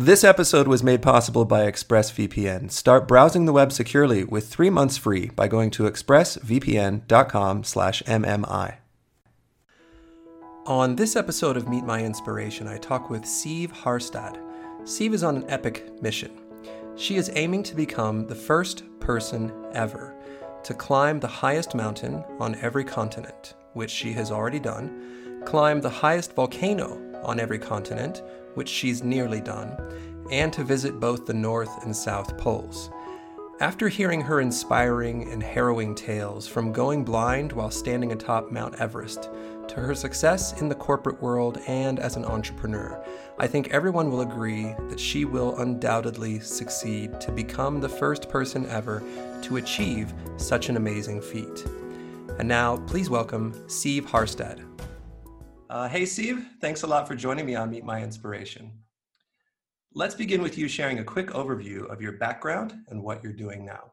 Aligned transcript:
This 0.00 0.22
episode 0.22 0.68
was 0.68 0.84
made 0.84 1.02
possible 1.02 1.44
by 1.44 1.68
ExpressVPN. 1.68 2.70
Start 2.70 3.08
browsing 3.08 3.46
the 3.46 3.52
web 3.52 3.72
securely 3.72 4.22
with 4.22 4.46
three 4.46 4.70
months 4.70 4.96
free 4.96 5.32
by 5.34 5.48
going 5.48 5.72
to 5.72 5.90
expressvpn.com/mmi. 5.90 8.74
On 10.66 10.94
this 10.94 11.16
episode 11.16 11.56
of 11.56 11.68
Meet 11.68 11.82
My 11.82 12.04
Inspiration, 12.04 12.68
I 12.68 12.78
talk 12.78 13.10
with 13.10 13.22
Siv 13.22 13.72
Harstad. 13.72 14.38
Siv 14.82 15.14
is 15.14 15.24
on 15.24 15.38
an 15.38 15.44
epic 15.48 16.00
mission. 16.00 16.30
She 16.94 17.16
is 17.16 17.32
aiming 17.34 17.64
to 17.64 17.74
become 17.74 18.28
the 18.28 18.36
first 18.36 18.84
person 19.00 19.50
ever 19.72 20.14
to 20.62 20.74
climb 20.74 21.18
the 21.18 21.26
highest 21.26 21.74
mountain 21.74 22.22
on 22.38 22.54
every 22.62 22.84
continent, 22.84 23.54
which 23.72 23.90
she 23.90 24.12
has 24.12 24.30
already 24.30 24.60
done, 24.60 25.42
climb 25.44 25.80
the 25.80 25.90
highest 25.90 26.36
volcano 26.36 27.00
on 27.24 27.40
every 27.40 27.58
continent, 27.58 28.22
which 28.54 28.68
she's 28.68 29.02
nearly 29.02 29.40
done, 29.40 29.76
and 30.30 30.52
to 30.52 30.64
visit 30.64 31.00
both 31.00 31.26
the 31.26 31.34
North 31.34 31.84
and 31.84 31.96
South 31.96 32.36
Poles. 32.38 32.90
After 33.60 33.88
hearing 33.88 34.20
her 34.20 34.40
inspiring 34.40 35.32
and 35.32 35.42
harrowing 35.42 35.96
tales 35.96 36.46
from 36.46 36.72
going 36.72 37.04
blind 37.04 37.52
while 37.52 37.72
standing 37.72 38.12
atop 38.12 38.52
Mount 38.52 38.76
Everest 38.76 39.30
to 39.66 39.76
her 39.76 39.96
success 39.96 40.60
in 40.60 40.68
the 40.68 40.76
corporate 40.76 41.20
world 41.20 41.58
and 41.66 41.98
as 41.98 42.14
an 42.14 42.24
entrepreneur, 42.24 43.04
I 43.36 43.48
think 43.48 43.70
everyone 43.70 44.10
will 44.10 44.20
agree 44.20 44.74
that 44.88 45.00
she 45.00 45.24
will 45.24 45.58
undoubtedly 45.58 46.38
succeed 46.38 47.20
to 47.20 47.32
become 47.32 47.80
the 47.80 47.88
first 47.88 48.28
person 48.28 48.64
ever 48.66 49.02
to 49.42 49.56
achieve 49.56 50.14
such 50.36 50.68
an 50.68 50.76
amazing 50.76 51.20
feat. 51.20 51.66
And 52.38 52.46
now, 52.46 52.76
please 52.86 53.10
welcome 53.10 53.52
Siv 53.66 54.02
Harstad. 54.02 54.67
Uh, 55.70 55.86
hey, 55.86 56.04
Siv, 56.04 56.46
thanks 56.62 56.82
a 56.82 56.86
lot 56.86 57.06
for 57.06 57.14
joining 57.14 57.44
me 57.44 57.54
on 57.54 57.68
Meet 57.68 57.84
My 57.84 58.02
Inspiration. 58.02 58.72
Let's 59.92 60.14
begin 60.14 60.40
with 60.40 60.56
you 60.56 60.66
sharing 60.66 61.00
a 61.00 61.04
quick 61.04 61.26
overview 61.28 61.86
of 61.90 62.00
your 62.00 62.12
background 62.12 62.72
and 62.88 63.02
what 63.02 63.22
you're 63.22 63.34
doing 63.34 63.66
now. 63.66 63.92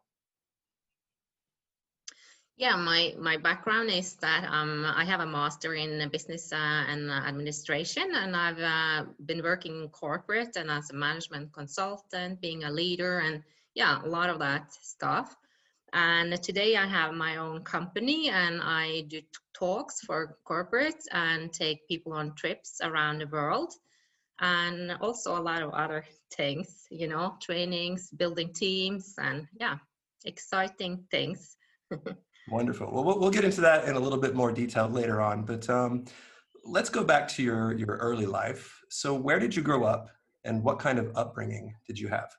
Yeah, 2.55 2.77
my, 2.77 3.13
my 3.19 3.35
background 3.35 3.89
is 3.89 4.13
that 4.21 4.45
um, 4.45 4.85
I 4.85 5.03
have 5.03 5.19
a 5.19 5.25
master 5.25 5.73
in 5.73 6.07
business 6.13 6.53
uh, 6.53 6.85
and 6.87 7.11
administration, 7.11 8.09
and 8.15 8.37
I've 8.37 8.59
uh, 8.59 9.09
been 9.25 9.43
working 9.43 9.83
in 9.83 9.89
corporate 9.89 10.55
and 10.55 10.71
as 10.71 10.91
a 10.91 10.93
management 10.93 11.51
consultant, 11.51 12.39
being 12.39 12.63
a 12.63 12.71
leader, 12.71 13.19
and 13.19 13.43
yeah, 13.73 14.01
a 14.01 14.07
lot 14.07 14.29
of 14.29 14.39
that 14.39 14.71
stuff. 14.71 15.35
And 15.91 16.41
today 16.41 16.77
I 16.77 16.87
have 16.87 17.13
my 17.13 17.35
own 17.35 17.63
company 17.63 18.29
and 18.29 18.61
I 18.61 19.01
do 19.07 19.21
talks 19.57 20.01
for 20.01 20.37
corporates 20.47 21.05
and 21.11 21.51
take 21.53 21.87
people 21.87 22.13
on 22.13 22.35
trips 22.35 22.79
around 22.83 23.19
the 23.19 23.27
world. 23.27 23.73
And 24.41 24.91
also 24.99 25.37
a 25.37 25.41
lot 25.41 25.61
of 25.61 25.71
other 25.71 26.03
things, 26.35 26.85
you 26.91 27.07
know, 27.07 27.35
trainings, 27.41 28.09
building 28.09 28.51
teams, 28.53 29.13
and 29.17 29.47
yeah, 29.59 29.77
exciting 30.25 31.05
things. 31.09 31.55
Wonderful. 32.49 32.91
Well, 32.91 33.17
we'll 33.17 33.31
get 33.31 33.45
into 33.45 33.61
that 33.61 33.85
in 33.85 33.95
a 33.95 33.99
little 33.99 34.19
bit 34.19 34.35
more 34.35 34.51
detail 34.51 34.89
later 34.89 35.21
on, 35.21 35.43
but 35.43 35.69
um, 35.69 36.05
let's 36.65 36.89
go 36.89 37.03
back 37.03 37.27
to 37.29 37.43
your, 37.43 37.73
your 37.73 37.95
early 37.97 38.25
life. 38.25 38.81
So, 38.89 39.13
where 39.13 39.39
did 39.39 39.55
you 39.55 39.61
grow 39.63 39.83
up 39.83 40.09
and 40.43 40.63
what 40.63 40.79
kind 40.79 40.99
of 40.99 41.11
upbringing 41.15 41.73
did 41.87 41.97
you 41.97 42.07
have? 42.09 42.29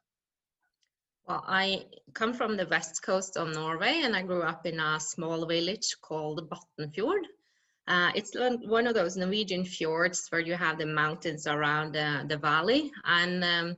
Well, 1.26 1.42
I 1.44 1.86
come 2.14 2.34
from 2.34 2.56
the 2.56 2.66
west 2.66 3.02
coast 3.02 3.36
of 3.36 3.52
Norway 3.52 4.02
and 4.04 4.14
I 4.14 4.22
grew 4.22 4.42
up 4.42 4.64
in 4.64 4.78
a 4.78 5.00
small 5.00 5.44
village 5.44 5.96
called 6.00 6.48
Bottenfjord. 6.48 7.24
Uh, 7.88 8.12
it's 8.14 8.32
one 8.36 8.86
of 8.86 8.94
those 8.94 9.16
Norwegian 9.16 9.64
fjords 9.64 10.28
where 10.30 10.40
you 10.40 10.54
have 10.54 10.78
the 10.78 10.86
mountains 10.86 11.48
around 11.48 11.96
uh, 11.96 12.22
the 12.28 12.36
valley. 12.36 12.92
And 13.04 13.42
um, 13.42 13.76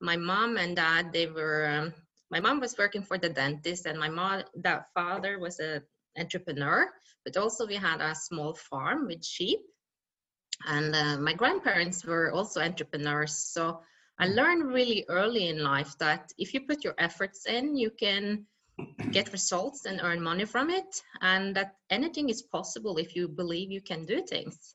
my 0.00 0.16
mom 0.16 0.56
and 0.56 0.74
dad, 0.74 1.12
they 1.12 1.26
were, 1.26 1.68
um, 1.68 1.94
my 2.32 2.40
mom 2.40 2.58
was 2.58 2.76
working 2.76 3.04
for 3.04 3.16
the 3.16 3.28
dentist 3.28 3.86
and 3.86 3.96
my 3.96 4.08
mom, 4.08 4.42
that 4.56 4.86
father 4.92 5.38
was 5.38 5.60
an 5.60 5.82
entrepreneur, 6.18 6.88
but 7.24 7.36
also 7.36 7.64
we 7.64 7.76
had 7.76 8.00
a 8.00 8.12
small 8.12 8.54
farm 8.54 9.06
with 9.06 9.24
sheep. 9.24 9.60
And 10.66 10.96
uh, 10.96 11.18
my 11.18 11.34
grandparents 11.34 12.04
were 12.04 12.32
also 12.32 12.60
entrepreneurs. 12.60 13.36
So 13.36 13.82
I 14.18 14.26
learned 14.26 14.72
really 14.72 15.04
early 15.08 15.48
in 15.48 15.62
life 15.62 15.96
that 15.98 16.32
if 16.38 16.54
you 16.54 16.60
put 16.60 16.84
your 16.84 16.94
efforts 16.98 17.46
in, 17.46 17.76
you 17.76 17.90
can 17.90 18.46
get 19.10 19.32
results 19.32 19.84
and 19.84 20.00
earn 20.02 20.22
money 20.22 20.44
from 20.44 20.70
it, 20.70 21.02
and 21.20 21.54
that 21.56 21.76
anything 21.90 22.28
is 22.28 22.42
possible 22.42 22.98
if 22.98 23.14
you 23.16 23.28
believe 23.28 23.70
you 23.70 23.80
can 23.80 24.04
do 24.04 24.22
things. 24.22 24.74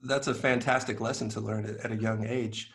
That's 0.00 0.26
a 0.26 0.34
fantastic 0.34 1.00
lesson 1.00 1.28
to 1.30 1.40
learn 1.40 1.78
at 1.82 1.92
a 1.92 1.96
young 1.96 2.26
age. 2.26 2.72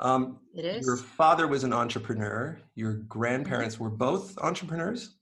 Um, 0.00 0.40
it 0.54 0.64
is. 0.64 0.86
Your 0.86 0.96
father 0.96 1.46
was 1.46 1.62
an 1.62 1.72
entrepreneur. 1.72 2.58
Your 2.74 2.94
grandparents 2.94 3.78
were 3.78 3.90
both 3.90 4.36
entrepreneurs. 4.38 5.14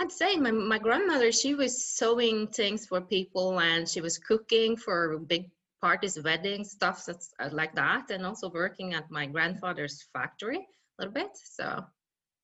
I'd 0.00 0.12
say 0.12 0.36
my, 0.36 0.50
my 0.50 0.78
grandmother, 0.78 1.32
she 1.32 1.54
was 1.54 1.86
sewing 1.86 2.48
things 2.48 2.86
for 2.86 3.00
people 3.00 3.60
and 3.60 3.88
she 3.88 4.00
was 4.00 4.18
cooking 4.18 4.76
for 4.76 5.18
big 5.18 5.50
parties, 5.86 6.16
weddings, 6.28 6.70
stuff 6.78 7.04
that's 7.06 7.28
uh, 7.42 7.50
like 7.60 7.74
that, 7.74 8.04
and 8.14 8.20
also 8.28 8.46
working 8.62 8.88
at 8.98 9.06
my 9.18 9.24
grandfather's 9.34 9.96
factory 10.14 10.60
a 10.94 10.96
little 10.98 11.16
bit. 11.20 11.32
So. 11.56 11.66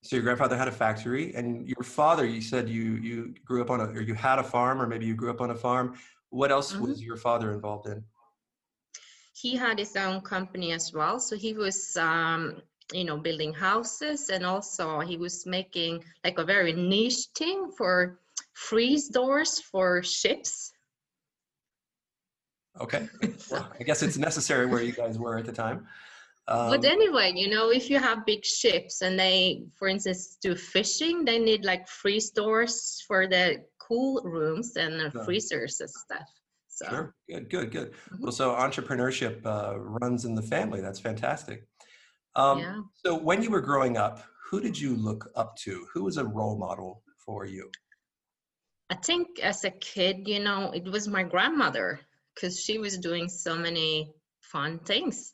So 0.02 0.16
your 0.16 0.24
grandfather 0.26 0.56
had 0.62 0.68
a 0.74 0.76
factory, 0.84 1.24
and 1.38 1.48
your 1.72 1.84
father, 2.00 2.24
you 2.34 2.42
said 2.52 2.64
you 2.76 2.86
you 3.08 3.16
grew 3.48 3.60
up 3.64 3.70
on 3.74 3.78
a, 3.84 3.86
or 3.98 4.02
you 4.10 4.16
had 4.28 4.38
a 4.44 4.46
farm, 4.56 4.76
or 4.82 4.86
maybe 4.92 5.06
you 5.10 5.16
grew 5.20 5.32
up 5.36 5.42
on 5.46 5.50
a 5.56 5.60
farm. 5.66 5.86
What 6.40 6.50
else 6.56 6.68
mm-hmm. 6.72 6.84
was 6.86 6.96
your 7.08 7.18
father 7.28 7.48
involved 7.56 7.86
in? 7.92 7.98
He 9.42 9.50
had 9.64 9.76
his 9.84 9.94
own 10.06 10.18
company 10.34 10.68
as 10.78 10.86
well. 10.98 11.16
So 11.28 11.34
he 11.44 11.52
was, 11.64 11.78
um, 12.10 12.40
you 12.98 13.04
know, 13.08 13.18
building 13.26 13.52
houses, 13.68 14.20
and 14.34 14.42
also 14.52 14.84
he 15.10 15.16
was 15.26 15.36
making 15.58 15.92
like 16.24 16.38
a 16.38 16.46
very 16.54 16.72
niche 16.92 17.24
thing 17.38 17.58
for 17.78 17.94
freeze 18.68 19.06
doors 19.18 19.52
for 19.70 20.02
ships 20.02 20.52
Okay. 22.80 23.08
Well, 23.50 23.70
I 23.78 23.82
guess 23.82 24.02
it's 24.02 24.16
necessary 24.16 24.66
where 24.66 24.82
you 24.82 24.92
guys 24.92 25.18
were 25.18 25.38
at 25.38 25.44
the 25.44 25.52
time. 25.52 25.86
Um, 26.48 26.70
but 26.70 26.84
anyway, 26.84 27.32
you 27.34 27.48
know, 27.48 27.70
if 27.70 27.88
you 27.90 27.98
have 27.98 28.26
big 28.26 28.44
ships 28.44 29.02
and 29.02 29.18
they, 29.18 29.64
for 29.76 29.88
instance, 29.88 30.36
do 30.42 30.54
fishing, 30.54 31.24
they 31.24 31.38
need 31.38 31.64
like 31.64 31.86
freeze 31.88 32.30
doors 32.30 33.04
for 33.06 33.26
the 33.26 33.64
cool 33.78 34.20
rooms 34.24 34.76
and 34.76 35.12
sure. 35.12 35.24
freezers 35.24 35.80
and 35.80 35.90
stuff. 35.90 36.28
So. 36.68 36.88
Sure. 36.88 37.14
Good, 37.28 37.50
good, 37.50 37.70
good. 37.70 37.92
Mm-hmm. 37.92 38.22
Well, 38.22 38.32
so 38.32 38.54
entrepreneurship 38.54 39.44
uh, 39.44 39.78
runs 39.78 40.24
in 40.24 40.34
the 40.34 40.42
family. 40.42 40.80
That's 40.80 40.98
fantastic. 40.98 41.66
Um, 42.36 42.58
yeah. 42.58 42.80
So 43.04 43.16
when 43.16 43.42
you 43.42 43.50
were 43.50 43.60
growing 43.60 43.96
up, 43.96 44.24
who 44.50 44.60
did 44.60 44.78
you 44.78 44.96
look 44.96 45.30
up 45.36 45.56
to? 45.58 45.86
Who 45.92 46.04
was 46.04 46.16
a 46.16 46.24
role 46.24 46.58
model 46.58 47.02
for 47.18 47.44
you? 47.44 47.70
I 48.88 48.96
think 48.96 49.38
as 49.40 49.64
a 49.64 49.70
kid, 49.70 50.26
you 50.26 50.40
know, 50.40 50.72
it 50.72 50.84
was 50.84 51.06
my 51.06 51.22
grandmother 51.22 52.00
because 52.34 52.60
she 52.60 52.78
was 52.78 52.98
doing 52.98 53.28
so 53.28 53.56
many 53.56 54.12
fun 54.40 54.78
things. 54.80 55.32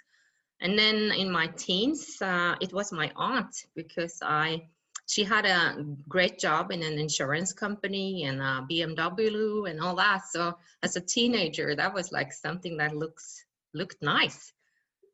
And 0.60 0.78
then 0.78 1.12
in 1.12 1.30
my 1.30 1.48
teens, 1.48 2.20
uh, 2.22 2.54
it 2.60 2.72
was 2.72 2.92
my 2.92 3.12
aunt 3.16 3.54
because 3.74 4.18
I 4.22 4.68
she 5.08 5.22
had 5.22 5.46
a 5.46 5.84
great 6.08 6.38
job 6.38 6.72
in 6.72 6.82
an 6.82 6.98
insurance 6.98 7.52
company 7.52 8.24
and 8.24 8.40
a 8.40 8.66
BMW 8.68 9.70
and 9.70 9.80
all 9.80 9.94
that. 9.96 10.22
So 10.28 10.58
as 10.82 10.96
a 10.96 11.00
teenager, 11.00 11.76
that 11.76 11.94
was 11.94 12.10
like 12.10 12.32
something 12.32 12.76
that 12.78 12.96
looks 12.96 13.44
looked 13.72 14.02
nice. 14.02 14.52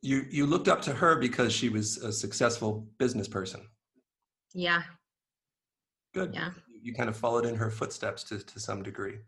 You 0.01 0.25
you 0.31 0.47
looked 0.47 0.69
up 0.69 0.83
to 0.83 0.93
her 0.95 1.17
because 1.17 1.53
she 1.53 1.69
was 1.69 1.99
a 1.99 2.13
successful 2.13 2.89
business 2.99 3.29
person. 3.29 3.69
Yeah. 4.55 4.83
Good. 6.15 6.35
Yeah. 6.35 6.51
You 6.83 6.95
kind 6.95 7.09
of 7.09 7.17
followed 7.17 7.47
in 7.47 7.55
her 7.57 7.71
footsteps 7.71 8.25
to 8.25 8.39
to 8.39 8.61
some 8.61 8.83
degree. 8.83 9.19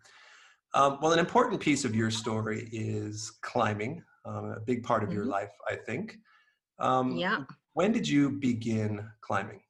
Um, 0.75 0.99
well, 1.01 1.13
an 1.13 1.21
important 1.21 1.61
piece 1.61 1.85
of 1.85 1.95
your 1.95 2.11
story 2.11 2.69
is 2.73 3.31
climbing, 3.43 4.03
um, 4.25 4.55
a 4.57 4.61
big 4.61 4.83
part 4.83 5.03
of 5.03 5.09
mm-hmm. 5.09 5.19
your 5.19 5.27
life, 5.27 5.53
I 5.71 5.77
think. 5.77 6.19
Um, 6.81 7.17
yeah. 7.17 7.45
When 7.75 7.93
did 7.93 8.09
you 8.09 8.31
begin 8.31 9.09
climbing? 9.21 9.61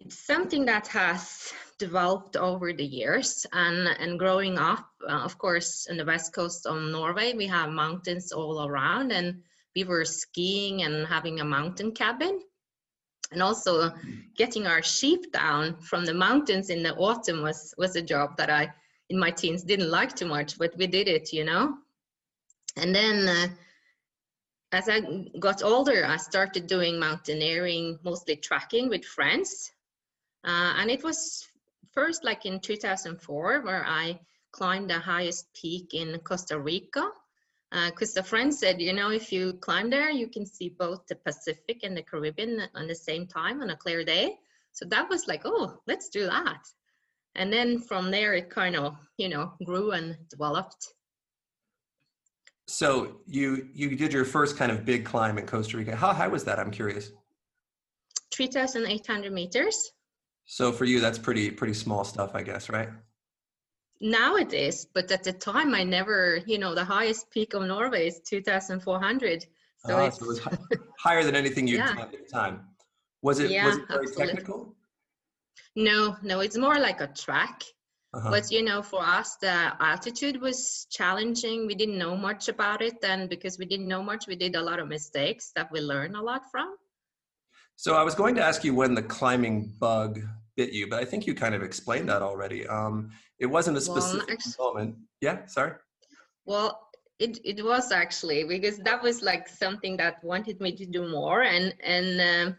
It's 0.00 0.26
something 0.26 0.64
that 0.64 0.88
has 0.88 1.52
developed 1.78 2.36
over 2.36 2.72
the 2.72 2.84
years 2.84 3.46
and, 3.52 3.88
and 4.00 4.18
growing 4.18 4.58
up, 4.58 4.88
uh, 5.08 5.12
of 5.12 5.38
course, 5.38 5.86
in 5.88 5.96
the 5.96 6.04
west 6.04 6.32
coast 6.32 6.66
of 6.66 6.80
Norway, 6.82 7.34
we 7.34 7.46
have 7.46 7.70
mountains 7.70 8.32
all 8.32 8.66
around 8.66 9.12
and 9.12 9.42
we 9.76 9.84
were 9.84 10.04
skiing 10.04 10.82
and 10.82 11.06
having 11.06 11.40
a 11.40 11.44
mountain 11.44 11.92
cabin 11.92 12.40
and 13.30 13.42
also 13.42 13.90
mm. 13.90 14.22
getting 14.36 14.66
our 14.66 14.82
sheep 14.82 15.32
down 15.32 15.76
from 15.80 16.04
the 16.04 16.14
mountains 16.14 16.70
in 16.70 16.82
the 16.82 16.94
autumn 16.96 17.42
was 17.42 17.74
was 17.78 17.94
a 17.96 18.02
job 18.02 18.36
that 18.36 18.50
I 18.50 18.72
in 19.10 19.18
my 19.18 19.30
teens 19.30 19.62
didn't 19.62 19.90
like 19.90 20.14
too 20.14 20.26
much, 20.26 20.58
but 20.58 20.76
we 20.76 20.86
did 20.86 21.08
it, 21.08 21.32
you 21.32 21.44
know. 21.44 21.78
And 22.76 22.94
then 22.94 23.28
uh, 23.28 23.48
as 24.72 24.88
I 24.88 25.00
got 25.38 25.62
older, 25.62 26.04
I 26.06 26.16
started 26.16 26.66
doing 26.66 26.98
mountaineering, 26.98 27.98
mostly 28.02 28.36
trekking 28.36 28.88
with 28.88 29.04
friends. 29.04 29.72
Uh, 30.44 30.74
and 30.78 30.90
it 30.90 31.02
was 31.02 31.48
first 31.92 32.24
like 32.24 32.44
in 32.46 32.60
2004 32.60 33.62
where 33.62 33.84
I 33.86 34.20
climbed 34.52 34.90
the 34.90 34.98
highest 34.98 35.52
peak 35.54 35.94
in 35.94 36.18
Costa 36.20 36.58
Rica. 36.58 37.10
because 37.70 38.16
uh, 38.16 38.20
a 38.20 38.22
friend 38.22 38.54
said, 38.54 38.80
you 38.80 38.92
know, 38.92 39.10
if 39.10 39.32
you 39.32 39.54
climb 39.54 39.90
there, 39.90 40.10
you 40.10 40.28
can 40.28 40.46
see 40.46 40.68
both 40.68 41.06
the 41.06 41.16
Pacific 41.16 41.80
and 41.82 41.96
the 41.96 42.02
Caribbean 42.02 42.62
on 42.74 42.86
the 42.86 42.94
same 42.94 43.26
time 43.26 43.62
on 43.62 43.70
a 43.70 43.76
clear 43.76 44.04
day. 44.04 44.38
So 44.72 44.84
that 44.86 45.08
was 45.08 45.26
like, 45.26 45.42
oh, 45.44 45.80
let's 45.86 46.08
do 46.08 46.26
that. 46.26 46.60
And 47.38 47.52
then 47.52 47.78
from 47.80 48.10
there, 48.10 48.34
it 48.34 48.50
kind 48.50 48.76
of, 48.76 48.96
you 49.16 49.28
know, 49.28 49.52
grew 49.64 49.92
and 49.92 50.16
developed. 50.28 50.94
So 52.66 53.20
you 53.26 53.68
you 53.72 53.96
did 53.96 54.12
your 54.12 54.26
first 54.26 54.56
kind 54.58 54.70
of 54.70 54.84
big 54.84 55.04
climb 55.04 55.38
in 55.38 55.46
Costa 55.46 55.78
Rica. 55.78 55.96
How 55.96 56.12
high 56.12 56.28
was 56.28 56.44
that? 56.44 56.58
I'm 56.58 56.70
curious. 56.70 57.12
3,800 58.34 59.32
meters. 59.32 59.92
So 60.44 60.72
for 60.72 60.84
you, 60.84 61.00
that's 61.00 61.18
pretty 61.18 61.50
pretty 61.50 61.74
small 61.74 62.04
stuff, 62.04 62.32
I 62.34 62.42
guess, 62.42 62.68
right? 62.68 62.90
now 64.00 64.36
it 64.36 64.52
is 64.52 64.86
but 64.94 65.10
at 65.10 65.24
the 65.24 65.32
time 65.32 65.74
i 65.74 65.82
never 65.82 66.40
you 66.46 66.58
know 66.58 66.74
the 66.74 66.84
highest 66.84 67.30
peak 67.30 67.54
of 67.54 67.62
norway 67.62 68.06
is 68.06 68.20
2400 68.20 69.44
so, 69.78 69.96
uh, 69.96 70.10
so 70.10 70.24
it 70.24 70.28
was 70.28 70.40
higher 70.98 71.24
than 71.24 71.34
anything 71.34 71.66
you'd 71.66 71.78
yeah. 71.78 71.96
at 71.98 72.12
the 72.12 72.18
time 72.32 72.60
was 73.22 73.40
it 73.40 73.50
yeah, 73.50 73.66
was 73.66 73.76
it 73.76 73.88
very 73.88 74.04
absolutely. 74.04 74.26
technical 74.26 74.76
no 75.76 76.16
no 76.22 76.40
it's 76.40 76.56
more 76.56 76.78
like 76.78 77.00
a 77.00 77.06
track 77.08 77.62
uh-huh. 78.14 78.30
but 78.30 78.50
you 78.50 78.62
know 78.62 78.82
for 78.82 79.02
us 79.02 79.36
the 79.36 79.72
altitude 79.80 80.40
was 80.40 80.86
challenging 80.90 81.66
we 81.66 81.74
didn't 81.74 81.98
know 81.98 82.16
much 82.16 82.48
about 82.48 82.82
it 82.82 82.96
and 83.02 83.28
because 83.28 83.58
we 83.58 83.66
didn't 83.66 83.88
know 83.88 84.02
much 84.02 84.26
we 84.26 84.36
did 84.36 84.54
a 84.56 84.62
lot 84.62 84.78
of 84.78 84.88
mistakes 84.88 85.52
that 85.54 85.70
we 85.70 85.80
learned 85.80 86.16
a 86.16 86.20
lot 86.20 86.42
from 86.50 86.74
so 87.76 87.94
i 87.94 88.02
was 88.02 88.14
going 88.14 88.34
to 88.34 88.42
ask 88.42 88.64
you 88.64 88.74
when 88.74 88.94
the 88.94 89.02
climbing 89.02 89.72
bug 89.78 90.20
bit 90.58 90.72
you, 90.72 90.88
but 90.88 90.98
I 90.98 91.06
think 91.06 91.26
you 91.26 91.34
kind 91.34 91.54
of 91.54 91.62
explained 91.62 92.08
that 92.10 92.20
already. 92.20 92.66
Um, 92.66 93.10
it 93.38 93.46
wasn't 93.46 93.78
a 93.78 93.80
specific 93.80 94.26
well, 94.26 94.36
actually, 94.36 94.64
moment. 94.64 94.96
Yeah, 95.22 95.46
sorry. 95.46 95.72
Well, 96.44 96.80
it, 97.18 97.38
it 97.44 97.64
was 97.64 97.90
actually 97.92 98.44
because 98.44 98.78
that 98.78 99.02
was 99.02 99.22
like 99.22 99.48
something 99.48 99.96
that 99.96 100.22
wanted 100.22 100.60
me 100.60 100.72
to 100.76 100.84
do 100.84 101.08
more 101.08 101.42
and 101.42 101.74
and 101.82 102.08
um, 102.20 102.56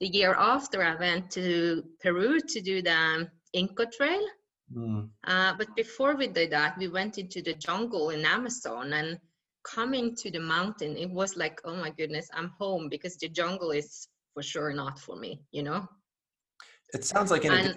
the 0.00 0.08
year 0.08 0.34
after 0.34 0.82
I 0.82 0.94
went 0.96 1.30
to 1.32 1.84
Peru 2.00 2.40
to 2.40 2.60
do 2.60 2.82
the 2.82 3.28
Inca 3.52 3.86
Trail. 3.86 4.24
Mm. 4.74 5.08
Uh, 5.24 5.54
but 5.56 5.74
before 5.76 6.14
we 6.16 6.26
did 6.26 6.50
that, 6.52 6.76
we 6.78 6.88
went 6.88 7.18
into 7.18 7.42
the 7.42 7.54
jungle 7.54 8.10
in 8.10 8.24
Amazon 8.24 8.92
and 8.92 9.18
coming 9.64 10.14
to 10.16 10.30
the 10.30 10.40
mountain, 10.40 10.96
it 10.96 11.10
was 11.10 11.36
like, 11.36 11.60
oh 11.64 11.76
my 11.76 11.90
goodness, 11.90 12.28
I'm 12.32 12.52
home 12.58 12.88
because 12.88 13.16
the 13.16 13.28
jungle 13.28 13.70
is 13.70 14.08
for 14.34 14.42
sure 14.42 14.72
not 14.72 14.98
for 14.98 15.16
me, 15.16 15.42
you 15.52 15.62
know? 15.62 15.86
It 16.94 17.04
sounds 17.04 17.30
like 17.30 17.44
and, 17.44 17.76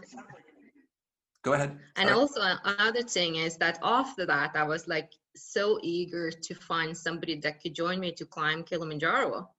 Go 1.44 1.54
ahead. 1.54 1.78
And 1.96 2.10
also 2.10 2.42
another 2.64 3.02
thing 3.02 3.38
is 3.38 3.58
that 3.58 3.80
after 3.84 4.26
that, 4.28 4.52
I 4.56 4.64
was 4.64 4.88
like 4.88 5.12
so 5.36 5.80
eager 5.82 6.30
to 6.30 6.54
find 6.54 6.96
somebody 6.96 7.40
that 7.40 7.62
could 7.62 7.74
join 7.74 8.00
me 8.00 8.12
to 8.14 8.26
climb 8.26 8.64
Kilimanjaro. 8.64 9.50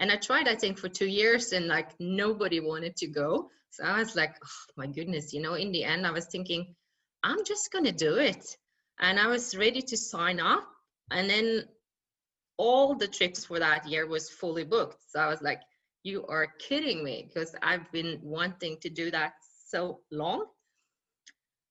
And 0.00 0.12
I 0.12 0.16
tried, 0.16 0.48
I 0.48 0.54
think, 0.54 0.78
for 0.78 0.88
two 0.88 1.06
years 1.06 1.52
and 1.52 1.66
like 1.66 1.90
nobody 1.98 2.60
wanted 2.60 2.96
to 2.96 3.06
go. 3.06 3.50
So 3.70 3.84
I 3.84 3.98
was 3.98 4.14
like, 4.16 4.36
oh, 4.42 4.72
my 4.76 4.86
goodness, 4.86 5.32
you 5.32 5.42
know, 5.42 5.54
in 5.54 5.72
the 5.72 5.84
end, 5.84 6.06
I 6.06 6.10
was 6.10 6.26
thinking, 6.26 6.74
I'm 7.22 7.44
just 7.44 7.72
going 7.72 7.84
to 7.84 7.92
do 7.92 8.16
it. 8.16 8.56
And 9.00 9.18
I 9.18 9.26
was 9.26 9.56
ready 9.56 9.82
to 9.82 9.96
sign 9.96 10.40
up. 10.40 10.66
And 11.10 11.28
then 11.28 11.64
all 12.56 12.94
the 12.94 13.08
trips 13.08 13.44
for 13.44 13.58
that 13.58 13.86
year 13.88 14.06
was 14.06 14.30
fully 14.30 14.64
booked. 14.64 15.02
So 15.08 15.20
I 15.20 15.28
was 15.28 15.42
like, 15.42 15.60
you 16.02 16.24
are 16.26 16.48
kidding 16.58 17.04
me 17.04 17.28
because 17.28 17.54
I've 17.62 17.90
been 17.92 18.18
wanting 18.22 18.78
to 18.82 18.90
do 18.90 19.10
that 19.10 19.34
so 19.66 20.00
long. 20.10 20.46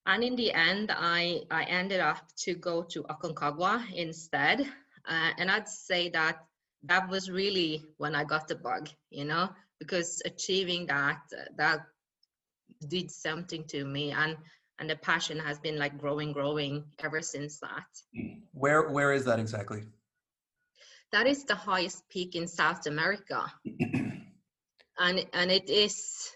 And 0.05 0.23
in 0.23 0.35
the 0.35 0.53
end, 0.53 0.91
I, 0.95 1.41
I 1.51 1.63
ended 1.63 1.99
up 1.99 2.21
to 2.43 2.55
go 2.55 2.83
to 2.83 3.03
Aconcagua 3.03 3.93
instead. 3.93 4.61
Uh, 5.05 5.31
and 5.37 5.51
I'd 5.51 5.67
say 5.67 6.09
that 6.09 6.37
that 6.83 7.09
was 7.09 7.29
really 7.29 7.83
when 7.97 8.15
I 8.15 8.23
got 8.23 8.47
the 8.47 8.55
bug, 8.55 8.89
you 9.09 9.25
know, 9.25 9.49
because 9.79 10.21
achieving 10.25 10.87
that, 10.87 11.19
that 11.57 11.81
did 12.87 13.11
something 13.11 13.63
to 13.65 13.83
me. 13.83 14.11
And, 14.11 14.37
and 14.79 14.89
the 14.89 14.95
passion 14.95 15.39
has 15.39 15.59
been 15.59 15.77
like 15.77 15.97
growing, 15.97 16.33
growing 16.33 16.85
ever 16.99 17.21
since 17.21 17.59
that. 17.59 17.87
Hmm. 18.15 18.39
Where, 18.53 18.89
where 18.89 19.13
is 19.13 19.25
that 19.25 19.39
exactly? 19.39 19.83
That 21.11 21.25
is 21.25 21.45
the 21.45 21.55
highest 21.55 22.07
peak 22.09 22.35
in 22.35 22.47
South 22.47 22.85
America. 22.85 23.51
and 24.99 25.25
and 25.33 25.51
it 25.51 25.69
is 25.69 26.31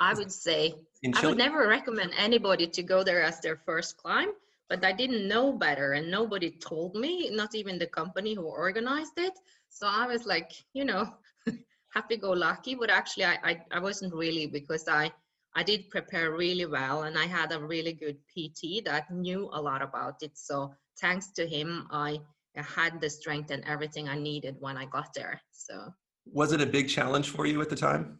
i 0.00 0.14
would 0.14 0.32
say 0.32 0.74
i 1.14 1.26
would 1.26 1.38
never 1.38 1.66
recommend 1.68 2.12
anybody 2.16 2.66
to 2.66 2.82
go 2.82 3.02
there 3.02 3.22
as 3.22 3.40
their 3.40 3.56
first 3.66 3.96
climb 3.96 4.28
but 4.68 4.84
i 4.84 4.92
didn't 4.92 5.26
know 5.26 5.52
better 5.52 5.92
and 5.92 6.10
nobody 6.10 6.50
told 6.50 6.94
me 6.94 7.30
not 7.30 7.54
even 7.54 7.78
the 7.78 7.86
company 7.86 8.34
who 8.34 8.42
organized 8.42 9.18
it 9.18 9.32
so 9.68 9.86
i 9.86 10.06
was 10.06 10.26
like 10.26 10.52
you 10.72 10.84
know 10.84 11.08
happy 11.94 12.16
go 12.16 12.30
lucky 12.32 12.74
but 12.74 12.90
actually 12.90 13.24
I, 13.24 13.38
I 13.44 13.60
i 13.72 13.78
wasn't 13.78 14.14
really 14.14 14.46
because 14.46 14.88
i 14.88 15.10
i 15.56 15.62
did 15.62 15.90
prepare 15.90 16.32
really 16.32 16.66
well 16.66 17.02
and 17.02 17.18
i 17.18 17.26
had 17.26 17.52
a 17.52 17.60
really 17.60 17.92
good 17.92 18.18
pt 18.32 18.84
that 18.84 19.10
knew 19.10 19.48
a 19.52 19.60
lot 19.60 19.82
about 19.82 20.22
it 20.22 20.32
so 20.34 20.72
thanks 21.00 21.32
to 21.32 21.46
him 21.46 21.86
i 21.90 22.18
had 22.56 23.00
the 23.00 23.08
strength 23.08 23.52
and 23.52 23.64
everything 23.66 24.08
i 24.08 24.18
needed 24.18 24.56
when 24.58 24.76
i 24.76 24.84
got 24.84 25.14
there 25.14 25.40
so 25.52 25.92
was 26.32 26.52
it 26.52 26.60
a 26.60 26.66
big 26.66 26.88
challenge 26.88 27.30
for 27.30 27.46
you 27.46 27.60
at 27.60 27.70
the 27.70 27.76
time? 27.76 28.18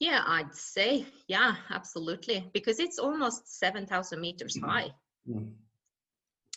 Yeah, 0.00 0.22
I'd 0.26 0.54
say, 0.54 1.06
yeah, 1.26 1.56
absolutely, 1.70 2.48
because 2.54 2.78
it's 2.78 2.98
almost 2.98 3.58
7,000 3.58 4.20
meters 4.20 4.56
mm-hmm. 4.56 4.68
high. 4.68 4.90
Mm-hmm. 5.28 5.48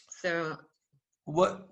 So, 0.09 0.57
what 1.25 1.67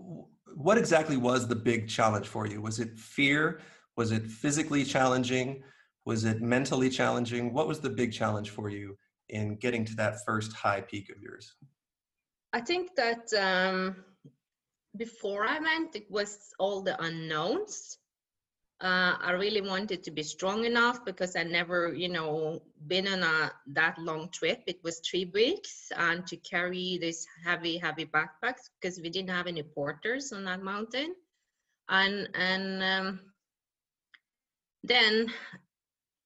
what 0.59 0.77
exactly 0.77 1.15
was 1.15 1.47
the 1.47 1.55
big 1.55 1.87
challenge 1.87 2.27
for 2.27 2.45
you? 2.45 2.61
Was 2.61 2.81
it 2.81 2.99
fear? 2.99 3.61
Was 3.95 4.11
it 4.11 4.25
physically 4.27 4.83
challenging? 4.83 5.63
Was 6.05 6.25
it 6.25 6.41
mentally 6.41 6.89
challenging? 6.89 7.53
What 7.53 7.65
was 7.65 7.79
the 7.79 7.89
big 7.89 8.11
challenge 8.11 8.49
for 8.49 8.69
you 8.69 8.97
in 9.29 9.55
getting 9.55 9.85
to 9.85 9.95
that 9.95 10.25
first 10.25 10.51
high 10.51 10.81
peak 10.81 11.09
of 11.15 11.21
yours? 11.21 11.55
I 12.51 12.59
think 12.59 12.93
that 12.97 13.31
um, 13.39 14.03
before 14.97 15.45
I 15.45 15.59
went, 15.59 15.95
it 15.95 16.11
was 16.11 16.37
all 16.59 16.81
the 16.81 17.01
unknowns. 17.01 17.97
Uh, 18.81 19.17
I 19.19 19.31
really 19.31 19.59
wanted 19.59 20.03
to 20.03 20.11
be 20.11 20.23
strong 20.23 20.63
enough 20.63 21.03
because 21.03 21.35
I 21.35 21.43
never, 21.43 21.93
you 21.93 22.07
know, 22.07 22.61
been 22.87 23.07
on 23.09 23.23
a 23.23 23.51
that 23.73 23.97
long 23.99 24.29
trip. 24.29 24.63
It 24.67 24.81
was 24.83 24.99
three 24.99 25.25
weeks, 25.25 25.91
and 25.97 26.25
to 26.27 26.37
carry 26.37 26.97
this 26.97 27.27
heavy, 27.43 27.77
heavy 27.77 28.05
backpacks 28.05 28.69
because 28.79 28.99
we 29.01 29.09
didn't 29.09 29.31
have 29.31 29.47
any 29.47 29.63
porters 29.63 30.31
on 30.31 30.45
that 30.45 30.63
mountain, 30.63 31.13
and 31.89 32.29
and 32.33 32.83
um, 32.83 33.19
then 34.83 35.27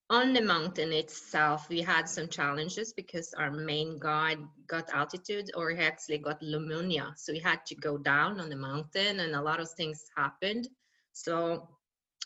on 0.10 0.34
the 0.34 0.42
mountain 0.42 0.94
itself, 0.94 1.68
we 1.70 1.82
had 1.82 2.08
some 2.08 2.28
challenges 2.28 2.94
because 2.94 3.34
our 3.34 3.50
main 3.50 3.98
guide 3.98 4.38
got 4.68 4.94
altitude 4.94 5.50
or 5.56 5.72
he 5.72 5.80
actually 5.80 6.20
got 6.20 6.42
pneumonia. 6.42 7.14
So 7.18 7.34
we 7.34 7.40
had 7.40 7.66
to 7.66 7.76
go 7.76 7.98
down 7.98 8.40
on 8.40 8.50
the 8.50 8.56
mountain 8.56 9.22
and 9.22 9.34
a 9.34 9.42
lot 9.42 9.60
of 9.60 9.72
things 9.72 10.06
happened. 10.16 10.68
So 11.14 11.68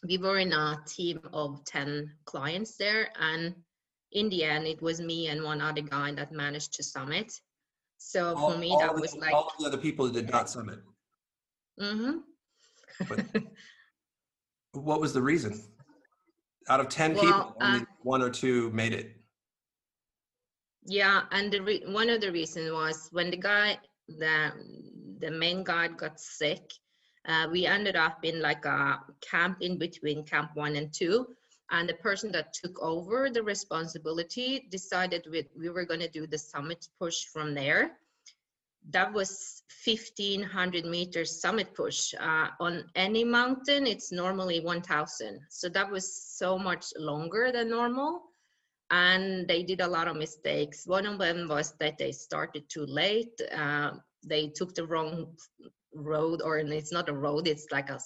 we 0.06 0.18
were 0.18 0.38
in 0.38 0.54
a 0.54 0.80
team 0.88 1.20
of 1.34 1.64
10 1.66 2.12
clients 2.26 2.78
there. 2.78 3.10
And 3.20 3.56
in 4.12 4.30
the 4.30 4.44
end, 4.44 4.68
it 4.68 4.82
was 4.82 5.02
me 5.02 5.28
and 5.28 5.44
one 5.44 5.62
other 5.62 5.82
guy 5.82 6.12
that 6.14 6.32
managed 6.32 6.74
to 6.74 6.84
summit. 6.84 7.32
So 7.98 8.36
all, 8.36 8.52
for 8.52 8.58
me, 8.58 8.76
that 8.80 8.94
was 8.94 9.16
like. 9.16 9.34
All 9.34 9.52
the 9.60 9.66
other 9.66 9.78
people 9.78 10.06
that 10.08 10.14
did 10.14 10.32
not 10.32 10.50
summit. 10.50 10.80
Mm 11.80 12.24
hmm. 13.00 13.38
what 14.74 15.00
was 15.02 15.14
the 15.14 15.22
reason? 15.22 15.62
out 16.70 16.80
of 16.80 16.90
10 16.90 17.14
well, 17.14 17.24
people 17.24 17.56
only 17.62 17.80
uh, 17.82 17.86
one 18.04 18.22
or 18.22 18.30
two 18.30 18.70
made 18.72 18.94
it 18.94 19.16
yeah 20.86 21.24
and 21.32 21.52
the 21.52 21.60
re- 21.62 21.84
one 21.88 22.10
of 22.10 22.22
the 22.22 22.32
reasons 22.32 22.72
was 22.72 23.10
when 23.12 23.30
the 23.30 23.38
guy 23.38 23.78
the 24.08 24.52
the 25.20 25.32
main 25.32 25.64
guy 25.64 25.88
got 25.88 26.20
sick 26.20 26.62
uh, 27.28 27.48
we 27.52 27.66
ended 27.66 27.96
up 27.96 28.24
in 28.24 28.42
like 28.42 28.66
a 28.66 29.00
camp 29.22 29.58
in 29.62 29.78
between 29.78 30.24
camp 30.24 30.52
one 30.56 30.76
and 30.76 30.94
two. 30.94 31.28
And 31.70 31.88
the 31.88 31.96
person 31.96 32.32
that 32.32 32.54
took 32.54 32.82
over 32.82 33.30
the 33.30 33.44
responsibility 33.44 34.68
decided 34.72 35.28
we, 35.30 35.44
we 35.58 35.70
were 35.70 35.86
going 35.86 36.00
to 36.00 36.08
do 36.08 36.26
the 36.26 36.38
summit 36.38 36.88
push 36.98 37.26
from 37.26 37.54
there. 37.54 37.92
That 38.92 39.12
was 39.12 39.64
1500 39.86 40.86
meters 40.86 41.42
summit 41.42 41.76
push. 41.76 42.14
Uh, 42.18 42.48
on 42.62 42.86
any 42.96 43.26
mountain 43.26 43.86
it's 43.86 44.14
normally 44.14 44.62
1000 44.62 45.42
so 45.50 45.68
that 45.68 45.92
was 45.92 46.10
so 46.38 46.58
much 46.58 46.86
longer 46.98 47.52
than 47.52 47.70
normal. 47.70 48.22
And 48.90 49.46
they 49.50 49.64
did 49.64 49.82
a 49.82 49.88
lot 49.88 50.08
of 50.08 50.16
mistakes. 50.16 50.88
One 50.88 51.06
of 51.06 51.20
them 51.20 51.50
was 51.50 51.74
that 51.82 51.98
they 51.98 52.14
started 52.14 52.70
too 52.70 52.86
late. 52.86 53.38
Uh, 53.54 53.92
they 54.26 54.48
took 54.48 54.74
the 54.74 54.86
wrong 54.86 55.36
road 55.98 56.42
or 56.44 56.58
it's 56.60 56.92
not 56.92 57.10
a 57.10 57.14
road 57.14 57.48
it's 57.48 57.68
like 57.72 57.90
a 57.90 58.00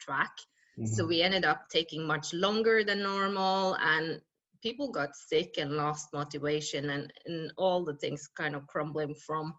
track 0.00 0.32
mm-hmm. 0.78 0.86
so 0.86 1.06
we 1.06 1.22
ended 1.22 1.44
up 1.44 1.68
taking 1.70 2.06
much 2.06 2.32
longer 2.32 2.84
than 2.84 3.02
normal 3.02 3.76
and 3.80 4.20
people 4.62 4.90
got 4.90 5.16
sick 5.16 5.54
and 5.58 5.72
lost 5.72 6.08
motivation 6.12 6.90
and, 6.90 7.12
and 7.26 7.52
all 7.56 7.84
the 7.84 7.94
things 7.94 8.28
kind 8.36 8.54
of 8.54 8.66
crumbling 8.66 9.14
from 9.14 9.54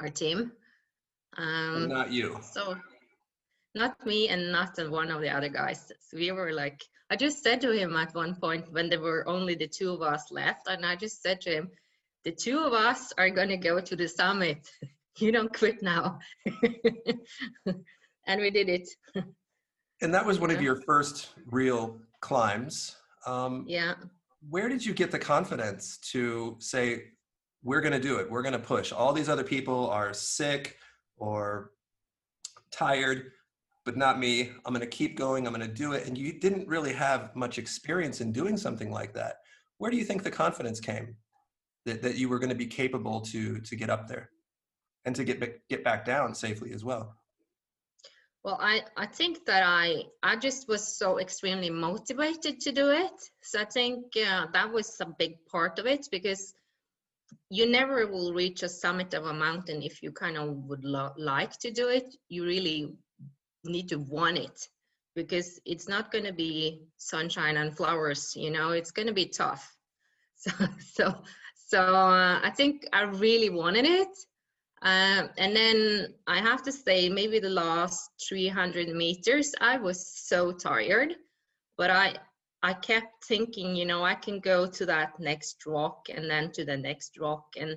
our 0.00 0.08
team. 0.08 0.52
Um, 1.36 1.88
not 1.88 2.12
you. 2.12 2.38
So, 2.52 2.76
not 3.74 4.04
me 4.06 4.28
and 4.28 4.52
not 4.52 4.78
one 4.90 5.10
of 5.10 5.20
the 5.22 5.30
other 5.30 5.48
guys. 5.48 5.90
So 6.10 6.18
we 6.18 6.30
were 6.30 6.52
like, 6.52 6.82
I 7.10 7.16
just 7.16 7.42
said 7.42 7.60
to 7.62 7.72
him 7.72 7.96
at 7.96 8.14
one 8.14 8.36
point 8.36 8.72
when 8.72 8.88
there 8.88 9.00
were 9.00 9.26
only 9.26 9.54
the 9.54 9.68
two 9.68 9.92
of 9.92 10.02
us 10.02 10.30
left, 10.30 10.68
and 10.68 10.84
I 10.84 10.96
just 10.96 11.22
said 11.22 11.40
to 11.42 11.50
him, 11.50 11.70
the 12.24 12.32
two 12.32 12.58
of 12.58 12.72
us 12.72 13.12
are 13.18 13.30
going 13.30 13.48
to 13.48 13.56
go 13.56 13.80
to 13.80 13.96
the 13.96 14.08
summit. 14.08 14.70
you 15.18 15.32
don't 15.32 15.52
quit 15.56 15.82
now. 15.82 16.18
and 18.26 18.40
we 18.40 18.50
did 18.50 18.68
it. 18.68 18.88
and 20.00 20.14
that 20.14 20.24
was 20.24 20.38
one 20.38 20.50
of 20.50 20.62
your 20.62 20.76
first 20.82 21.30
real 21.46 22.00
climbs. 22.20 22.96
Um, 23.26 23.64
yeah. 23.68 23.94
Where 24.48 24.68
did 24.68 24.84
you 24.84 24.94
get 24.94 25.10
the 25.10 25.18
confidence 25.18 25.98
to 26.12 26.56
say, 26.58 27.04
we're 27.62 27.80
going 27.80 27.92
to 27.92 28.00
do 28.00 28.16
it? 28.16 28.28
We're 28.30 28.42
going 28.42 28.54
to 28.54 28.58
push. 28.58 28.92
All 28.92 29.12
these 29.12 29.28
other 29.28 29.44
people 29.44 29.88
are 29.90 30.12
sick 30.12 30.76
or 31.16 31.70
tired, 32.72 33.30
but 33.84 33.96
not 33.96 34.18
me. 34.18 34.50
I'm 34.64 34.74
going 34.74 34.80
to 34.80 34.86
keep 34.86 35.16
going. 35.16 35.46
I'm 35.46 35.52
going 35.52 35.66
to 35.66 35.72
do 35.72 35.92
it. 35.92 36.06
And 36.08 36.18
you 36.18 36.40
didn't 36.40 36.66
really 36.66 36.92
have 36.92 37.34
much 37.36 37.58
experience 37.58 38.20
in 38.20 38.32
doing 38.32 38.56
something 38.56 38.90
like 38.90 39.14
that. 39.14 39.36
Where 39.78 39.90
do 39.90 39.96
you 39.96 40.04
think 40.04 40.24
the 40.24 40.30
confidence 40.30 40.80
came 40.80 41.14
that, 41.86 42.02
that 42.02 42.16
you 42.16 42.28
were 42.28 42.38
going 42.38 42.48
to 42.48 42.56
be 42.56 42.66
capable 42.66 43.20
to 43.20 43.60
to 43.60 43.76
get 43.76 43.90
up 43.90 44.08
there 44.08 44.30
and 45.04 45.14
to 45.16 45.24
get 45.24 45.68
get 45.68 45.84
back 45.84 46.04
down 46.04 46.34
safely 46.34 46.72
as 46.72 46.84
well? 46.84 47.16
Well, 48.44 48.58
I, 48.60 48.82
I 48.96 49.06
think 49.06 49.46
that 49.46 49.62
I 49.64 50.04
I 50.22 50.36
just 50.36 50.68
was 50.68 50.96
so 50.96 51.18
extremely 51.20 51.70
motivated 51.70 52.60
to 52.60 52.72
do 52.72 52.90
it. 52.90 53.12
So 53.42 53.60
I 53.60 53.64
think 53.64 54.16
uh, 54.16 54.46
that 54.52 54.72
was 54.72 55.00
a 55.00 55.06
big 55.06 55.44
part 55.46 55.78
of 55.78 55.86
it 55.86 56.08
because 56.10 56.54
you 57.50 57.70
never 57.70 58.06
will 58.06 58.32
reach 58.32 58.62
a 58.62 58.68
summit 58.68 59.14
of 59.14 59.26
a 59.26 59.32
mountain 59.32 59.82
if 59.82 60.02
you 60.02 60.10
kind 60.10 60.36
of 60.36 60.56
would 60.68 60.84
lo- 60.84 61.14
like 61.16 61.56
to 61.60 61.70
do 61.70 61.88
it. 61.88 62.16
You 62.28 62.44
really 62.44 62.94
need 63.64 63.88
to 63.90 63.96
want 63.96 64.38
it 64.38 64.68
because 65.14 65.60
it's 65.64 65.88
not 65.88 66.10
going 66.10 66.24
to 66.24 66.32
be 66.32 66.82
sunshine 66.96 67.56
and 67.56 67.76
flowers. 67.76 68.34
You 68.34 68.50
know, 68.50 68.70
it's 68.70 68.90
going 68.90 69.08
to 69.08 69.14
be 69.14 69.26
tough. 69.26 69.68
So 70.42 70.50
so 70.94 71.22
so 71.54 71.80
uh, 71.94 72.40
I 72.42 72.50
think 72.50 72.84
I 72.92 73.02
really 73.02 73.50
wanted 73.50 73.84
it 73.84 74.08
um, 74.82 75.30
and 75.38 75.54
then 75.54 76.08
I 76.26 76.38
have 76.40 76.62
to 76.64 76.72
say, 76.72 77.08
maybe 77.08 77.38
the 77.38 77.48
last 77.50 78.10
300 78.28 78.88
meters, 78.88 79.54
I 79.60 79.78
was 79.78 80.06
so 80.26 80.52
tired, 80.52 81.14
but 81.78 81.90
I 81.90 82.16
I 82.64 82.74
kept 82.74 83.24
thinking, 83.24 83.74
you 83.74 83.84
know, 83.84 84.04
I 84.04 84.14
can 84.14 84.38
go 84.38 84.66
to 84.66 84.86
that 84.86 85.18
next 85.18 85.66
rock 85.66 86.06
and 86.14 86.30
then 86.30 86.52
to 86.52 86.64
the 86.64 86.76
next 86.76 87.18
rock 87.18 87.46
and 87.56 87.76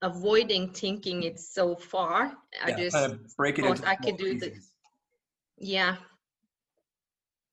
avoiding 0.00 0.72
thinking 0.72 1.24
it's 1.24 1.52
so 1.52 1.74
far. 1.74 2.32
Yeah, 2.54 2.64
I 2.66 2.72
just 2.72 2.96
kind 2.96 3.12
of 3.12 3.36
break 3.36 3.58
it 3.58 3.62
thought 3.62 3.86
I 3.86 3.96
could 3.96 4.16
do 4.16 4.38
the 4.38 4.52
yeah. 5.58 5.96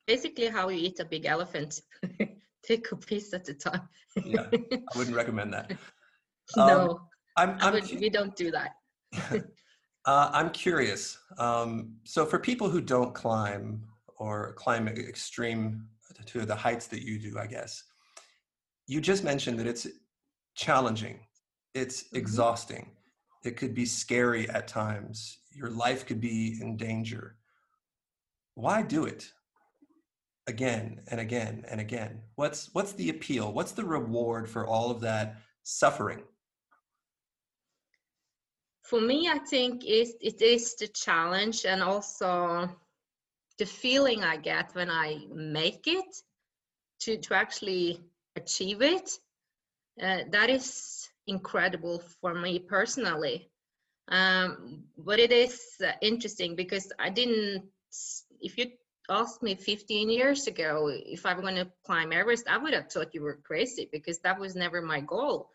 Basically 0.07 0.47
how 0.47 0.69
you 0.69 0.87
eat 0.87 0.99
a 0.99 1.05
big 1.05 1.25
elephant. 1.25 1.81
Take 2.63 2.91
a 2.91 2.95
piece 2.95 3.33
at 3.33 3.49
a 3.49 3.53
time. 3.53 3.87
yeah, 4.25 4.47
I 4.51 4.97
wouldn't 4.97 5.15
recommend 5.15 5.53
that. 5.53 5.71
no. 6.57 7.08
I'm, 7.37 7.57
I'm 7.59 7.73
would, 7.73 7.99
we 7.99 8.09
don't 8.09 8.35
do 8.35 8.51
that. 8.51 8.75
uh, 10.05 10.29
I'm 10.33 10.49
curious. 10.51 11.17
Um, 11.37 11.95
so 12.03 12.25
for 12.25 12.39
people 12.39 12.69
who 12.69 12.81
don't 12.81 13.13
climb 13.13 13.83
or 14.17 14.53
climb 14.53 14.87
extreme 14.87 15.85
to 16.25 16.45
the 16.45 16.55
heights 16.55 16.87
that 16.87 17.03
you 17.03 17.19
do, 17.19 17.37
I 17.39 17.47
guess, 17.47 17.83
you 18.87 18.99
just 18.99 19.23
mentioned 19.23 19.59
that 19.59 19.67
it's 19.67 19.87
challenging, 20.55 21.19
it's 21.73 22.03
mm-hmm. 22.03 22.17
exhausting, 22.17 22.91
it 23.43 23.55
could 23.55 23.73
be 23.73 23.85
scary 23.85 24.49
at 24.49 24.67
times, 24.67 25.39
your 25.51 25.69
life 25.69 26.05
could 26.05 26.19
be 26.19 26.57
in 26.61 26.75
danger. 26.75 27.35
Why 28.55 28.81
do 28.81 29.05
it? 29.05 29.31
again 30.49 30.99
and 31.09 31.21
again 31.21 31.63
and 31.69 31.79
again 31.79 32.19
what's 32.35 32.69
what's 32.73 32.93
the 32.93 33.09
appeal 33.09 33.53
what's 33.53 33.71
the 33.71 33.85
reward 33.85 34.49
for 34.49 34.65
all 34.65 34.89
of 34.89 34.99
that 34.99 35.37
suffering 35.63 36.23
for 38.89 38.99
me, 38.99 39.29
I 39.29 39.37
think 39.37 39.85
it, 39.85 40.15
it 40.19 40.41
is 40.41 40.75
the 40.75 40.87
challenge 40.87 41.65
and 41.65 41.83
also 41.83 42.69
the 43.59 43.65
feeling 43.65 44.23
I 44.23 44.37
get 44.37 44.73
when 44.73 44.89
I 44.89 45.19
make 45.31 45.85
it 45.85 46.15
to, 47.01 47.17
to 47.17 47.35
actually 47.35 48.01
achieve 48.35 48.81
it. 48.81 49.11
Uh, 50.01 50.19
that 50.31 50.49
is 50.49 51.07
incredible 51.27 52.01
for 52.19 52.33
me 52.33 52.57
personally. 52.57 53.51
Um, 54.07 54.85
but 54.97 55.19
it 55.19 55.31
is 55.31 55.61
uh, 55.85 55.91
interesting 56.01 56.55
because 56.55 56.91
I 56.97 57.11
didn't, 57.11 57.65
if 58.41 58.57
you 58.57 58.71
asked 59.07 59.43
me 59.43 59.53
15 59.53 60.09
years 60.09 60.47
ago 60.47 60.89
if 60.91 61.27
I'm 61.27 61.41
going 61.41 61.55
to 61.57 61.67
climb 61.85 62.11
Everest, 62.11 62.47
I 62.49 62.57
would 62.57 62.73
have 62.73 62.91
thought 62.91 63.13
you 63.13 63.21
were 63.21 63.39
crazy 63.43 63.87
because 63.91 64.17
that 64.19 64.39
was 64.39 64.55
never 64.55 64.81
my 64.81 65.01
goal 65.01 65.51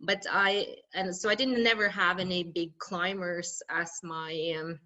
but 0.00 0.24
I 0.30 0.76
and 0.94 1.14
so 1.14 1.28
I 1.28 1.34
didn't 1.34 1.62
never 1.62 1.88
have 1.88 2.18
any 2.18 2.42
big 2.42 2.76
climbers 2.78 3.62
as 3.68 4.00
my 4.02 4.54
um, 4.58 4.78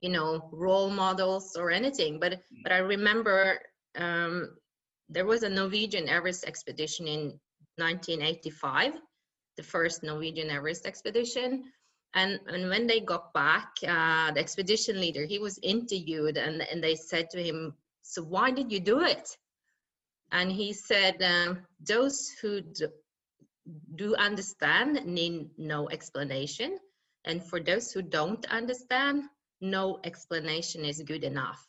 you 0.00 0.10
know 0.10 0.48
role 0.52 0.90
models 0.90 1.56
or 1.56 1.70
anything. 1.70 2.18
But 2.20 2.40
but 2.62 2.72
I 2.72 2.78
remember 2.78 3.60
um, 3.96 4.56
there 5.08 5.26
was 5.26 5.42
a 5.42 5.48
Norwegian 5.48 6.08
Everest 6.08 6.44
expedition 6.44 7.06
in 7.06 7.38
1985, 7.76 8.94
the 9.56 9.62
first 9.62 10.02
Norwegian 10.02 10.50
Everest 10.50 10.86
expedition. 10.86 11.64
And, 12.14 12.40
and 12.46 12.70
when 12.70 12.86
they 12.86 13.00
got 13.00 13.32
back, 13.34 13.68
uh, 13.86 14.32
the 14.32 14.40
expedition 14.40 15.00
leader, 15.00 15.26
he 15.26 15.38
was 15.38 15.58
interviewed 15.62 16.38
and, 16.38 16.62
and 16.62 16.82
they 16.82 16.94
said 16.94 17.28
to 17.30 17.42
him, 17.42 17.74
so 18.02 18.22
why 18.22 18.50
did 18.50 18.72
you 18.72 18.80
do 18.80 19.00
it? 19.00 19.36
And 20.32 20.50
he 20.50 20.72
said, 20.72 21.22
um, 21.22 21.58
those 21.86 22.30
who 22.40 22.62
do 22.62 22.88
understand 24.18 25.04
need 25.06 25.50
no 25.58 25.88
explanation. 25.90 26.78
And 27.24 27.42
for 27.42 27.60
those 27.60 27.92
who 27.92 28.02
don't 28.02 28.44
understand, 28.46 29.24
no 29.60 29.98
explanation 30.04 30.84
is 30.84 31.02
good 31.02 31.24
enough. 31.24 31.66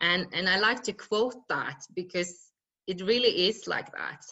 And, 0.00 0.26
and 0.32 0.48
I 0.48 0.58
like 0.58 0.82
to 0.84 0.92
quote 0.92 1.48
that 1.48 1.82
because 1.94 2.52
it 2.86 3.00
really 3.02 3.48
is 3.48 3.66
like 3.66 3.90
that. 3.92 4.22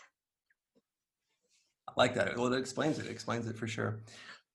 I 1.89 1.93
like 1.97 2.15
that. 2.15 2.37
Well, 2.37 2.53
it 2.53 2.59
explains 2.59 2.99
it, 2.99 3.07
it 3.07 3.11
explains 3.11 3.47
it 3.47 3.57
for 3.57 3.67
sure. 3.67 4.01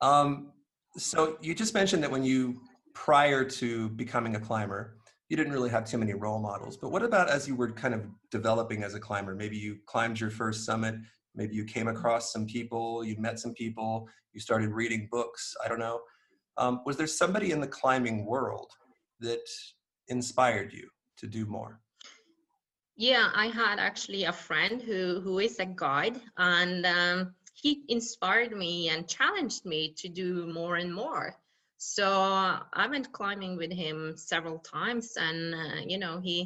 Um, 0.01 0.51
so 0.97 1.37
you 1.41 1.53
just 1.53 1.73
mentioned 1.73 2.03
that 2.03 2.11
when 2.11 2.23
you, 2.23 2.61
prior 2.93 3.43
to 3.43 3.89
becoming 3.89 4.35
a 4.35 4.39
climber, 4.39 4.97
you 5.29 5.37
didn't 5.37 5.53
really 5.53 5.69
have 5.69 5.85
too 5.85 5.97
many 5.97 6.13
role 6.13 6.39
models. 6.39 6.75
But 6.77 6.91
what 6.91 7.03
about 7.03 7.29
as 7.29 7.47
you 7.47 7.55
were 7.55 7.71
kind 7.71 7.93
of 7.93 8.05
developing 8.31 8.83
as 8.83 8.95
a 8.95 8.99
climber? 8.99 9.35
Maybe 9.35 9.57
you 9.57 9.77
climbed 9.85 10.19
your 10.19 10.31
first 10.31 10.65
summit, 10.65 10.95
maybe 11.39 11.55
you 11.55 11.63
came 11.63 11.87
across 11.87 12.33
some 12.33 12.45
people 12.45 13.03
you 13.03 13.15
met 13.17 13.39
some 13.39 13.53
people 13.53 14.07
you 14.33 14.39
started 14.39 14.69
reading 14.69 15.07
books 15.09 15.55
i 15.63 15.67
don't 15.67 15.79
know. 15.79 16.01
Um, 16.57 16.81
was 16.85 16.97
there 16.97 17.07
somebody 17.07 17.51
in 17.51 17.61
the 17.61 17.73
climbing 17.79 18.25
world 18.25 18.69
that 19.21 19.47
inspired 20.09 20.73
you 20.73 20.89
to 21.19 21.25
do 21.25 21.45
more? 21.45 21.79
Yeah 22.97 23.29
i 23.33 23.47
had 23.47 23.79
actually 23.79 24.25
a 24.25 24.33
friend 24.47 24.81
who 24.81 25.21
who 25.23 25.39
is 25.39 25.57
a 25.59 25.65
guide 25.65 26.17
and 26.37 26.85
um, 26.85 27.33
he 27.53 27.83
inspired 27.87 28.51
me 28.51 28.89
and 28.89 29.07
challenged 29.07 29.65
me 29.65 29.93
to 30.01 30.07
do 30.07 30.29
more 30.59 30.75
and 30.83 30.93
more. 31.03 31.27
So 31.77 32.07
i 32.81 32.85
went 32.93 33.13
climbing 33.19 33.55
with 33.61 33.71
him 33.83 33.97
several 34.17 34.59
times 34.59 35.05
and 35.27 35.39
uh, 35.55 35.79
you 35.91 35.97
know 36.03 36.19
he 36.19 36.37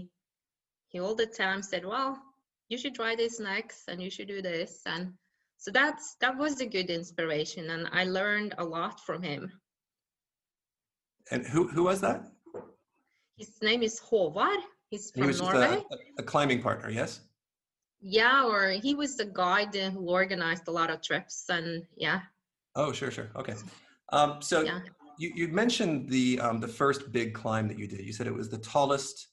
he 0.89 0.99
all 0.99 1.15
the 1.15 1.31
time 1.41 1.61
said 1.63 1.83
well 1.93 2.11
you 2.73 2.77
should 2.81 2.95
try 2.95 3.13
this 3.15 3.39
next 3.39 3.81
and 3.89 4.01
you 4.01 4.09
should 4.09 4.27
do 4.35 4.41
this 4.41 4.81
and 4.93 5.03
so 5.63 5.71
that's 5.71 6.15
that 6.21 6.35
was 6.43 6.59
a 6.59 6.65
good 6.75 6.89
inspiration 6.99 7.69
and 7.69 7.87
i 7.91 8.03
learned 8.03 8.53
a 8.57 8.65
lot 8.77 8.99
from 9.07 9.21
him 9.21 9.51
and 11.31 11.45
who 11.45 11.61
who 11.67 11.83
was 11.83 12.01
that 12.01 12.19
his 13.37 13.61
name 13.61 13.83
is 13.83 13.99
Håvard. 13.99 14.61
He's 14.89 15.11
from 15.11 15.29
he 15.29 15.39
Norway. 15.39 15.83
A, 15.91 15.97
a, 16.19 16.23
climbing 16.23 16.61
partner, 16.61 16.89
yes? 16.89 17.21
Yeah, 17.99 18.45
or 18.45 18.69
he 18.69 18.93
was 18.93 19.15
the 19.15 19.25
guide 19.25 19.75
who 19.75 20.09
organized 20.09 20.67
a 20.67 20.71
lot 20.71 20.89
of 20.89 21.01
trips 21.01 21.45
and 21.49 21.83
yeah. 21.95 22.19
Oh, 22.75 22.91
sure, 22.91 23.11
sure. 23.11 23.29
Okay. 23.35 23.55
Um, 24.11 24.41
so 24.41 24.61
yeah. 24.61 24.81
you, 25.17 25.31
you 25.35 25.47
mentioned 25.47 26.09
the 26.09 26.39
um, 26.39 26.59
the 26.59 26.67
first 26.67 27.11
big 27.11 27.33
climb 27.33 27.67
that 27.69 27.79
you 27.79 27.87
did. 27.87 28.01
You 28.01 28.13
said 28.13 28.27
it 28.27 28.33
was 28.33 28.49
the 28.49 28.59
tallest 28.59 29.29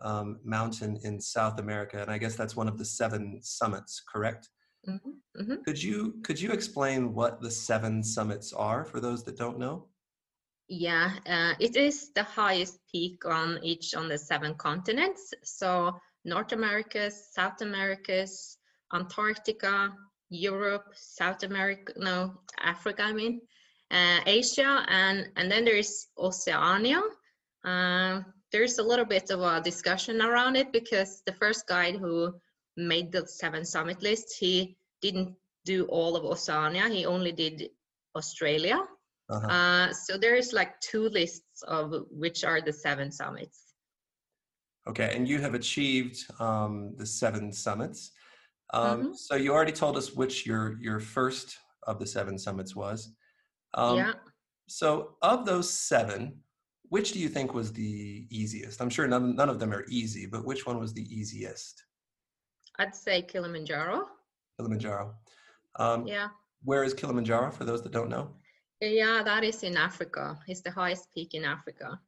um, 0.00 0.40
mountain 0.44 0.98
in 1.04 1.20
South 1.20 1.58
America, 1.58 2.00
and 2.00 2.10
I 2.10 2.18
guess 2.18 2.36
that's 2.36 2.56
one 2.56 2.68
of 2.68 2.78
the 2.78 2.84
seven 2.84 3.40
summits, 3.42 4.02
correct? 4.12 4.48
Mm-hmm. 4.88 5.40
Mm-hmm. 5.40 5.62
Could 5.64 5.82
you 5.82 6.14
could 6.24 6.40
you 6.40 6.52
explain 6.52 7.12
what 7.12 7.42
the 7.42 7.50
seven 7.50 8.02
summits 8.02 8.52
are 8.52 8.84
for 8.84 8.98
those 9.00 9.24
that 9.24 9.36
don't 9.36 9.58
know? 9.58 9.86
Yeah, 10.68 11.10
uh, 11.26 11.54
it 11.58 11.76
is 11.76 12.12
the 12.14 12.22
highest 12.22 12.78
peak 12.90 13.26
on 13.26 13.58
each 13.62 13.94
on 13.94 14.08
the 14.08 14.16
seven 14.16 14.54
continents. 14.54 15.34
So 15.42 15.98
North 16.24 16.52
America, 16.52 17.10
South 17.10 17.60
America, 17.60 18.26
Antarctica, 18.94 19.92
Europe, 20.30 20.86
South 20.94 21.42
America, 21.42 21.92
no, 21.96 22.34
Africa, 22.62 23.02
I 23.02 23.12
mean, 23.12 23.40
uh, 23.90 24.20
Asia, 24.26 24.84
and, 24.88 25.28
and 25.36 25.50
then 25.50 25.64
there's 25.64 26.08
Oceania. 26.18 27.02
Uh, 27.64 28.20
there's 28.52 28.78
a 28.78 28.82
little 28.82 29.04
bit 29.04 29.30
of 29.30 29.40
a 29.40 29.60
discussion 29.60 30.20
around 30.20 30.56
it 30.56 30.72
because 30.72 31.22
the 31.26 31.32
first 31.32 31.66
guide 31.66 31.96
who 31.96 32.34
made 32.76 33.12
the 33.12 33.26
seven 33.26 33.64
summit 33.64 34.02
list, 34.02 34.36
he 34.38 34.76
didn't 35.02 35.34
do 35.64 35.84
all 35.86 36.16
of 36.16 36.24
Oceania, 36.24 36.88
he 36.88 37.06
only 37.06 37.32
did 37.32 37.70
Australia. 38.16 38.80
Uh-huh. 39.28 39.46
Uh, 39.46 39.92
so 39.92 40.18
there 40.18 40.34
is 40.34 40.52
like 40.52 40.80
two 40.80 41.08
lists 41.08 41.62
of 41.68 41.94
which 42.10 42.44
are 42.44 42.60
the 42.60 42.72
seven 42.72 43.12
summits. 43.12 43.74
Okay, 44.88 45.12
and 45.14 45.28
you 45.28 45.38
have 45.40 45.54
achieved 45.54 46.24
um, 46.40 46.94
the 46.96 47.06
seven 47.06 47.52
summits. 47.52 48.12
Um, 48.72 49.02
mm-hmm. 49.02 49.12
So 49.14 49.36
you 49.36 49.52
already 49.52 49.72
told 49.72 49.96
us 49.96 50.12
which 50.12 50.46
your 50.46 50.78
your 50.80 50.98
first 50.98 51.58
of 51.86 51.98
the 51.98 52.06
seven 52.06 52.38
summits 52.38 52.74
was. 52.74 53.12
Um, 53.74 53.96
yeah. 53.98 54.12
So 54.68 55.16
of 55.22 55.44
those 55.44 55.70
seven, 55.70 56.38
which 56.90 57.12
do 57.12 57.18
you 57.18 57.28
think 57.28 57.54
was 57.54 57.72
the 57.72 58.26
easiest? 58.30 58.82
I'm 58.82 58.90
sure 58.90 59.06
none 59.06 59.34
none 59.34 59.48
of 59.48 59.58
them 59.58 59.72
are 59.72 59.86
easy, 59.88 60.26
but 60.26 60.44
which 60.44 60.66
one 60.66 60.78
was 60.78 60.92
the 60.92 61.06
easiest? 61.18 61.84
I'd 62.78 62.94
say 62.94 63.22
Kilimanjaro. 63.22 64.06
Kilimanjaro. 64.58 65.14
Um, 65.76 66.06
yeah. 66.06 66.28
Where 66.64 66.84
is 66.84 66.92
Kilimanjaro 66.92 67.52
for 67.52 67.64
those 67.64 67.82
that 67.82 67.92
don't 67.92 68.10
know? 68.10 68.30
Yeah, 68.80 69.22
that 69.24 69.44
is 69.44 69.62
in 69.62 69.76
Africa. 69.76 70.38
It's 70.46 70.62
the 70.62 70.70
highest 70.70 71.12
peak 71.14 71.34
in 71.34 71.44
Africa. 71.44 72.00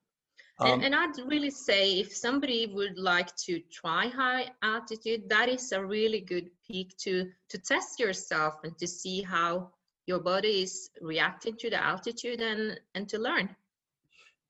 Um, 0.58 0.72
and, 0.72 0.84
and, 0.84 0.94
I'd 0.94 1.18
really 1.26 1.50
say 1.50 2.00
if 2.00 2.14
somebody 2.14 2.66
would 2.66 2.98
like 2.98 3.34
to 3.46 3.60
try 3.70 4.08
high 4.08 4.50
altitude, 4.62 5.28
that 5.28 5.48
is 5.48 5.72
a 5.72 5.84
really 5.84 6.20
good 6.20 6.50
peak 6.66 6.96
to 6.98 7.30
to 7.50 7.58
test 7.58 8.00
yourself 8.00 8.54
and 8.64 8.76
to 8.78 8.86
see 8.86 9.22
how 9.22 9.70
your 10.06 10.20
body 10.20 10.62
is 10.62 10.90
reacting 11.00 11.56
to 11.58 11.70
the 11.70 11.82
altitude 11.82 12.40
and 12.40 12.80
and 12.94 13.08
to 13.08 13.18
learn. 13.18 13.48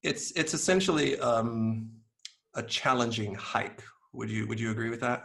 It's 0.03 0.33
it's 0.33 0.55
essentially 0.55 1.19
um, 1.21 1.91
a 2.55 2.63
challenging 2.63 3.35
hike. 3.35 3.83
Would 4.13 4.31
you 4.31 4.47
would 4.47 4.61
you 4.61 4.71
agree 4.71 4.91
with 4.91 5.01
that? 5.01 5.25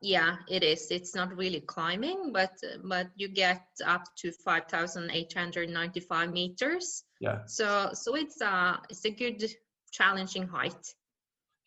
Yeah, 0.00 0.36
it 0.48 0.62
is. 0.62 0.90
It's 0.90 1.14
not 1.14 1.36
really 1.36 1.60
climbing, 1.60 2.32
but 2.32 2.52
but 2.84 3.08
you 3.16 3.28
get 3.28 3.62
up 3.84 4.04
to 4.18 4.30
five 4.30 4.66
thousand 4.68 5.10
eight 5.10 5.32
hundred 5.34 5.70
ninety 5.70 6.00
five 6.00 6.32
meters. 6.32 7.04
Yeah. 7.20 7.40
So 7.46 7.90
so 7.94 8.14
it's 8.14 8.40
a 8.40 8.80
it's 8.88 9.04
a 9.04 9.10
good 9.10 9.44
challenging 9.90 10.46
height. 10.46 10.94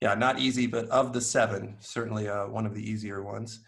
Yeah, 0.01 0.15
not 0.15 0.39
easy, 0.39 0.65
but 0.65 0.89
of 0.89 1.13
the 1.13 1.21
seven, 1.21 1.75
certainly 1.79 2.27
uh, 2.27 2.47
one 2.47 2.65
of 2.65 2.73
the 2.73 2.81
easier 2.81 3.21
ones. 3.21 3.59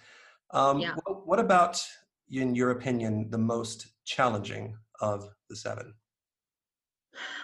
Um, 0.52 0.80
yeah. 0.80 0.96
What, 1.04 1.28
what 1.28 1.40
about, 1.40 1.84
in 2.32 2.56
your 2.56 2.72
opinion, 2.72 3.30
the 3.30 3.38
most 3.38 3.88
challenging 4.06 4.76
of 5.00 5.30
the 5.50 5.56
seven? 5.56 5.94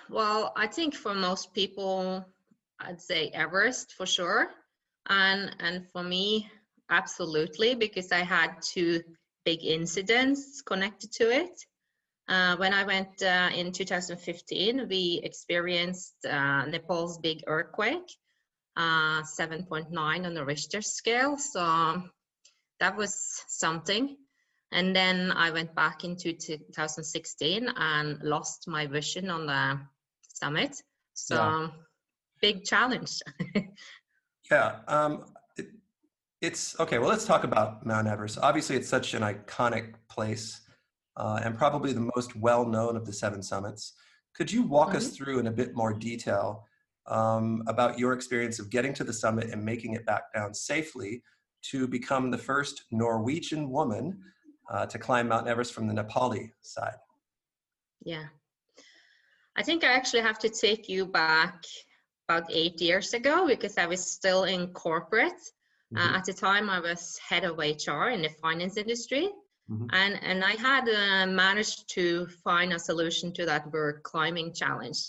Well, 0.09 0.53
I 0.55 0.67
think 0.67 0.95
for 0.95 1.13
most 1.13 1.53
people, 1.53 2.25
I'd 2.79 3.01
say 3.01 3.29
Everest 3.33 3.93
for 3.93 4.05
sure, 4.05 4.51
and 5.07 5.55
and 5.59 5.87
for 5.91 6.03
me, 6.03 6.49
absolutely, 6.89 7.75
because 7.75 8.11
I 8.11 8.19
had 8.19 8.61
two 8.61 9.01
big 9.45 9.63
incidents 9.63 10.61
connected 10.61 11.11
to 11.13 11.31
it. 11.31 11.65
Uh, 12.27 12.55
when 12.57 12.73
I 12.73 12.83
went 12.83 13.23
uh, 13.23 13.49
in 13.55 13.71
2015, 13.71 14.87
we 14.87 15.19
experienced 15.23 16.13
uh, 16.25 16.65
Nepal's 16.65 17.17
big 17.17 17.43
earthquake, 17.47 18.09
uh, 18.77 19.23
7.9 19.23 20.25
on 20.25 20.33
the 20.35 20.45
Richter 20.45 20.81
scale. 20.83 21.37
So 21.37 22.03
that 22.79 22.95
was 22.95 23.43
something. 23.47 24.15
And 24.71 24.95
then 24.95 25.31
I 25.31 25.51
went 25.51 25.73
back 25.73 26.03
into 26.03 26.33
2016 26.33 27.69
and 27.75 28.19
lost 28.21 28.67
my 28.67 28.85
vision 28.85 29.29
on 29.29 29.47
the 29.47 29.79
summit. 30.21 30.81
So 31.13 31.35
yeah. 31.35 31.67
big 32.41 32.63
challenge. 32.63 33.19
yeah. 34.51 34.75
Um, 34.87 35.25
it, 35.57 35.67
it's 36.41 36.79
okay. 36.79 36.99
Well, 36.99 37.09
let's 37.09 37.25
talk 37.25 37.43
about 37.43 37.85
Mount 37.85 38.07
Everest. 38.07 38.37
Obviously, 38.41 38.75
it's 38.75 38.87
such 38.87 39.13
an 39.15 39.23
iconic 39.23 39.95
place 40.09 40.61
uh, 41.17 41.39
and 41.43 41.57
probably 41.57 41.93
the 41.93 42.09
most 42.15 42.35
well 42.35 42.65
known 42.65 42.95
of 42.95 43.05
the 43.05 43.13
seven 43.13 43.43
summits. 43.43 43.93
Could 44.35 44.51
you 44.51 44.63
walk 44.63 44.89
mm-hmm. 44.89 44.97
us 44.97 45.09
through 45.09 45.39
in 45.39 45.47
a 45.47 45.51
bit 45.51 45.75
more 45.75 45.93
detail 45.93 46.65
um, 47.07 47.63
about 47.67 47.99
your 47.99 48.13
experience 48.13 48.59
of 48.59 48.69
getting 48.69 48.93
to 48.93 49.03
the 49.03 49.13
summit 49.13 49.49
and 49.49 49.63
making 49.63 49.93
it 49.93 50.05
back 50.05 50.31
down 50.33 50.53
safely 50.53 51.23
to 51.61 51.87
become 51.87 52.31
the 52.31 52.37
first 52.37 52.83
Norwegian 52.91 53.69
woman 53.69 54.19
uh, 54.69 54.85
to 54.85 54.99
climb 54.99 55.27
Mount 55.27 55.47
Everest 55.47 55.73
from 55.73 55.87
the 55.87 55.93
Nepali 55.93 56.51
side? 56.61 56.97
Yeah. 58.03 58.25
I 59.55 59.63
think 59.63 59.83
I 59.83 59.93
actually 59.93 60.21
have 60.21 60.39
to 60.39 60.49
take 60.49 60.87
you 60.87 61.05
back 61.05 61.65
about 62.27 62.49
eight 62.51 62.79
years 62.79 63.13
ago 63.13 63.47
because 63.47 63.77
I 63.77 63.87
was 63.87 64.05
still 64.05 64.43
in 64.43 64.67
corporate. 64.67 65.41
Uh, 65.95 65.99
mm-hmm. 65.99 66.13
Uh, 66.13 66.17
at 66.17 66.25
the 66.25 66.33
time, 66.33 66.69
I 66.69 66.79
was 66.79 67.19
head 67.27 67.43
of 67.43 67.57
HR 67.57 68.09
in 68.09 68.21
the 68.21 68.29
finance 68.41 68.77
industry. 68.77 69.29
Mm-hmm. 69.69 69.87
And, 69.91 70.19
and 70.23 70.43
I 70.43 70.51
had 70.51 70.87
uh, 70.87 71.27
managed 71.27 71.89
to 71.89 72.27
find 72.43 72.73
a 72.73 72.79
solution 72.79 73.33
to 73.33 73.45
that 73.45 73.71
bird 73.71 74.01
climbing 74.03 74.53
challenge. 74.53 74.99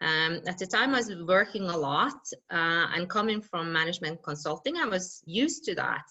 Um, 0.00 0.40
at 0.46 0.58
the 0.58 0.66
time, 0.66 0.94
I 0.94 0.98
was 0.98 1.14
working 1.26 1.64
a 1.64 1.76
lot 1.76 2.20
uh, 2.50 2.86
and 2.94 3.10
coming 3.10 3.40
from 3.40 3.72
management 3.72 4.22
consulting, 4.22 4.76
I 4.76 4.86
was 4.86 5.22
used 5.26 5.64
to 5.64 5.74
that. 5.74 6.04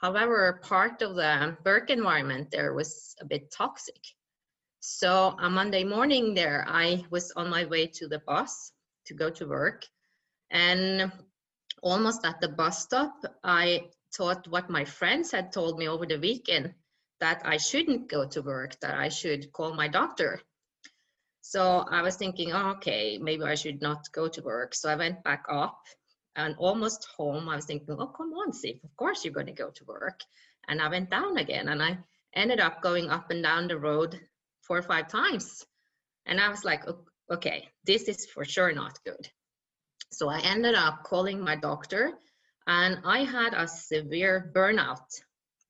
However, 0.00 0.60
part 0.62 1.02
of 1.02 1.14
the 1.14 1.56
work 1.64 1.90
environment 1.90 2.50
there 2.50 2.72
was 2.72 3.14
a 3.20 3.26
bit 3.26 3.50
toxic. 3.50 4.02
So 4.80 5.36
a 5.38 5.50
Monday 5.50 5.84
morning 5.84 6.32
there, 6.32 6.64
I 6.66 7.04
was 7.10 7.32
on 7.36 7.50
my 7.50 7.66
way 7.66 7.86
to 7.86 8.08
the 8.08 8.20
bus 8.20 8.72
to 9.06 9.14
go 9.14 9.28
to 9.30 9.46
work. 9.46 9.84
And 10.50 11.12
almost 11.82 12.24
at 12.24 12.40
the 12.40 12.48
bus 12.48 12.82
stop, 12.82 13.12
I 13.44 13.90
thought 14.16 14.48
what 14.48 14.70
my 14.70 14.86
friends 14.86 15.32
had 15.32 15.52
told 15.52 15.78
me 15.78 15.86
over 15.86 16.06
the 16.06 16.18
weekend 16.18 16.74
that 17.20 17.42
I 17.44 17.58
shouldn't 17.58 18.08
go 18.08 18.26
to 18.28 18.40
work, 18.40 18.80
that 18.80 18.94
I 18.94 19.10
should 19.10 19.52
call 19.52 19.74
my 19.74 19.88
doctor. 19.88 20.40
So 21.42 21.84
I 21.90 22.00
was 22.00 22.16
thinking, 22.16 22.52
oh, 22.52 22.70
okay, 22.76 23.18
maybe 23.18 23.42
I 23.42 23.54
should 23.54 23.82
not 23.82 24.10
go 24.12 24.28
to 24.28 24.42
work. 24.42 24.74
So 24.74 24.88
I 24.88 24.96
went 24.96 25.22
back 25.24 25.44
up 25.50 25.78
and 26.36 26.54
almost 26.58 27.08
home. 27.16 27.48
I 27.48 27.56
was 27.56 27.64
thinking, 27.64 27.96
oh, 27.98 28.06
come 28.06 28.32
on, 28.32 28.52
Siv, 28.52 28.82
of 28.84 28.96
course 28.96 29.24
you're 29.24 29.34
going 29.34 29.46
to 29.46 29.52
go 29.52 29.70
to 29.70 29.84
work. 29.84 30.20
And 30.68 30.80
I 30.80 30.88
went 30.88 31.10
down 31.10 31.38
again 31.38 31.68
and 31.68 31.82
I 31.82 31.98
ended 32.34 32.60
up 32.60 32.82
going 32.82 33.10
up 33.10 33.30
and 33.30 33.42
down 33.42 33.68
the 33.68 33.78
road 33.78 34.20
four 34.62 34.78
or 34.78 34.82
five 34.82 35.08
times. 35.08 35.64
And 36.26 36.40
I 36.40 36.48
was 36.48 36.64
like, 36.64 36.84
okay, 37.30 37.68
this 37.84 38.02
is 38.04 38.26
for 38.26 38.44
sure 38.44 38.72
not 38.72 38.98
good. 39.04 39.28
So 40.12 40.28
I 40.28 40.40
ended 40.40 40.74
up 40.74 41.04
calling 41.04 41.40
my 41.40 41.56
doctor 41.56 42.12
and 42.66 42.98
I 43.04 43.24
had 43.24 43.54
a 43.54 43.66
severe 43.66 44.52
burnout 44.54 45.06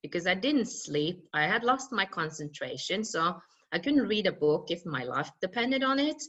because 0.01 0.27
I 0.27 0.33
didn't 0.33 0.65
sleep. 0.65 1.27
I 1.33 1.43
had 1.47 1.63
lost 1.63 1.91
my 1.91 2.05
concentration, 2.05 3.03
so 3.03 3.39
I 3.71 3.79
couldn't 3.79 4.07
read 4.07 4.27
a 4.27 4.31
book 4.31 4.67
if 4.69 4.85
my 4.85 5.03
life 5.03 5.31
depended 5.41 5.83
on 5.83 5.99
it. 5.99 6.21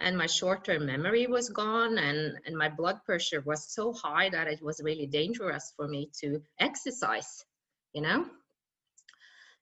And 0.00 0.16
my 0.16 0.26
short 0.26 0.64
term 0.64 0.86
memory 0.86 1.26
was 1.26 1.48
gone, 1.48 1.98
and, 1.98 2.38
and 2.44 2.56
my 2.56 2.68
blood 2.68 3.02
pressure 3.04 3.40
was 3.40 3.72
so 3.72 3.92
high 3.92 4.28
that 4.30 4.46
it 4.46 4.62
was 4.62 4.82
really 4.82 5.06
dangerous 5.06 5.72
for 5.74 5.88
me 5.88 6.10
to 6.20 6.42
exercise, 6.60 7.44
you 7.92 8.02
know? 8.02 8.26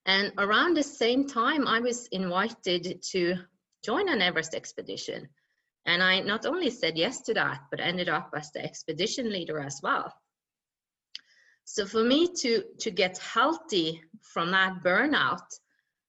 And 0.06 0.32
around 0.36 0.76
the 0.76 0.82
same 0.82 1.28
time, 1.28 1.66
I 1.66 1.80
was 1.80 2.08
invited 2.08 3.02
to 3.12 3.36
join 3.84 4.08
an 4.08 4.20
Everest 4.20 4.54
expedition. 4.54 5.28
And 5.86 6.02
I 6.02 6.20
not 6.20 6.46
only 6.46 6.70
said 6.70 6.96
yes 6.96 7.22
to 7.22 7.34
that, 7.34 7.62
but 7.70 7.80
ended 7.80 8.08
up 8.08 8.30
as 8.34 8.50
the 8.50 8.62
expedition 8.64 9.30
leader 9.30 9.60
as 9.60 9.80
well. 9.82 10.12
So 11.64 11.86
for 11.86 12.04
me 12.04 12.28
to 12.40 12.62
to 12.80 12.90
get 12.90 13.18
healthy 13.18 14.02
from 14.20 14.50
that 14.50 14.82
burnout 14.82 15.46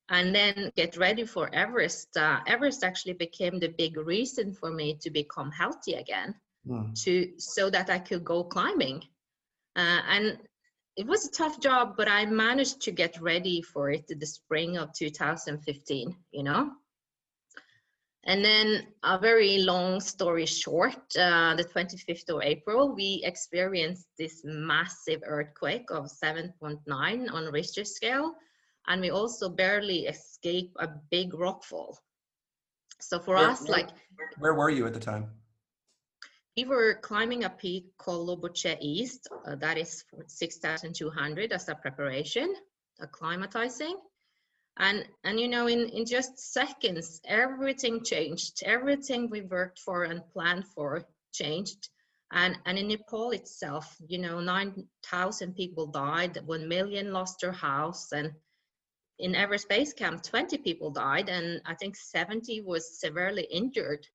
and 0.09 0.35
then 0.35 0.71
get 0.75 0.97
ready 0.97 1.25
for 1.25 1.53
Everest, 1.53 2.15
uh, 2.17 2.39
Everest 2.45 2.83
actually 2.83 3.13
became 3.13 3.59
the 3.59 3.69
big 3.69 3.97
reason 3.97 4.53
for 4.53 4.71
me 4.71 4.97
to 5.01 5.09
become 5.09 5.51
healthy 5.51 5.93
again, 5.93 6.35
mm. 6.67 7.03
to 7.03 7.31
so 7.39 7.69
that 7.69 7.89
I 7.89 7.99
could 7.99 8.23
go 8.23 8.43
climbing. 8.43 9.01
Uh, 9.75 10.01
and 10.07 10.37
it 10.95 11.05
was 11.07 11.25
a 11.25 11.31
tough 11.31 11.59
job, 11.59 11.95
but 11.97 12.07
I 12.07 12.25
managed 12.25 12.81
to 12.83 12.91
get 12.91 13.19
ready 13.19 13.61
for 13.61 13.91
it 13.91 14.05
in 14.09 14.19
the 14.19 14.25
spring 14.25 14.77
of 14.77 14.93
2015. 14.93 16.15
You 16.31 16.43
know. 16.43 16.71
And 18.27 18.43
then 18.43 18.87
a 19.03 19.19
very 19.19 19.59
long 19.59 19.99
story 19.99 20.47
short, 20.47 20.95
uh, 21.15 21.55
the 21.55 21.63
25th 21.63 22.27
of 22.29 22.41
April, 22.41 22.95
we 22.95 23.21
experienced 23.23 24.07
this 24.17 24.41
massive 24.43 25.21
earthquake 25.23 25.91
of 25.91 26.05
7.9 26.05 27.31
on 27.31 27.51
Richter 27.51 27.83
scale. 27.83 28.33
And 28.87 29.01
we 29.01 29.09
also 29.09 29.49
barely 29.49 30.07
escaped 30.07 30.75
a 30.79 30.87
big 31.11 31.33
rockfall. 31.33 31.95
So 32.99 33.19
for 33.19 33.35
where, 33.35 33.49
us, 33.49 33.61
where, 33.61 33.71
like. 33.71 33.89
Where 34.39 34.53
were 34.53 34.69
you 34.69 34.85
at 34.87 34.93
the 34.93 34.99
time? 34.99 35.29
We 36.55 36.65
were 36.65 36.95
climbing 37.01 37.43
a 37.43 37.49
peak 37.49 37.85
called 37.97 38.29
Lobuche 38.29 38.77
East. 38.79 39.27
Uh, 39.45 39.55
that 39.55 39.77
is 39.77 40.05
6,200 40.27 41.51
as 41.51 41.67
a 41.67 41.75
preparation, 41.75 42.55
acclimatizing. 43.01 43.95
and 44.77 45.05
and 45.23 45.39
you 45.39 45.47
know 45.47 45.67
in 45.67 45.89
in 45.89 46.05
just 46.05 46.37
seconds 46.37 47.21
everything 47.25 48.03
changed 48.03 48.61
everything 48.65 49.29
we 49.29 49.41
worked 49.41 49.79
for 49.79 50.03
and 50.03 50.21
planned 50.33 50.65
for 50.67 51.05
changed 51.33 51.89
and 52.31 52.57
and 52.65 52.77
in 52.77 52.87
nepal 52.87 53.31
itself 53.31 53.95
you 54.07 54.17
know 54.17 54.39
9000 54.39 55.55
people 55.55 55.87
died 55.87 56.37
1 56.45 56.67
million 56.67 57.13
lost 57.13 57.39
their 57.39 57.53
house 57.53 58.11
and 58.11 58.33
in 59.19 59.35
everest 59.35 59.69
base 59.69 59.93
camp 59.93 60.23
20 60.23 60.57
people 60.59 60.89
died 60.89 61.29
and 61.29 61.61
i 61.65 61.73
think 61.73 61.95
70 61.95 62.61
was 62.61 62.99
severely 62.99 63.43
injured 63.43 64.05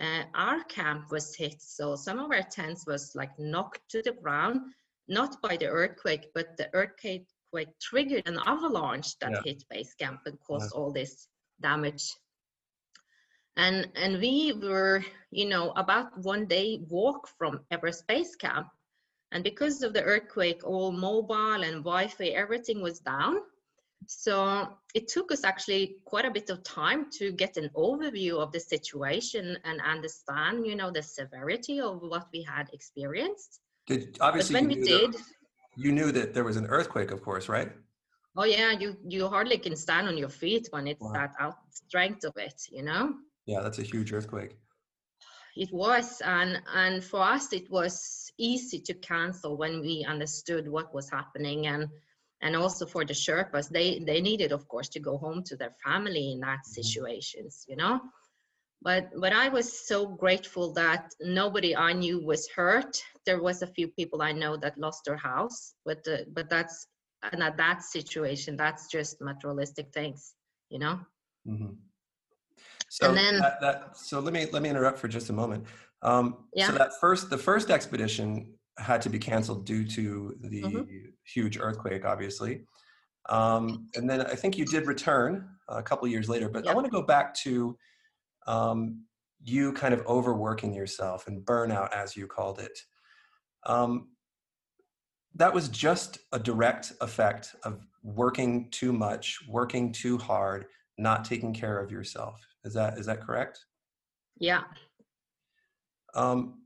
uh, 0.00 0.22
our 0.34 0.64
camp 0.64 1.10
was 1.10 1.36
hit 1.36 1.60
so 1.60 1.94
some 1.94 2.18
of 2.18 2.30
our 2.30 2.42
tents 2.42 2.86
was 2.86 3.12
like 3.14 3.38
knocked 3.38 3.80
to 3.88 4.02
the 4.02 4.12
ground 4.12 4.60
not 5.08 5.40
by 5.42 5.56
the 5.56 5.66
earthquake 5.66 6.28
but 6.34 6.56
the 6.56 6.68
earthquake 6.72 7.26
earthquake 7.52 7.78
triggered 7.80 8.26
an 8.26 8.38
avalanche 8.46 9.18
that 9.18 9.32
yeah. 9.32 9.42
hit 9.44 9.64
base 9.70 9.94
camp 9.94 10.20
and 10.26 10.38
caused 10.40 10.72
yeah. 10.74 10.80
all 10.80 10.92
this 10.92 11.28
damage 11.60 12.14
and 13.56 13.88
and 13.94 14.20
we 14.20 14.52
were 14.52 15.04
you 15.30 15.46
know 15.46 15.70
about 15.76 16.18
one 16.18 16.46
day 16.46 16.80
walk 16.88 17.28
from 17.38 17.60
everest 17.70 18.06
base 18.06 18.34
camp 18.36 18.68
and 19.30 19.44
because 19.44 19.82
of 19.82 19.92
the 19.92 20.02
earthquake 20.02 20.62
all 20.64 20.92
mobile 20.92 21.62
and 21.62 21.84
wi-fi 21.84 22.28
everything 22.28 22.80
was 22.80 23.00
down 23.00 23.36
so 24.06 24.68
it 24.94 25.08
took 25.08 25.32
us 25.32 25.44
actually 25.44 25.96
quite 26.04 26.24
a 26.24 26.30
bit 26.30 26.50
of 26.50 26.62
time 26.62 27.06
to 27.10 27.32
get 27.32 27.56
an 27.56 27.70
overview 27.76 28.38
of 28.38 28.52
the 28.52 28.60
situation 28.60 29.56
and 29.64 29.80
understand 29.80 30.66
you 30.66 30.74
know 30.74 30.90
the 30.90 31.02
severity 31.02 31.80
of 31.80 32.00
what 32.02 32.26
we 32.32 32.42
had 32.42 32.68
experienced 32.72 33.60
did 33.86 34.16
obviously 34.20 34.54
but 34.54 34.68
when 34.68 34.68
we 34.68 34.84
did 34.84 35.14
you 35.76 35.92
knew 35.92 36.12
that 36.12 36.34
there 36.34 36.44
was 36.44 36.56
an 36.56 36.66
earthquake, 36.66 37.10
of 37.10 37.22
course, 37.22 37.48
right? 37.48 37.72
Oh 38.36 38.44
yeah, 38.44 38.72
you 38.72 38.96
you 39.06 39.28
hardly 39.28 39.58
can 39.58 39.76
stand 39.76 40.08
on 40.08 40.16
your 40.16 40.28
feet 40.28 40.68
when 40.70 40.86
it's 40.86 41.02
wow. 41.02 41.12
that 41.12 41.34
out 41.38 41.56
strength 41.70 42.24
of 42.24 42.32
it, 42.36 42.62
you 42.70 42.82
know. 42.82 43.14
Yeah, 43.46 43.60
that's 43.60 43.78
a 43.78 43.82
huge 43.82 44.12
earthquake. 44.12 44.56
It 45.54 45.70
was, 45.72 46.22
and 46.22 46.62
and 46.74 47.04
for 47.04 47.20
us, 47.20 47.52
it 47.52 47.70
was 47.70 48.32
easy 48.38 48.80
to 48.80 48.94
cancel 48.94 49.56
when 49.56 49.80
we 49.80 50.04
understood 50.08 50.66
what 50.68 50.94
was 50.94 51.10
happening, 51.10 51.66
and 51.66 51.88
and 52.42 52.54
also 52.56 52.84
for 52.86 53.04
the 53.04 53.14
Sherpas, 53.14 53.68
they 53.68 54.00
they 54.00 54.20
needed, 54.20 54.52
of 54.52 54.68
course, 54.68 54.88
to 54.90 55.00
go 55.00 55.16
home 55.16 55.42
to 55.44 55.56
their 55.56 55.74
family 55.84 56.32
in 56.32 56.40
that 56.40 56.60
mm-hmm. 56.60 56.82
situations, 56.82 57.64
you 57.68 57.76
know 57.76 58.00
but 58.82 59.08
but 59.16 59.32
i 59.32 59.48
was 59.48 59.86
so 59.86 60.06
grateful 60.06 60.72
that 60.72 61.12
nobody 61.20 61.74
i 61.76 61.92
knew 61.92 62.20
was 62.20 62.48
hurt 62.48 63.02
there 63.26 63.40
was 63.40 63.62
a 63.62 63.66
few 63.66 63.88
people 63.88 64.22
i 64.22 64.32
know 64.32 64.56
that 64.56 64.76
lost 64.78 65.04
their 65.04 65.16
house 65.16 65.74
but 65.84 66.06
uh, 66.08 66.18
but 66.32 66.48
that's 66.50 66.86
and 67.32 67.42
at 67.42 67.56
that 67.56 67.82
situation 67.82 68.56
that's 68.56 68.88
just 68.88 69.20
materialistic 69.20 69.92
things 69.92 70.34
you 70.70 70.78
know 70.78 70.98
mm-hmm. 71.48 71.72
so 72.88 73.08
and 73.08 73.16
then 73.16 73.38
that, 73.38 73.60
that, 73.60 73.96
so 73.96 74.20
let 74.20 74.32
me 74.32 74.46
let 74.52 74.62
me 74.62 74.68
interrupt 74.68 74.98
for 74.98 75.08
just 75.08 75.30
a 75.30 75.32
moment 75.32 75.64
um 76.02 76.36
yeah. 76.54 76.66
so 76.66 76.72
that 76.72 76.90
first 77.00 77.30
the 77.30 77.38
first 77.38 77.70
expedition 77.70 78.52
had 78.78 79.02
to 79.02 79.10
be 79.10 79.18
canceled 79.18 79.66
due 79.66 79.84
to 79.84 80.34
the 80.40 80.62
mm-hmm. 80.62 80.82
huge 81.24 81.58
earthquake 81.58 82.04
obviously 82.04 82.62
um 83.28 83.86
and 83.94 84.08
then 84.08 84.22
i 84.22 84.34
think 84.34 84.56
you 84.56 84.64
did 84.64 84.86
return 84.86 85.48
a 85.68 85.82
couple 85.82 86.08
years 86.08 86.28
later 86.28 86.48
but 86.48 86.66
i 86.66 86.74
want 86.74 86.84
to 86.84 86.90
go 86.90 87.02
back 87.02 87.34
to 87.34 87.76
um, 88.46 89.04
you 89.44 89.72
kind 89.72 89.92
of 89.94 90.06
overworking 90.06 90.72
yourself 90.72 91.26
and 91.26 91.44
burnout, 91.44 91.92
as 91.92 92.16
you 92.16 92.26
called 92.26 92.60
it. 92.60 92.78
Um, 93.66 94.08
that 95.34 95.52
was 95.52 95.68
just 95.68 96.18
a 96.32 96.38
direct 96.38 96.92
effect 97.00 97.54
of 97.64 97.86
working 98.02 98.70
too 98.70 98.92
much, 98.92 99.38
working 99.48 99.92
too 99.92 100.18
hard, 100.18 100.66
not 100.98 101.24
taking 101.24 101.54
care 101.54 101.78
of 101.78 101.90
yourself. 101.90 102.40
Is 102.64 102.74
that 102.74 102.98
is 102.98 103.06
that 103.06 103.24
correct? 103.24 103.58
Yeah. 104.38 104.62
Um, 106.14 106.61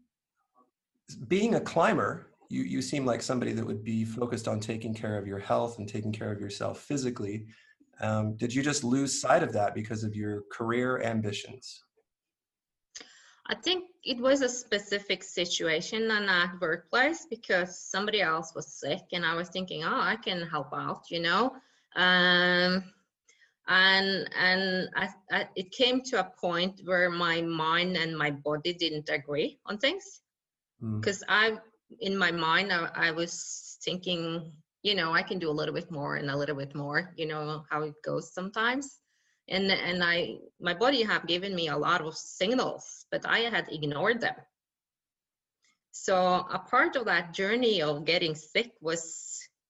being 1.28 1.54
a 1.54 1.60
climber, 1.60 2.28
you 2.48 2.62
you 2.62 2.82
seem 2.82 3.04
like 3.04 3.22
somebody 3.22 3.52
that 3.52 3.66
would 3.66 3.84
be 3.84 4.04
focused 4.04 4.48
on 4.48 4.60
taking 4.60 4.94
care 4.94 5.18
of 5.18 5.26
your 5.26 5.38
health 5.38 5.78
and 5.78 5.88
taking 5.88 6.12
care 6.12 6.32
of 6.32 6.40
yourself 6.40 6.80
physically. 6.80 7.46
Um, 8.00 8.36
did 8.36 8.54
you 8.54 8.62
just 8.62 8.84
lose 8.84 9.20
sight 9.20 9.42
of 9.42 9.52
that 9.54 9.74
because 9.74 10.04
of 10.04 10.14
your 10.14 10.42
career 10.52 11.02
ambitions? 11.02 11.82
I 13.48 13.54
think 13.54 13.84
it 14.04 14.18
was 14.18 14.42
a 14.42 14.48
specific 14.48 15.22
situation 15.22 16.02
in 16.02 16.26
that 16.26 16.54
workplace 16.60 17.26
because 17.30 17.78
somebody 17.78 18.20
else 18.20 18.54
was 18.54 18.66
sick 18.66 19.02
and 19.12 19.24
I 19.24 19.34
was 19.34 19.48
thinking, 19.48 19.84
oh, 19.84 20.00
I 20.00 20.16
can 20.16 20.42
help 20.46 20.74
out, 20.74 21.04
you 21.10 21.20
know. 21.20 21.52
Um, 21.94 22.84
and 23.68 24.28
and 24.36 24.88
I, 24.94 25.08
I, 25.30 25.48
it 25.56 25.70
came 25.70 26.02
to 26.02 26.20
a 26.20 26.32
point 26.40 26.82
where 26.84 27.08
my 27.08 27.40
mind 27.40 27.96
and 27.96 28.16
my 28.16 28.30
body 28.30 28.72
didn't 28.72 29.08
agree 29.08 29.58
on 29.66 29.78
things 29.78 30.22
because 30.80 31.20
mm. 31.20 31.26
I, 31.28 31.52
in 32.00 32.16
my 32.16 32.30
mind, 32.30 32.72
I, 32.72 32.88
I 32.94 33.10
was 33.12 33.78
thinking 33.82 34.52
you 34.86 34.94
know 34.94 35.12
i 35.12 35.22
can 35.22 35.38
do 35.38 35.50
a 35.50 35.58
little 35.58 35.74
bit 35.74 35.90
more 35.90 36.16
and 36.16 36.30
a 36.30 36.36
little 36.36 36.54
bit 36.56 36.74
more 36.74 37.12
you 37.16 37.26
know 37.26 37.64
how 37.70 37.82
it 37.82 37.94
goes 38.04 38.32
sometimes 38.32 39.00
and 39.48 39.70
and 39.70 40.02
i 40.02 40.36
my 40.60 40.74
body 40.74 41.02
have 41.02 41.26
given 41.26 41.54
me 41.54 41.68
a 41.68 41.76
lot 41.76 42.00
of 42.00 42.16
signals 42.16 43.06
but 43.10 43.26
i 43.26 43.40
had 43.54 43.66
ignored 43.70 44.20
them 44.20 44.36
so 45.90 46.16
a 46.58 46.60
part 46.70 46.94
of 46.94 47.06
that 47.06 47.32
journey 47.32 47.82
of 47.82 48.04
getting 48.04 48.34
sick 48.34 48.70
was 48.80 49.02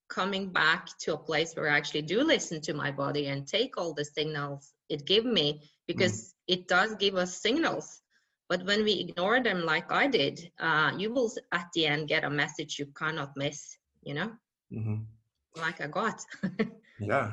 coming 0.08 0.52
back 0.52 0.88
to 0.98 1.14
a 1.14 1.24
place 1.28 1.54
where 1.54 1.70
i 1.70 1.76
actually 1.76 2.02
do 2.02 2.22
listen 2.22 2.60
to 2.60 2.74
my 2.74 2.90
body 2.90 3.26
and 3.26 3.46
take 3.46 3.78
all 3.78 3.94
the 3.94 4.04
signals 4.04 4.72
it 4.88 5.06
give 5.06 5.24
me 5.24 5.48
because 5.86 6.16
mm. 6.16 6.54
it 6.54 6.68
does 6.68 6.94
give 6.96 7.14
us 7.16 7.40
signals 7.40 8.02
but 8.48 8.64
when 8.64 8.84
we 8.84 8.92
ignore 8.92 9.42
them 9.42 9.64
like 9.64 9.90
i 9.90 10.06
did 10.06 10.50
uh, 10.60 10.92
you 10.96 11.12
will 11.12 11.30
at 11.52 11.66
the 11.74 11.86
end 11.86 12.08
get 12.08 12.24
a 12.24 12.30
message 12.30 12.78
you 12.78 12.86
cannot 12.94 13.30
miss 13.36 13.78
you 14.02 14.14
know 14.14 14.30
mm-hmm. 14.72 14.96
like 15.60 15.80
I 15.80 15.86
got. 15.86 16.24
yeah. 17.00 17.32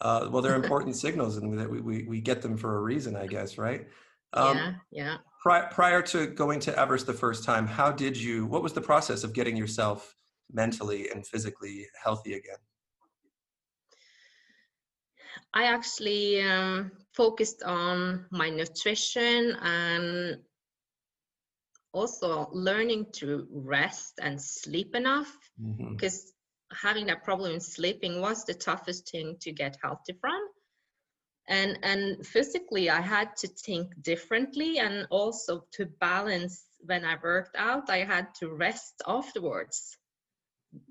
Uh, 0.00 0.28
well, 0.30 0.42
they're 0.42 0.56
important 0.56 0.96
signals, 0.96 1.36
and 1.36 1.56
that 1.58 1.70
we, 1.70 1.80
we, 1.80 2.02
we 2.04 2.20
get 2.20 2.42
them 2.42 2.56
for 2.56 2.78
a 2.78 2.80
reason, 2.80 3.14
I 3.14 3.26
guess, 3.26 3.56
right? 3.56 3.86
Um, 4.32 4.56
yeah, 4.56 4.72
yeah. 4.90 5.16
Pri- 5.40 5.68
prior 5.70 6.02
to 6.02 6.26
going 6.26 6.58
to 6.60 6.76
Everest 6.76 7.06
the 7.06 7.12
first 7.12 7.44
time, 7.44 7.66
how 7.66 7.92
did 7.92 8.16
you? 8.16 8.46
What 8.46 8.62
was 8.62 8.72
the 8.72 8.80
process 8.80 9.22
of 9.22 9.32
getting 9.32 9.56
yourself 9.56 10.16
mentally 10.52 11.08
and 11.10 11.26
physically 11.26 11.86
healthy 12.02 12.34
again? 12.34 12.56
I 15.54 15.64
actually 15.64 16.42
um, 16.42 16.92
focused 17.14 17.62
on 17.62 18.26
my 18.30 18.50
nutrition 18.50 19.56
and 19.60 20.38
also 21.92 22.48
learning 22.52 23.06
to 23.12 23.46
rest 23.50 24.14
and 24.20 24.40
sleep 24.40 24.94
enough. 24.94 25.36
Because 25.58 26.14
mm-hmm 26.14 26.28
having 26.80 27.06
that 27.06 27.24
problem 27.24 27.52
in 27.52 27.60
sleeping 27.60 28.20
was 28.20 28.44
the 28.44 28.54
toughest 28.54 29.10
thing 29.10 29.36
to 29.40 29.52
get 29.52 29.76
healthy 29.82 30.14
from 30.20 30.40
and 31.48 31.78
and 31.82 32.26
physically 32.26 32.88
i 32.88 33.00
had 33.00 33.36
to 33.36 33.48
think 33.48 33.90
differently 34.02 34.78
and 34.78 35.06
also 35.10 35.64
to 35.72 35.86
balance 36.00 36.64
when 36.80 37.04
i 37.04 37.16
worked 37.22 37.56
out 37.56 37.90
i 37.90 37.98
had 37.98 38.28
to 38.34 38.48
rest 38.48 39.02
afterwards. 39.06 39.96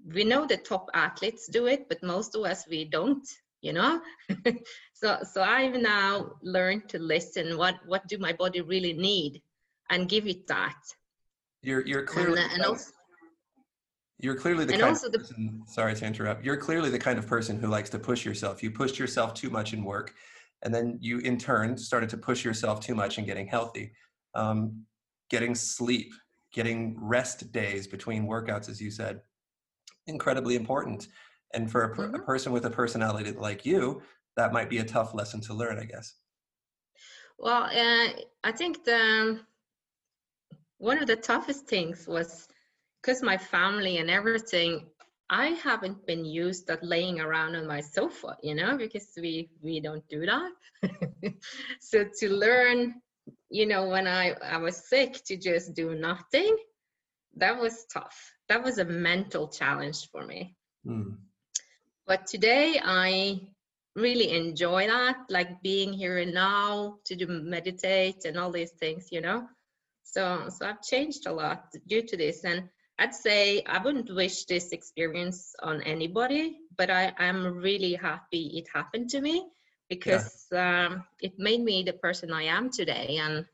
We 0.05 0.23
know 0.25 0.45
the 0.45 0.57
top 0.57 0.89
athletes 0.93 1.47
do 1.47 1.65
it 1.65 1.89
but 1.89 2.03
most 2.03 2.35
of 2.35 2.43
us 2.43 2.67
we 2.67 2.85
don't 2.85 3.27
you 3.61 3.73
know 3.73 4.01
so 4.93 5.17
so 5.23 5.41
i've 5.41 5.79
now 5.79 6.31
learned 6.41 6.87
to 6.89 6.99
listen 6.99 7.57
what 7.57 7.75
what 7.87 8.07
do 8.07 8.17
my 8.17 8.33
body 8.33 8.61
really 8.61 8.93
need 8.93 9.41
and 9.89 10.09
give 10.09 10.27
it 10.27 10.47
that 10.47 10.75
you're 11.61 11.85
you're 11.85 12.03
clearly 12.03 12.41
and, 12.41 12.53
and 12.53 12.63
also, 12.63 12.91
you're 14.21 14.35
clearly 14.35 14.65
the 14.65 14.73
and 14.73 14.81
kind 14.81 14.95
of 14.95 15.13
person, 15.13 15.63
the, 15.65 15.71
sorry 15.71 15.95
to 15.95 16.05
interrupt. 16.05 16.45
You're 16.45 16.57
clearly 16.57 16.91
the 16.91 16.99
kind 16.99 17.17
of 17.17 17.25
person 17.25 17.59
who 17.59 17.67
likes 17.67 17.89
to 17.89 17.99
push 17.99 18.23
yourself. 18.23 18.61
You 18.61 18.69
pushed 18.69 18.99
yourself 18.99 19.33
too 19.33 19.49
much 19.49 19.73
in 19.73 19.83
work, 19.83 20.13
and 20.61 20.73
then 20.73 20.99
you 21.01 21.19
in 21.19 21.39
turn 21.39 21.75
started 21.75 22.07
to 22.09 22.17
push 22.17 22.45
yourself 22.45 22.81
too 22.81 22.93
much 22.93 23.17
in 23.17 23.25
getting 23.25 23.47
healthy, 23.47 23.93
um, 24.35 24.85
getting 25.31 25.55
sleep, 25.55 26.13
getting 26.53 26.95
rest 26.99 27.51
days 27.51 27.87
between 27.87 28.27
workouts, 28.27 28.69
as 28.69 28.79
you 28.79 28.91
said, 28.91 29.21
incredibly 30.05 30.55
important. 30.55 31.07
And 31.53 31.71
for 31.71 31.83
a, 31.83 31.97
mm-hmm. 31.97 32.15
a 32.15 32.19
person 32.19 32.51
with 32.51 32.65
a 32.65 32.69
personality 32.69 33.31
like 33.31 33.65
you, 33.65 34.01
that 34.37 34.53
might 34.53 34.69
be 34.69 34.77
a 34.79 34.83
tough 34.83 35.13
lesson 35.13 35.41
to 35.41 35.53
learn, 35.53 35.79
I 35.79 35.85
guess. 35.85 36.13
Well, 37.37 37.63
uh, 37.63 38.09
I 38.43 38.51
think 38.51 38.83
the 38.83 39.39
one 40.81 40.97
of 40.97 41.07
the 41.07 41.15
toughest 41.15 41.67
things 41.67 42.07
was 42.07 42.47
because 43.01 43.21
my 43.21 43.37
family 43.37 43.97
and 43.99 44.09
everything 44.09 44.87
i 45.29 45.47
haven't 45.67 46.05
been 46.07 46.25
used 46.25 46.69
at 46.69 46.83
laying 46.83 47.19
around 47.19 47.55
on 47.55 47.67
my 47.67 47.79
sofa 47.79 48.35
you 48.41 48.55
know 48.55 48.75
because 48.77 49.09
we 49.17 49.49
we 49.61 49.79
don't 49.79 50.07
do 50.09 50.25
that 50.25 50.51
so 51.79 52.03
to 52.19 52.29
learn 52.29 52.95
you 53.49 53.65
know 53.67 53.87
when 53.87 54.07
i 54.07 54.31
i 54.43 54.57
was 54.57 54.89
sick 54.89 55.23
to 55.23 55.37
just 55.37 55.75
do 55.75 55.93
nothing 55.93 56.55
that 57.35 57.57
was 57.57 57.85
tough 57.93 58.33
that 58.49 58.63
was 58.63 58.79
a 58.79 58.85
mental 58.85 59.47
challenge 59.47 60.09
for 60.11 60.25
me 60.25 60.55
mm. 60.85 61.15
But 62.11 62.27
today 62.27 62.67
i 62.83 63.39
really 63.95 64.31
enjoy 64.31 64.87
that, 64.87 65.17
like 65.29 65.61
being 65.61 65.93
here 65.93 66.17
and 66.17 66.33
now 66.33 66.97
to 67.05 67.15
do 67.15 67.27
meditate 67.27 68.25
and 68.25 68.37
all 68.37 68.51
these 68.51 68.71
things, 68.71 69.07
you 69.11 69.21
know. 69.21 69.47
So 70.03 70.47
so 70.49 70.67
I've 70.67 70.81
changed 70.81 71.27
a 71.27 71.33
lot 71.33 71.65
due 71.87 72.01
to 72.01 72.17
this, 72.17 72.43
and 72.43 72.69
I'd 72.99 73.15
say 73.15 73.63
I 73.65 73.81
wouldn't 73.83 74.13
wish 74.13 74.45
this 74.45 74.71
experience 74.71 75.53
on 75.63 75.81
anybody, 75.83 76.57
but 76.77 76.89
I 76.89 77.13
am 77.19 77.57
really 77.57 77.93
happy 77.93 78.51
it 78.59 78.67
happened 78.73 79.09
to 79.11 79.21
me 79.21 79.47
because 79.89 80.47
yeah. 80.51 80.87
um, 80.87 81.03
it 81.19 81.33
made 81.37 81.61
me 81.61 81.83
the 81.83 81.93
person 81.93 82.31
I 82.31 82.43
am 82.43 82.69
today, 82.69 83.19
and 83.21 83.45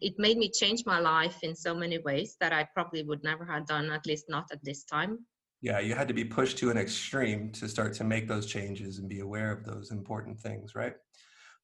it 0.00 0.14
made 0.18 0.38
me 0.38 0.50
change 0.50 0.86
my 0.86 0.98
life 0.98 1.42
in 1.42 1.54
so 1.54 1.74
many 1.74 1.98
ways 1.98 2.36
that 2.40 2.52
I 2.52 2.68
probably 2.74 3.02
would 3.02 3.22
never 3.22 3.44
have 3.44 3.66
done, 3.66 3.90
at 3.90 4.06
least 4.06 4.26
not 4.28 4.46
at 4.52 4.64
this 4.64 4.84
time. 4.84 5.26
Yeah, 5.64 5.80
you 5.80 5.94
had 5.94 6.08
to 6.08 6.14
be 6.14 6.26
pushed 6.26 6.58
to 6.58 6.70
an 6.70 6.76
extreme 6.76 7.50
to 7.52 7.70
start 7.70 7.94
to 7.94 8.04
make 8.04 8.28
those 8.28 8.44
changes 8.44 8.98
and 8.98 9.08
be 9.08 9.20
aware 9.20 9.50
of 9.50 9.64
those 9.64 9.92
important 9.92 10.38
things, 10.38 10.74
right? 10.74 10.92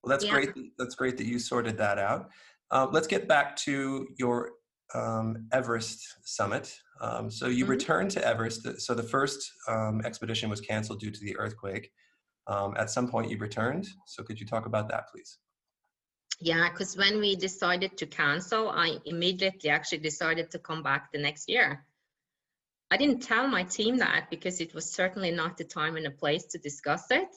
Well, 0.03 0.09
that's 0.09 0.25
yeah. 0.25 0.31
great. 0.31 0.51
That's 0.79 0.95
great 0.95 1.19
that 1.19 1.27
you 1.27 1.39
sorted 1.39 1.77
that 1.77 1.99
out. 1.99 2.31
Uh, 2.71 2.87
let's 2.91 3.07
get 3.07 3.29
back 3.29 3.57
to 3.57 4.09
your 4.19 4.53
um, 4.95 5.47
Everest 5.53 6.03
summit. 6.25 6.75
Um, 7.03 7.31
so 7.31 7.49
you 7.49 7.65
mm-hmm. 7.65 7.73
returned 7.73 8.11
to 8.13 8.27
Everest. 8.27 8.81
So 8.81 8.95
the 8.95 9.03
first 9.03 9.53
um, 9.69 10.01
expedition 10.03 10.49
was 10.49 10.63
canceled 10.63 11.01
due 11.01 11.11
to 11.11 11.21
the 11.21 11.37
earthquake. 11.37 11.91
Um, 12.47 12.73
at 12.79 12.89
some 12.89 13.07
point, 13.07 13.31
you 13.31 13.37
returned. 13.37 13.87
So 14.07 14.23
could 14.23 14.41
you 14.41 14.47
talk 14.47 14.65
about 14.65 14.89
that, 14.89 15.11
please? 15.13 15.37
Yeah, 16.41 16.71
because 16.71 16.97
when 16.97 17.21
we 17.21 17.37
decided 17.37 17.99
to 17.99 18.07
cancel, 18.07 18.71
I 18.71 18.97
immediately 19.05 19.69
actually 19.69 19.99
decided 19.99 20.51
to 20.53 20.59
come 20.59 20.83
back 20.83 21.13
the 21.13 21.19
next 21.19 21.51
year. 21.51 21.85
I 22.91 22.97
didn't 22.97 23.21
tell 23.21 23.47
my 23.47 23.63
team 23.63 23.99
that 23.99 24.27
because 24.31 24.61
it 24.61 24.75
was 24.75 24.91
certainly 24.91 25.31
not 25.31 25.57
the 25.57 25.65
time 25.65 25.97
and 25.97 26.07
the 26.07 26.11
place 26.11 26.45
to 26.47 26.59
discuss 26.59 27.11
it. 27.11 27.29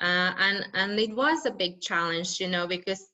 Uh, 0.00 0.32
and 0.38 0.66
and 0.74 0.98
it 0.98 1.14
was 1.14 1.46
a 1.46 1.50
big 1.50 1.80
challenge, 1.80 2.40
you 2.40 2.48
know, 2.48 2.66
because 2.66 3.06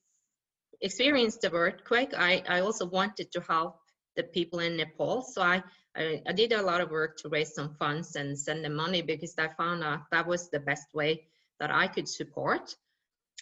experienced 0.81 1.41
the 1.43 1.53
earthquake, 1.53 2.13
I, 2.17 2.43
I 2.49 2.61
also 2.61 2.87
wanted 2.87 3.33
to 3.33 3.41
help 3.41 3.79
the 4.17 4.23
people 4.23 4.61
in 4.61 4.77
Nepal. 4.77 5.23
So 5.23 5.43
I, 5.43 5.63
I, 5.97 6.23
I 6.27 6.33
did 6.33 6.53
a 6.53 6.63
lot 6.63 6.81
of 6.81 6.91
work 6.91 7.17
to 7.19 7.29
raise 7.29 7.55
some 7.55 7.75
funds 7.75 8.17
and 8.17 8.39
send 8.39 8.65
them 8.65 8.75
money 8.75 9.03
because 9.03 9.35
I 9.39 9.49
found 9.49 9.83
out 9.83 10.03
that 10.11 10.27
was 10.27 10.49
the 10.51 10.61
best 10.61 10.87
way 10.95 11.27
that 11.61 11.71
I 11.71 11.87
could 11.87 12.09
support. 12.09 12.77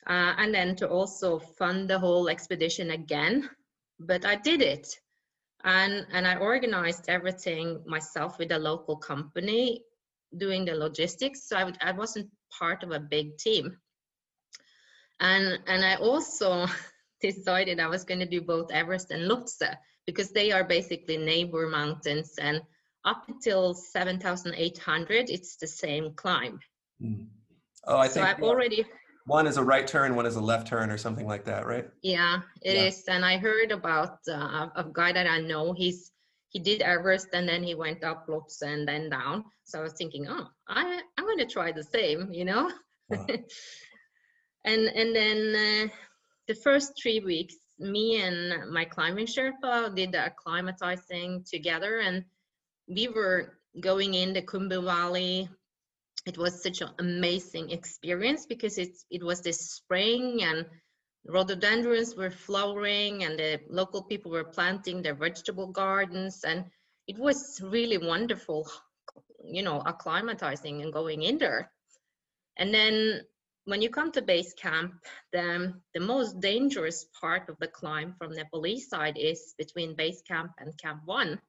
Uh, 0.06 0.34
and 0.38 0.54
then 0.54 0.76
to 0.76 0.88
also 0.88 1.38
fund 1.38 1.88
the 1.88 1.98
whole 1.98 2.28
expedition 2.28 2.90
again. 2.90 3.48
But 4.00 4.24
I 4.24 4.36
did 4.36 4.60
it 4.60 4.98
and 5.64 6.06
and 6.12 6.26
i 6.26 6.36
organized 6.36 7.06
everything 7.08 7.82
myself 7.86 8.38
with 8.38 8.52
a 8.52 8.58
local 8.58 8.96
company 8.96 9.82
doing 10.36 10.64
the 10.64 10.74
logistics. 10.74 11.48
So 11.48 11.56
i, 11.56 11.64
would, 11.64 11.78
I 11.80 11.92
wasn't 11.92 12.28
part 12.58 12.82
of 12.82 12.90
a 12.90 13.00
big 13.00 13.38
team. 13.38 13.76
And 15.20 15.58
and 15.66 15.84
i 15.84 15.96
also 15.96 16.66
decided 17.20 17.80
i 17.80 17.86
was 17.86 18.04
going 18.04 18.20
to 18.20 18.26
do 18.26 18.42
both 18.42 18.70
everest 18.72 19.10
and 19.10 19.30
lhotse 19.30 19.76
because 20.06 20.30
they 20.30 20.52
are 20.52 20.64
basically 20.64 21.16
neighbor 21.16 21.66
mountains. 21.66 22.34
And 22.38 22.60
up 23.04 23.24
until 23.28 23.74
7800 23.74 25.30
it's 25.30 25.56
the 25.56 25.66
same 25.66 26.14
climb. 26.14 26.60
Mm. 27.02 27.26
oh 27.86 27.98
i 27.98 28.08
think 28.08 28.26
so 28.26 28.30
i've 28.30 28.42
already 28.42 28.84
one 29.26 29.46
is 29.46 29.56
a 29.56 29.64
right 29.64 29.86
turn, 29.86 30.14
one 30.14 30.26
is 30.26 30.36
a 30.36 30.40
left 30.40 30.66
turn, 30.66 30.90
or 30.90 30.98
something 30.98 31.26
like 31.26 31.44
that, 31.46 31.66
right? 31.66 31.88
Yeah, 32.02 32.40
it 32.62 32.76
yeah. 32.76 32.82
is. 32.84 33.04
And 33.08 33.24
I 33.24 33.38
heard 33.38 33.72
about 33.72 34.18
uh, 34.28 34.68
a 34.76 34.84
guy 34.92 35.12
that 35.12 35.26
I 35.26 35.40
know. 35.40 35.72
He's 35.72 36.12
he 36.54 36.60
did 36.60 36.82
Everest 36.82 37.28
and 37.32 37.48
then 37.48 37.64
he 37.64 37.74
went 37.74 38.04
up 38.04 38.28
Lhotse 38.28 38.62
and 38.62 38.86
then 38.86 39.10
down. 39.10 39.44
So 39.64 39.80
I 39.80 39.82
was 39.82 39.94
thinking, 39.94 40.26
oh, 40.28 40.46
I 40.68 41.00
I'm 41.18 41.24
going 41.24 41.38
to 41.38 41.46
try 41.46 41.72
the 41.72 41.82
same, 41.82 42.32
you 42.32 42.44
know. 42.44 42.70
Uh-huh. 43.12 43.26
and 44.64 44.86
and 44.86 45.16
then 45.16 45.54
uh, 45.56 45.88
the 46.46 46.54
first 46.54 46.92
three 47.00 47.20
weeks, 47.20 47.56
me 47.78 48.22
and 48.22 48.70
my 48.70 48.84
climbing 48.84 49.26
Sherpa 49.26 49.94
did 49.96 50.12
the 50.12 50.30
acclimatizing 50.30 51.48
together, 51.48 52.00
and 52.00 52.24
we 52.86 53.08
were 53.08 53.58
going 53.80 54.14
in 54.14 54.32
the 54.32 54.42
Khumbu 54.42 54.84
Valley 54.84 55.48
it 56.26 56.38
was 56.38 56.62
such 56.62 56.80
an 56.80 56.90
amazing 56.98 57.70
experience 57.70 58.46
because 58.46 58.78
it's 58.78 59.04
it 59.10 59.22
was 59.22 59.42
this 59.42 59.70
spring 59.72 60.42
and 60.42 60.66
rhododendrons 61.26 62.16
were 62.16 62.30
flowering 62.30 63.24
and 63.24 63.38
the 63.38 63.60
local 63.70 64.02
people 64.02 64.30
were 64.30 64.44
planting 64.44 65.02
their 65.02 65.14
vegetable 65.14 65.68
gardens 65.68 66.44
and 66.44 66.64
it 67.06 67.18
was 67.18 67.60
really 67.62 67.98
wonderful 67.98 68.68
you 69.44 69.62
know 69.62 69.80
acclimatizing 69.80 70.82
and 70.82 70.92
going 70.92 71.22
in 71.22 71.38
there. 71.38 71.70
And 72.56 72.72
then 72.72 73.22
when 73.64 73.82
you 73.82 73.90
come 73.90 74.12
to 74.12 74.22
base 74.22 74.54
camp 74.54 74.94
the, 75.32 75.74
the 75.94 76.00
most 76.00 76.40
dangerous 76.40 77.06
part 77.20 77.48
of 77.48 77.58
the 77.58 77.66
climb 77.66 78.14
from 78.18 78.34
Nepalese 78.34 78.88
side 78.88 79.18
is 79.18 79.54
between 79.58 79.96
base 79.96 80.22
camp 80.22 80.52
and 80.58 80.78
camp 80.78 81.02
one. 81.04 81.40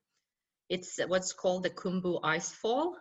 It's 0.70 1.00
what's 1.08 1.34
called 1.34 1.64
the 1.64 1.70
Khumbu 1.70 2.22
icefall 2.22 2.94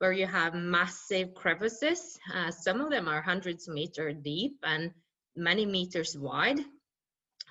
where 0.00 0.12
you 0.12 0.26
have 0.26 0.54
massive 0.54 1.34
crevices. 1.34 2.18
Uh, 2.34 2.50
some 2.50 2.80
of 2.80 2.90
them 2.90 3.06
are 3.06 3.20
hundreds 3.20 3.68
of 3.68 3.74
meters 3.74 4.16
deep 4.22 4.56
and 4.62 4.90
many 5.36 5.66
meters 5.66 6.16
wide. 6.16 6.60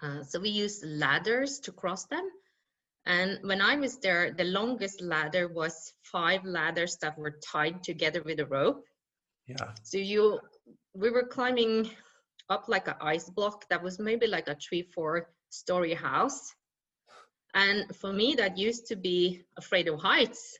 Uh, 0.02 0.24
so 0.24 0.40
we 0.40 0.50
use 0.50 0.84
ladders 0.84 1.60
to 1.60 1.72
cross 1.72 2.06
them. 2.06 2.28
And 3.06 3.38
when 3.44 3.62
I 3.62 3.76
was 3.76 4.00
there, 4.00 4.34
the 4.34 4.46
longest 4.46 5.00
ladder 5.00 5.48
was 5.48 5.94
five 6.02 6.44
ladders 6.44 6.98
that 7.04 7.20
were 7.20 7.40
tied 7.52 7.84
together 7.84 8.24
with 8.24 8.40
a 8.40 8.48
rope. 8.48 8.84
Yeah. 9.46 9.70
So 9.84 10.00
you, 10.00 10.40
we 10.96 11.12
were 11.12 11.28
climbing 11.28 11.92
up 12.50 12.66
like 12.68 12.88
an 12.88 12.96
ice 13.00 13.30
block 13.30 13.70
that 13.70 13.84
was 13.84 14.00
maybe 14.00 14.26
like 14.26 14.48
a 14.48 14.56
three, 14.56 14.82
four 14.82 15.30
story 15.52 15.94
house. 15.94 16.52
And 17.54 17.96
for 17.96 18.12
me, 18.12 18.34
that 18.36 18.58
used 18.58 18.88
to 18.88 18.96
be 18.96 19.44
afraid 19.56 19.88
of 19.88 20.00
heights 20.00 20.58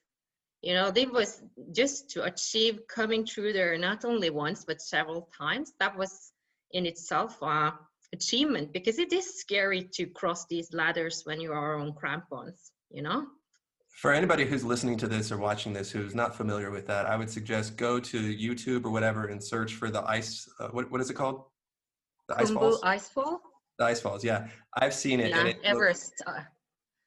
you 0.62 0.74
know 0.74 0.92
it 0.96 1.12
was 1.12 1.42
just 1.72 2.10
to 2.10 2.24
achieve 2.24 2.82
coming 2.88 3.26
through 3.26 3.54
there 3.54 3.78
not 3.78 4.04
only 4.06 4.30
once 4.30 4.66
but 4.66 4.82
several 4.82 5.30
times 5.38 5.74
that 5.80 5.98
was 5.98 6.32
in 6.72 6.86
itself 6.86 7.42
a 7.42 7.74
achievement 8.14 8.74
because 8.74 8.98
it 8.98 9.14
is 9.14 9.40
scary 9.40 9.84
to 9.94 10.06
cross 10.08 10.46
these 10.48 10.74
ladders 10.74 11.22
when 11.26 11.40
you 11.40 11.52
are 11.52 11.78
on 11.78 11.94
crampons 11.94 12.72
you 12.92 13.04
know? 13.04 13.28
For 14.02 14.12
anybody 14.14 14.46
who's 14.46 14.64
listening 14.64 14.98
to 14.98 15.08
this 15.08 15.32
or 15.32 15.38
watching 15.38 15.74
this 15.74 15.92
who's 15.92 16.16
not 16.16 16.36
familiar 16.36 16.72
with 16.72 16.88
that 16.88 17.06
i 17.06 17.16
would 17.16 17.30
suggest 17.30 17.78
go 17.78 18.00
to 18.00 18.18
youtube 18.18 18.86
or 18.86 18.90
whatever 18.90 19.28
and 19.28 19.44
search 19.44 19.76
for 19.76 19.90
the 19.90 20.04
ice 20.10 20.48
uh, 20.60 20.70
what, 20.70 20.90
what 20.92 21.02
is 21.02 21.10
it 21.10 21.16
called? 21.16 21.44
The 22.30 22.40
ice 22.40 22.52
falls? 22.52 22.80
Ice 22.84 23.10
fall? 23.10 23.42
The 23.78 23.86
ice 23.86 24.02
falls 24.02 24.24
yeah. 24.24 24.48
I've 24.76 24.94
seen 24.94 25.20
it 25.20 25.30
yeah, 25.32 25.48
it 25.48 25.60
everest 25.64 26.14
looks, 26.26 26.40
uh, 26.40 26.44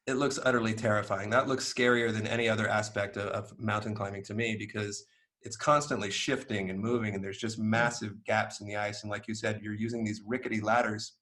it 0.07 0.15
looks 0.15 0.39
utterly 0.45 0.75
terrifying. 0.75 1.31
That 1.31 1.49
looks 1.49 1.73
scarier 1.73 2.13
than 2.13 2.27
any 2.27 2.49
other 2.49 2.69
aspect 2.69 3.17
of, 3.17 3.29
of, 3.29 3.59
mountain 3.59 3.95
climbing 3.95 4.25
to 4.25 4.35
me 4.35 4.57
because 4.59 5.05
it's 5.43 5.57
constantly 5.57 6.11
shifting 6.11 6.71
and 6.71 6.79
moving, 6.79 7.15
and 7.15 7.23
there's 7.23 7.39
just 7.39 7.59
massive 7.59 8.25
gaps 8.25 8.61
in 8.61 8.67
the 8.67 8.77
ice. 8.77 9.03
And 9.03 9.11
like 9.11 9.29
you 9.29 9.35
said, 9.35 9.61
you're 9.63 9.75
using 9.75 10.05
these 10.05 10.23
rickety 10.27 10.61
ladders 10.61 11.15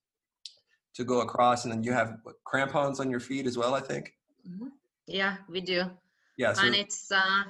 to 0.94 1.04
go 1.04 1.20
across, 1.20 1.64
and 1.64 1.72
then 1.72 1.82
you 1.82 1.92
have 1.92 2.16
what, 2.22 2.36
crampons 2.44 3.00
on 3.00 3.10
your 3.10 3.20
feet 3.20 3.46
as 3.46 3.56
well. 3.56 3.74
I 3.74 3.80
think. 3.80 4.12
Mm-hmm. 4.48 4.68
Yeah, 5.06 5.36
we 5.48 5.60
do. 5.60 5.84
Yeah, 6.36 6.52
so 6.54 6.66
and 6.66 6.74
it's 6.74 7.10
uh, 7.12 7.44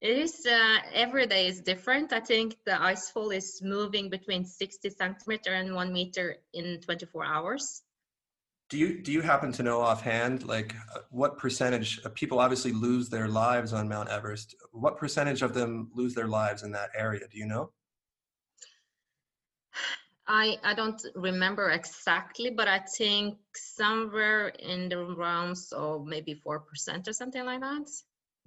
it 0.00 0.18
is 0.18 0.46
uh, 0.46 0.78
every 0.92 1.26
day 1.26 1.48
is 1.48 1.60
different. 1.60 2.12
I 2.12 2.20
think 2.20 2.56
the 2.66 2.80
ice 2.80 3.10
fall 3.10 3.30
is 3.30 3.60
moving 3.62 4.10
between 4.10 4.44
60 4.44 4.90
centimeter 4.90 5.52
and 5.52 5.74
one 5.74 5.92
meter 5.92 6.36
in 6.52 6.80
24 6.80 7.24
hours 7.24 7.82
do 8.72 8.78
you 8.78 9.02
do 9.02 9.12
you 9.12 9.20
happen 9.20 9.52
to 9.52 9.62
know 9.62 9.82
offhand 9.82 10.46
like 10.46 10.74
uh, 10.94 11.00
what 11.10 11.36
percentage 11.36 12.00
of 12.06 12.14
people 12.14 12.40
obviously 12.40 12.72
lose 12.72 13.10
their 13.10 13.28
lives 13.28 13.74
on 13.74 13.86
Mount 13.86 14.08
Everest? 14.08 14.56
What 14.72 14.96
percentage 14.96 15.42
of 15.42 15.52
them 15.52 15.90
lose 15.94 16.14
their 16.14 16.26
lives 16.26 16.62
in 16.62 16.72
that 16.72 16.88
area? 16.96 17.20
Do 17.30 17.36
you 17.36 17.44
know? 17.44 17.70
I 20.26 20.56
I 20.64 20.72
don't 20.72 21.04
remember 21.14 21.68
exactly, 21.68 22.48
but 22.48 22.66
I 22.66 22.78
think 22.78 23.36
somewhere 23.54 24.48
in 24.58 24.88
the 24.88 25.04
realms 25.04 25.70
of 25.72 26.06
maybe 26.06 26.32
four 26.32 26.58
percent 26.60 27.06
or 27.06 27.12
something 27.12 27.44
like 27.44 27.60
that. 27.60 27.88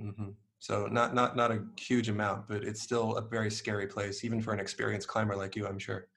Mm-hmm. 0.01 0.29
So 0.57 0.87
not 0.87 1.13
not 1.13 1.35
not 1.35 1.51
a 1.51 1.59
huge 1.77 2.09
amount, 2.09 2.47
but 2.47 2.63
it's 2.63 2.81
still 2.81 3.17
a 3.17 3.21
very 3.21 3.51
scary 3.51 3.85
place, 3.85 4.25
even 4.25 4.41
for 4.41 4.53
an 4.53 4.59
experienced 4.59 5.07
climber 5.07 5.35
like 5.35 5.55
you, 5.55 5.67
I'm 5.67 5.77
sure. 5.77 6.07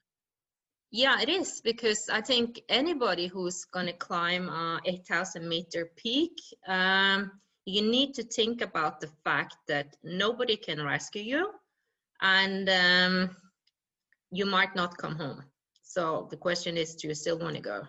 Yeah, 0.91 1.21
it 1.21 1.29
is 1.29 1.61
because 1.61 2.09
I 2.11 2.21
think 2.21 2.61
anybody 2.67 3.27
who's 3.27 3.63
going 3.65 3.85
to 3.85 3.93
climb 3.93 4.49
a 4.49 4.79
8,000 4.85 5.47
meter 5.47 5.91
peak, 5.95 6.33
um, 6.67 7.31
you 7.65 7.83
need 7.83 8.15
to 8.15 8.23
think 8.23 8.61
about 8.61 8.99
the 8.99 9.09
fact 9.23 9.55
that 9.67 9.95
nobody 10.03 10.55
can 10.57 10.83
rescue 10.83 11.21
you 11.21 11.51
and 12.21 12.67
um, 12.69 13.35
you 14.31 14.47
might 14.47 14.75
not 14.75 14.97
come 14.97 15.15
home. 15.15 15.43
So 15.83 16.27
the 16.31 16.37
question 16.37 16.75
is, 16.75 16.95
do 16.95 17.07
you 17.07 17.13
still 17.13 17.37
want 17.37 17.55
to 17.55 17.61
go? 17.61 17.83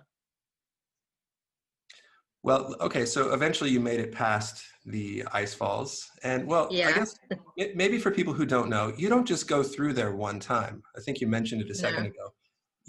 Well, 2.43 2.75
okay, 2.81 3.07
so 3.07 3.33
eventually 3.33 3.71
you 3.71 3.81
made 3.81 4.01
it 4.01 4.13
past 4.13 4.63
the 4.85 5.25
ice 5.33 5.55
falls. 5.55 6.07
And 6.23 6.47
well, 6.47 6.69
Yeah. 6.71 6.89
I 6.89 6.93
guess 6.93 7.15
it, 7.57 7.77
maybe 7.77 7.99
for 7.99 8.11
people 8.11 8.35
who 8.35 8.45
don't 8.45 8.69
know, 8.69 8.93
you 8.97 9.09
don't 9.09 9.27
just 9.27 9.49
go 9.49 9.63
through 9.63 9.95
there 9.95 10.15
one 10.15 10.41
time. 10.41 10.83
I 10.97 11.01
think 11.01 11.21
you 11.21 11.27
mentioned 11.27 11.63
it 11.63 11.71
a 11.71 11.75
second 11.75 12.05
No. 12.05 12.11
ago. 12.11 12.35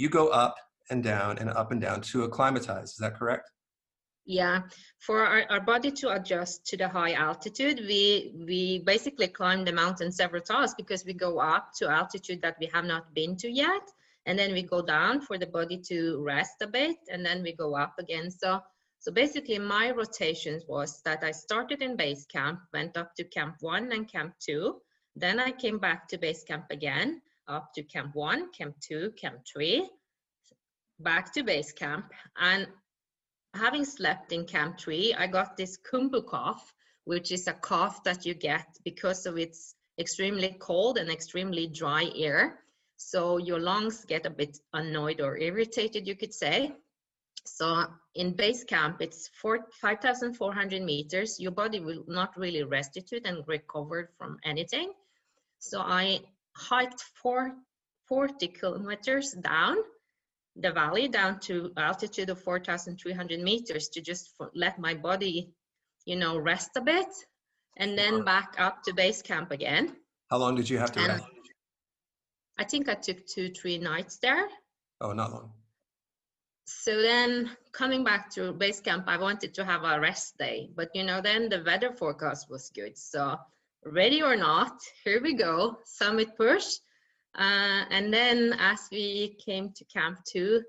You 0.02 0.10
go 0.10 0.30
up 0.30 0.56
and 0.90 1.04
down 1.04 1.38
and 1.38 1.48
up 1.52 1.72
and 1.72 1.80
down 1.80 2.02
to 2.10 2.24
acclimatize. 2.24 2.90
Is 2.94 2.98
that 2.98 3.14
correct? 3.20 3.52
Yeah, 4.26 4.62
for 4.98 5.24
our, 5.24 5.46
our 5.52 5.62
body 5.62 5.92
to 5.92 6.10
adjust 6.10 6.66
to 6.70 6.78
the 6.78 6.88
high 6.88 7.14
altitude, 7.14 7.78
we 7.92 8.34
we 8.48 8.80
basically 8.80 9.28
climb 9.28 9.64
the 9.64 9.72
mountain 9.72 10.12
several 10.12 10.42
times 10.42 10.74
because 10.74 11.06
we 11.06 11.14
go 11.14 11.40
up 11.40 11.66
to 11.78 11.88
altitude 11.88 12.42
that 12.42 12.58
we 12.60 12.68
have 12.74 12.86
not 12.86 13.14
been 13.14 13.36
to 13.44 13.50
yet, 13.52 13.86
and 14.26 14.40
then 14.40 14.54
we 14.54 14.64
go 14.64 14.82
down 14.82 15.22
for 15.22 15.38
the 15.38 15.52
body 15.58 15.78
to 15.90 16.00
rest 16.34 16.58
a 16.64 16.68
bit, 16.68 16.98
and 17.12 17.24
then 17.24 17.44
we 17.44 17.54
go 17.54 17.76
up 17.76 17.94
again. 18.00 18.32
So 18.32 18.60
so 19.04 19.12
basically, 19.12 19.60
my 19.60 19.92
rotations 19.92 20.64
was 20.68 21.02
that 21.04 21.24
I 21.24 21.32
started 21.32 21.84
in 21.84 21.96
base 21.96 22.26
camp, 22.26 22.60
went 22.74 22.98
up 22.98 23.14
to 23.18 23.24
camp 23.24 23.58
one 23.60 23.92
and 23.92 24.12
camp 24.12 24.34
two, 24.40 24.82
then 25.16 25.40
I 25.40 25.52
came 25.52 25.78
back 25.78 26.08
to 26.08 26.18
base 26.18 26.44
camp 26.44 26.66
again, 26.72 27.22
up 27.48 27.74
to 27.74 27.84
camp 27.84 28.16
one, 28.16 28.52
camp 28.52 28.76
two, 28.82 29.12
camp 29.20 29.42
three, 29.52 29.90
back 31.00 31.34
to 31.34 31.44
base 31.44 31.72
camp, 31.72 32.12
and 32.40 32.68
having 33.54 33.86
slept 33.86 34.32
in 34.32 34.46
Camp 34.46 34.80
3, 34.80 35.16
I 35.16 35.28
got 35.28 35.58
this 35.58 35.78
Khumbu 35.78 36.26
cough, 36.26 36.74
which 37.06 37.32
is 37.32 37.48
a 37.48 37.54
cough 37.54 38.04
that 38.04 38.26
you 38.26 38.34
get 38.34 38.68
because 38.84 39.26
of 39.26 39.38
its 39.38 39.76
extremely 40.00 40.56
cold 40.60 40.98
and 40.98 41.10
extremely 41.10 41.68
dry 41.68 42.10
air. 42.16 42.60
So 42.98 43.38
your 43.38 43.60
lungs 43.60 44.06
get 44.06 44.26
a 44.26 44.30
bit 44.30 44.58
annoyed 44.74 45.22
or 45.22 45.38
irritated, 45.38 46.08
you 46.08 46.16
could 46.16 46.34
say. 46.34 46.74
So 47.46 47.88
in 48.14 48.36
base 48.36 48.64
camp, 48.64 49.02
it's 49.02 49.30
four, 49.42 49.68
5,400 49.82 50.82
meters. 50.84 51.40
Your 51.40 51.52
body 51.52 51.80
will 51.80 52.04
not 52.08 52.38
really 52.38 52.64
restitute 52.64 53.26
and 53.26 53.44
recover 53.48 54.12
from 54.18 54.38
anything. 54.44 54.94
So 55.60 55.82
I 55.82 56.22
hiked 56.56 57.02
four, 57.16 57.56
40 58.08 58.48
kilometers 58.48 59.32
down 59.32 59.78
the 60.56 60.72
valley 60.72 61.08
down 61.08 61.40
to 61.40 61.72
altitude 61.78 62.30
of 62.30 62.42
4,300 62.42 63.40
meters 63.40 63.90
to 63.90 64.02
just 64.02 64.32
let 64.54 64.80
my 64.80 64.94
body, 64.94 65.50
you 66.06 66.16
know, 66.16 66.38
rest 66.38 66.72
a 66.76 66.82
bit, 66.82 67.08
and 67.78 67.98
then 67.98 68.24
back 68.24 68.56
up 68.58 68.84
to 68.84 68.94
base 68.94 69.22
camp 69.22 69.52
again. 69.52 69.96
How 70.30 70.38
long 70.38 70.56
did 70.56 70.70
you 70.70 70.78
have 70.78 70.92
to 70.94 71.00
And 71.00 71.08
rest? 71.10 71.26
I 72.58 72.64
think 72.64 72.90
I 72.90 72.96
took 72.96 73.26
two, 73.28 73.50
three 73.50 73.78
nights 73.78 74.18
there. 74.22 74.48
Oh, 75.00 75.14
not 75.14 75.32
long. 75.32 75.52
So 76.66 77.02
then 77.02 77.52
coming 77.72 78.04
back 78.04 78.30
to 78.32 78.54
base 78.54 78.80
camp, 78.80 79.06
I 79.08 79.18
wanted 79.18 79.54
to 79.56 79.66
have 79.66 79.84
a 79.84 80.00
rest 80.00 80.38
day, 80.38 80.70
but 80.76 80.90
you 80.94 81.04
know, 81.04 81.22
then 81.22 81.50
the 81.50 81.64
weather 81.66 81.92
forecast 81.92 82.50
was 82.50 82.70
good. 82.74 82.98
So 82.98 83.38
ready 83.86 84.22
or 84.22 84.36
not, 84.36 84.80
here 85.04 85.22
we 85.22 85.34
go, 85.34 85.78
summit 85.86 86.36
push. 86.38 86.68
Uh, 87.38 87.86
and 87.90 88.14
then 88.14 88.54
as 88.60 88.88
we 88.92 89.38
came 89.46 89.72
to 89.74 89.86
camp 89.86 90.20
two, 90.26 90.62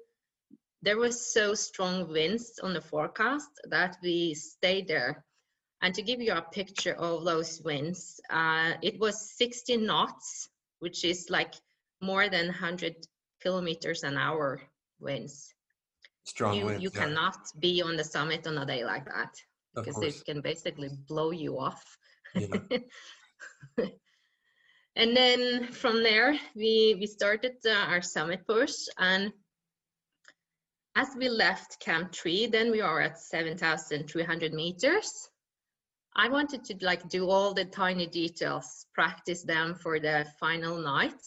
there 0.83 0.99
was 0.99 1.33
so 1.33 1.55
strong 1.55 2.09
winds 2.09 2.59
on 2.63 2.75
the 2.75 2.81
forecast 2.81 3.51
that 3.69 3.97
we 4.03 4.35
stayed 4.35 4.89
there. 4.89 5.25
And 5.81 5.95
to 5.95 6.03
give 6.03 6.21
you 6.21 6.33
a 6.33 6.43
picture 6.43 6.95
of 6.95 7.25
those 7.25 7.61
winds, 7.63 8.21
uh, 8.31 8.75
it 8.83 8.99
was 9.01 9.37
60 9.37 9.79
knots, 9.79 10.49
which 10.79 11.05
is 11.05 11.29
like 11.29 11.55
more 12.01 12.29
than 12.29 12.47
100 12.47 12.95
kilometers 13.41 14.05
an 14.05 14.17
hour 14.17 14.61
winds. 15.01 15.53
Strong 16.25 16.57
you 16.57 16.67
winds. 16.67 16.83
you 16.83 16.91
yeah, 16.95 17.01
cannot 17.01 17.39
be 17.59 17.83
on 17.83 17.97
the 17.97 18.05
summit 18.05 18.47
on 18.47 18.59
a 18.59 18.67
day 18.67 18.85
like 18.85 19.07
that 19.07 19.35
because 19.75 20.01
it 20.03 20.25
can 20.25 20.41
basically 20.41 20.91
blow 21.09 21.31
you 21.31 21.59
off. 21.59 21.99
And 24.95 25.17
then 25.17 25.69
from 25.69 26.03
there 26.03 26.39
we 26.55 26.97
we 27.01 27.07
started 27.07 27.57
uh, 27.65 27.71
our 27.71 28.03
summit 28.03 28.47
push 28.47 28.75
and 28.99 29.33
as 30.95 31.09
we 31.17 31.31
left 31.31 31.81
camp 31.81 32.13
3 32.13 32.49
then 32.49 32.71
we 32.71 32.83
are 32.83 33.01
at 33.01 33.19
7300 33.19 34.53
meters. 34.53 35.31
I 36.15 36.29
wanted 36.29 36.65
to 36.65 36.77
like 36.83 37.09
do 37.09 37.31
all 37.31 37.55
the 37.55 37.65
tiny 37.65 38.07
details 38.07 38.85
practice 38.93 39.43
them 39.43 39.75
for 39.75 39.99
the 39.99 40.27
final 40.39 40.77
night. 40.77 41.23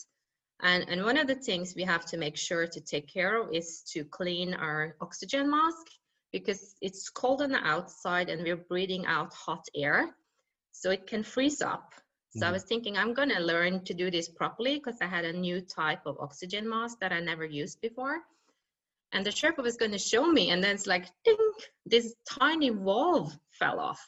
And 0.61 0.87
and 0.87 1.03
one 1.03 1.17
of 1.17 1.25
the 1.25 1.41
things 1.41 1.73
we 1.75 1.83
have 1.83 2.05
to 2.05 2.17
make 2.17 2.37
sure 2.37 2.67
to 2.67 2.81
take 2.81 3.07
care 3.07 3.41
of 3.41 3.51
is 3.51 3.81
to 3.93 4.03
clean 4.05 4.53
our 4.53 4.95
oxygen 5.01 5.49
mask 5.49 5.87
because 6.31 6.75
it's 6.81 7.09
cold 7.09 7.41
on 7.41 7.49
the 7.49 7.67
outside 7.67 8.29
and 8.29 8.43
we're 8.43 8.67
breathing 8.69 9.07
out 9.07 9.33
hot 9.33 9.65
air 9.73 10.15
so 10.81 10.91
it 10.91 11.07
can 11.07 11.23
freeze 11.23 11.61
up 11.61 11.93
so 12.37 12.45
I 12.45 12.49
Mhm. 12.49 12.53
was 12.53 12.63
thinking 12.63 12.97
I'm 12.97 13.13
going 13.13 13.29
to 13.29 13.39
learn 13.39 13.85
to 13.85 13.93
do 13.93 14.11
this 14.11 14.27
properly 14.27 14.75
because 14.75 14.97
I 15.01 15.05
had 15.05 15.23
a 15.23 15.31
new 15.31 15.61
type 15.61 16.05
of 16.05 16.19
oxygen 16.19 16.67
mask 16.67 16.99
that 16.99 17.13
I 17.13 17.21
never 17.21 17.45
used 17.45 17.79
before. 17.79 18.23
And 19.13 19.25
the 19.25 19.29
Sherpa 19.29 19.63
was 19.63 19.77
going 19.77 19.91
to 19.93 19.97
show 19.97 20.25
me, 20.29 20.49
and 20.49 20.61
then 20.61 20.75
it's 20.75 20.85
like, 20.85 21.05
ding, 21.23 21.37
this 21.85 22.13
tiny 22.27 22.71
valve 22.71 23.31
fell 23.51 23.79
off. 23.79 24.03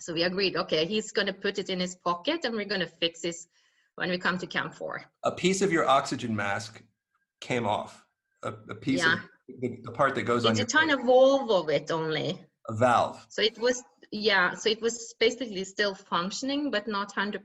So 0.00 0.12
we 0.12 0.24
agreed, 0.24 0.56
okay, 0.56 0.86
he's 0.86 1.12
going 1.12 1.28
to 1.28 1.32
put 1.32 1.58
it 1.58 1.70
in 1.70 1.78
his 1.78 1.94
pocket 1.94 2.44
and 2.44 2.54
we're 2.56 2.64
going 2.64 2.80
to 2.80 2.94
fix 3.02 3.20
this 3.20 3.46
when 3.94 4.10
we 4.10 4.18
come 4.18 4.38
to 4.38 4.46
Camp 4.46 4.74
4. 4.74 5.04
A 5.22 5.30
piece 5.30 5.62
of 5.62 5.70
your 5.70 5.86
oxygen 5.86 6.34
mask 6.34 6.82
came 7.40 7.66
off. 7.66 8.04
A, 8.42 8.54
a 8.70 8.74
piece 8.74 9.04
Yeah. 9.04 9.12
of 9.12 9.20
the, 9.60 9.78
the 9.84 9.92
part 9.92 10.16
that 10.16 10.22
goes 10.22 10.44
on 10.44 10.52
It's 10.52 10.60
a 10.60 10.64
tiny 10.64 10.94
valve 10.96 11.50
of 11.50 11.68
it 11.68 11.92
only. 11.92 12.44
Valve. 12.72 13.24
So 13.28 13.42
it 13.42 13.58
was, 13.58 13.82
yeah, 14.10 14.54
so 14.54 14.70
it 14.70 14.80
was 14.80 15.14
basically 15.18 15.64
still 15.64 15.94
functioning, 15.94 16.70
but 16.70 16.88
not 16.88 17.14
100%. 17.14 17.40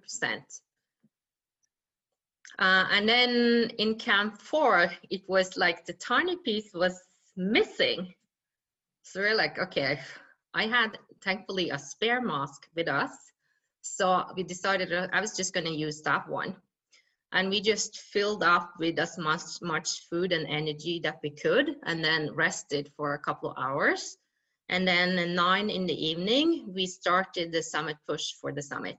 Uh, 2.58 2.86
and 2.92 3.08
then 3.08 3.70
in 3.78 3.96
camp 3.96 4.42
four, 4.42 4.90
it 5.10 5.22
was 5.28 5.58
like 5.58 5.86
the 5.86 5.94
tiny 5.94 6.38
piece 6.38 6.74
was 6.74 7.02
missing. 7.36 8.14
So 9.04 9.20
we're 9.20 9.36
like, 9.36 9.60
okay, 9.60 10.00
I 10.54 10.68
had 10.68 10.98
thankfully 11.22 11.70
a 11.72 11.80
spare 11.80 12.22
mask 12.22 12.68
with 12.76 12.88
us. 12.88 13.12
So 13.82 14.26
we 14.36 14.44
decided 14.44 14.94
uh, 14.94 15.08
I 15.12 15.22
was 15.22 15.36
just 15.36 15.54
going 15.54 15.66
to 15.66 15.76
use 15.76 16.02
that 16.04 16.28
one. 16.30 16.56
And 17.34 17.50
we 17.50 17.60
just 17.60 18.00
filled 18.00 18.44
up 18.44 18.72
with 18.80 18.98
as 18.98 19.18
much, 19.18 19.62
much 19.62 20.08
food 20.10 20.32
and 20.32 20.48
energy 20.48 21.02
that 21.04 21.20
we 21.22 21.32
could, 21.32 21.76
and 21.84 22.04
then 22.04 22.34
rested 22.34 22.92
for 22.96 23.14
a 23.14 23.20
couple 23.20 23.52
of 23.52 23.58
hours. 23.58 24.18
And 24.70 24.88
then 24.88 25.18
at 25.20 25.30
nine 25.30 25.70
in 25.70 25.86
the 25.86 26.06
evening, 26.08 26.66
we 26.74 26.88
started 26.88 27.52
the 27.52 27.62
summit 27.62 27.98
push 28.08 28.34
for 28.42 28.52
the 28.52 28.62
summit. 28.62 28.98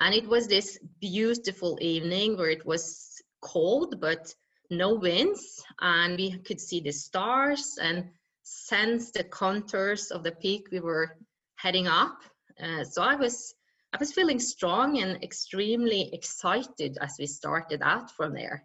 And 0.00 0.14
it 0.14 0.26
was 0.26 0.48
this 0.48 0.78
beautiful 1.00 1.78
evening 1.80 2.36
where 2.36 2.50
it 2.50 2.64
was 2.66 3.22
cold, 3.42 4.00
but 4.00 4.34
no 4.70 4.94
winds. 4.94 5.62
And 5.80 6.16
we 6.16 6.38
could 6.38 6.60
see 6.60 6.80
the 6.80 6.92
stars 6.92 7.78
and 7.80 8.10
sense 8.42 9.10
the 9.10 9.24
contours 9.24 10.10
of 10.10 10.22
the 10.24 10.32
peak 10.32 10.68
we 10.72 10.80
were 10.80 11.16
heading 11.56 11.86
up. 11.86 12.18
Uh, 12.62 12.84
so 12.84 13.02
I 13.02 13.14
was, 13.16 13.54
I 13.92 13.98
was 13.98 14.12
feeling 14.12 14.38
strong 14.38 14.98
and 15.02 15.22
extremely 15.22 16.10
excited 16.12 16.98
as 17.00 17.16
we 17.18 17.26
started 17.26 17.82
out 17.82 18.10
from 18.10 18.34
there. 18.34 18.64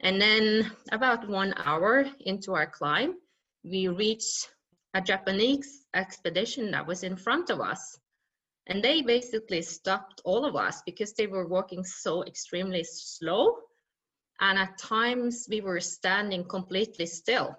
And 0.00 0.20
then 0.20 0.72
about 0.90 1.28
one 1.28 1.54
hour 1.56 2.06
into 2.20 2.54
our 2.54 2.66
climb, 2.66 3.14
we 3.64 3.88
reached 3.88 4.48
a 4.94 5.00
Japanese 5.00 5.86
expedition 5.94 6.70
that 6.72 6.86
was 6.86 7.02
in 7.02 7.16
front 7.16 7.50
of 7.50 7.60
us. 7.60 7.98
And 8.66 8.82
they 8.82 9.02
basically 9.02 9.62
stopped 9.62 10.20
all 10.24 10.44
of 10.44 10.54
us 10.54 10.82
because 10.86 11.12
they 11.14 11.26
were 11.26 11.48
walking 11.48 11.84
so 11.84 12.22
extremely 12.24 12.84
slow. 12.84 13.56
And 14.40 14.58
at 14.58 14.78
times 14.78 15.46
we 15.50 15.60
were 15.60 15.80
standing 15.80 16.44
completely 16.44 17.06
still. 17.06 17.56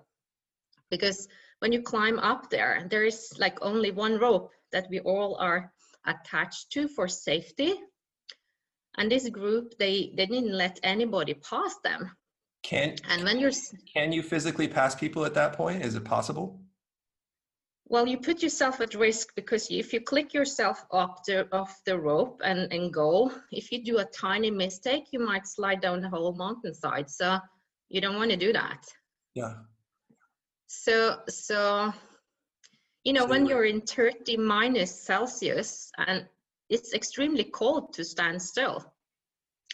Because 0.90 1.28
when 1.60 1.72
you 1.72 1.82
climb 1.82 2.20
up 2.20 2.50
there, 2.50 2.88
there 2.90 3.06
is 3.06 3.34
like 3.38 3.58
only 3.62 3.92
one 3.92 4.20
rope 4.20 4.52
that 4.72 4.88
we 4.90 5.00
all 5.02 5.36
are 5.40 5.72
attached 6.06 6.72
to 6.72 6.88
for 6.88 7.08
safety. 7.08 7.76
And 8.98 9.12
this 9.12 9.28
group, 9.30 9.78
they, 9.80 10.14
they 10.16 10.26
didn't 10.26 10.54
let 10.54 10.80
anybody 10.84 11.34
pass 11.34 11.76
them. 11.84 12.12
Can 12.64 12.96
And 13.10 13.24
when 13.24 13.40
you're 13.40 13.52
can 13.94 14.14
you 14.14 14.24
physically 14.24 14.70
pass 14.70 14.96
people 14.96 15.26
at 15.26 15.34
that 15.34 15.54
point? 15.54 15.84
Is 15.84 15.96
it 15.96 16.06
possible? 16.06 16.63
Well, 17.94 18.08
you 18.08 18.18
put 18.18 18.42
yourself 18.42 18.82
at 18.82 18.96
risk 18.96 19.36
because 19.36 19.70
if 19.70 19.94
you 19.94 20.02
click 20.02 20.34
yourself 20.34 20.84
up 20.92 21.24
the 21.28 21.48
off 21.56 21.80
the 21.86 21.96
rope 21.96 22.42
and, 22.44 22.74
and 22.74 22.92
go, 22.92 23.32
if 23.52 23.72
you 23.72 23.84
do 23.84 24.00
a 24.00 24.06
tiny 24.06 24.50
mistake, 24.50 25.10
you 25.12 25.20
might 25.20 25.46
slide 25.46 25.80
down 25.80 26.02
the 26.02 26.10
whole 26.10 26.34
mountainside. 26.34 27.08
So 27.08 27.38
you 27.90 28.02
don't 28.02 28.16
want 28.16 28.32
to 28.32 28.36
do 28.36 28.52
that. 28.52 28.84
Yeah. 29.36 29.54
So 30.66 31.20
so 31.30 31.94
you 33.04 33.14
know 33.14 33.26
So 33.26 33.30
when 33.30 33.46
you- 33.46 33.52
you're 33.52 33.66
in 33.66 33.82
30 33.82 34.38
minus 34.38 34.92
Celsius 35.00 35.92
and 36.00 36.28
it's 36.70 36.96
extremely 36.96 37.44
cold 37.44 37.94
to 37.94 38.04
stand 38.04 38.42
still. 38.42 38.92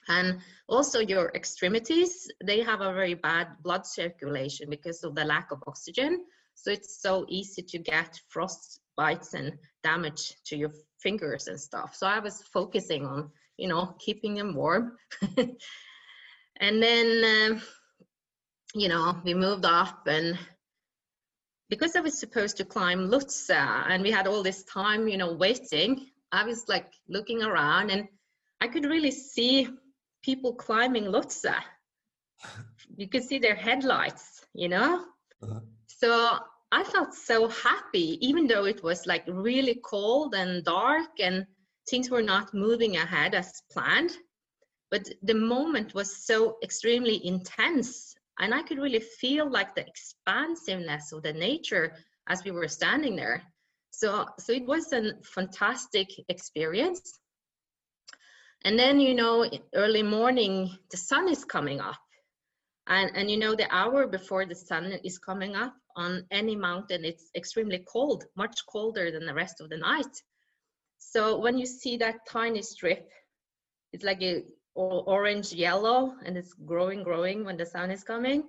And 0.09 0.41
also 0.67 0.99
your 0.99 1.31
extremities, 1.35 2.29
they 2.43 2.59
have 2.63 2.81
a 2.81 2.93
very 2.93 3.13
bad 3.13 3.47
blood 3.63 3.85
circulation 3.85 4.69
because 4.69 5.05
of 5.05 5.15
the 5.15 5.23
lack 5.23 5.51
of 5.51 5.63
oxygen. 5.67 6.25
So 6.61 6.71
it's 6.71 7.01
so 7.01 7.25
easy 7.29 7.61
to 7.61 7.77
get 7.77 8.19
frost 8.27 8.81
bites 8.97 9.33
and 9.33 9.53
damage 9.83 10.35
to 10.45 10.57
your 10.57 10.71
fingers 11.01 11.47
and 11.47 11.59
stuff. 11.59 11.95
So 11.95 12.05
I 12.05 12.19
was 12.19 12.41
focusing 12.53 13.05
on, 13.05 13.31
you 13.57 13.69
know, 13.69 13.95
keeping 13.99 14.35
them 14.35 14.55
warm. 14.55 14.97
and 15.37 16.83
then, 16.83 17.51
um, 17.51 17.61
you 18.75 18.89
know, 18.89 19.19
we 19.23 19.33
moved 19.33 19.65
up 19.65 20.05
and 20.07 20.37
because 21.69 21.95
I 21.95 22.01
was 22.01 22.19
supposed 22.19 22.57
to 22.57 22.65
climb 22.65 23.09
Lhotse 23.09 23.49
and 23.51 24.03
we 24.03 24.11
had 24.11 24.27
all 24.27 24.43
this 24.43 24.63
time, 24.63 25.07
you 25.07 25.17
know, 25.17 25.33
waiting, 25.33 26.07
I 26.31 26.43
was 26.43 26.67
like 26.67 26.91
looking 27.07 27.43
around 27.43 27.91
and 27.91 28.07
I 28.59 28.67
could 28.67 28.85
really 28.85 29.11
see 29.11 29.69
people 30.23 30.55
climbing 30.55 31.05
Lhotse. 31.05 31.53
you 32.97 33.07
could 33.07 33.23
see 33.23 33.39
their 33.39 33.55
headlights, 33.55 34.45
you 34.53 34.67
know? 34.67 35.05
Uh-huh. 35.41 35.59
So 35.99 36.39
I 36.71 36.83
felt 36.85 37.13
so 37.13 37.49
happy, 37.49 38.17
even 38.25 38.47
though 38.47 38.63
it 38.63 38.81
was 38.81 39.05
like 39.05 39.25
really 39.27 39.81
cold 39.83 40.33
and 40.33 40.63
dark 40.63 41.19
and 41.19 41.45
things 41.89 42.09
were 42.09 42.21
not 42.21 42.53
moving 42.53 42.95
ahead 42.95 43.35
as 43.35 43.61
planned. 43.69 44.11
But 44.91 45.09
the 45.23 45.33
moment 45.33 45.93
was 45.93 46.25
so 46.25 46.57
extremely 46.63 47.25
intense 47.25 48.15
and 48.39 48.53
i 48.53 48.61
could 48.63 48.77
really 48.77 49.01
feel 49.01 49.51
like 49.51 49.75
the 49.75 49.85
expansiveness 49.85 51.11
of 51.11 51.21
the 51.23 51.33
nature 51.33 51.93
as 52.29 52.45
we 52.45 52.51
were 52.51 52.69
standing 52.69 53.17
there. 53.17 53.43
So 53.91 54.25
so 54.39 54.53
it 54.53 54.65
was 54.65 54.93
a 54.93 55.15
fantastic 55.23 56.07
experience. 56.29 57.19
And 58.63 58.79
then 58.79 59.01
you 59.01 59.15
know 59.15 59.49
early 59.75 60.03
morning 60.03 60.77
the 60.91 60.97
sun 60.97 61.27
is 61.27 61.43
coming 61.43 61.81
up 61.81 61.99
and 62.89 63.11
and 63.15 63.29
you 63.29 63.37
know 63.37 63.55
the 63.55 63.73
hour 63.73 64.07
before 64.07 64.45
the 64.45 64.55
sun 64.55 64.91
is 65.03 65.19
coming 65.19 65.55
up 65.55 65.73
on 65.95 66.25
any 66.31 66.55
mountain 66.55 67.05
it's 67.05 67.29
extremely 67.35 67.83
cold 67.87 68.25
much 68.35 68.65
colder 68.67 69.11
than 69.11 69.25
the 69.25 69.33
rest 69.33 69.61
of 69.61 69.69
the 69.69 69.77
night. 69.77 70.23
So 70.97 71.39
when 71.39 71.57
you 71.57 71.65
see 71.65 71.97
that 71.97 72.25
tiny 72.27 72.61
strip 72.61 73.09
it's 73.93 74.03
like 74.03 74.21
a 74.21 74.43
orange 74.75 75.53
yellow 75.53 76.15
and 76.25 76.37
it's 76.37 76.53
growing 76.53 77.03
growing 77.03 77.43
when 77.43 77.57
the 77.57 77.65
sun 77.65 77.91
is 77.91 78.03
coming 78.03 78.43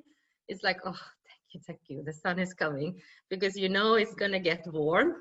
it's 0.48 0.62
like 0.62 0.80
oh 0.84 1.00
thank 1.26 1.44
you 1.52 1.60
thank 1.66 1.80
you 1.88 2.02
the 2.04 2.12
sun 2.12 2.38
is 2.38 2.54
coming 2.54 3.00
because 3.30 3.56
you 3.56 3.68
know 3.68 3.94
it's 3.94 4.14
going 4.14 4.32
to 4.32 4.40
get 4.40 4.64
warm. 4.72 5.14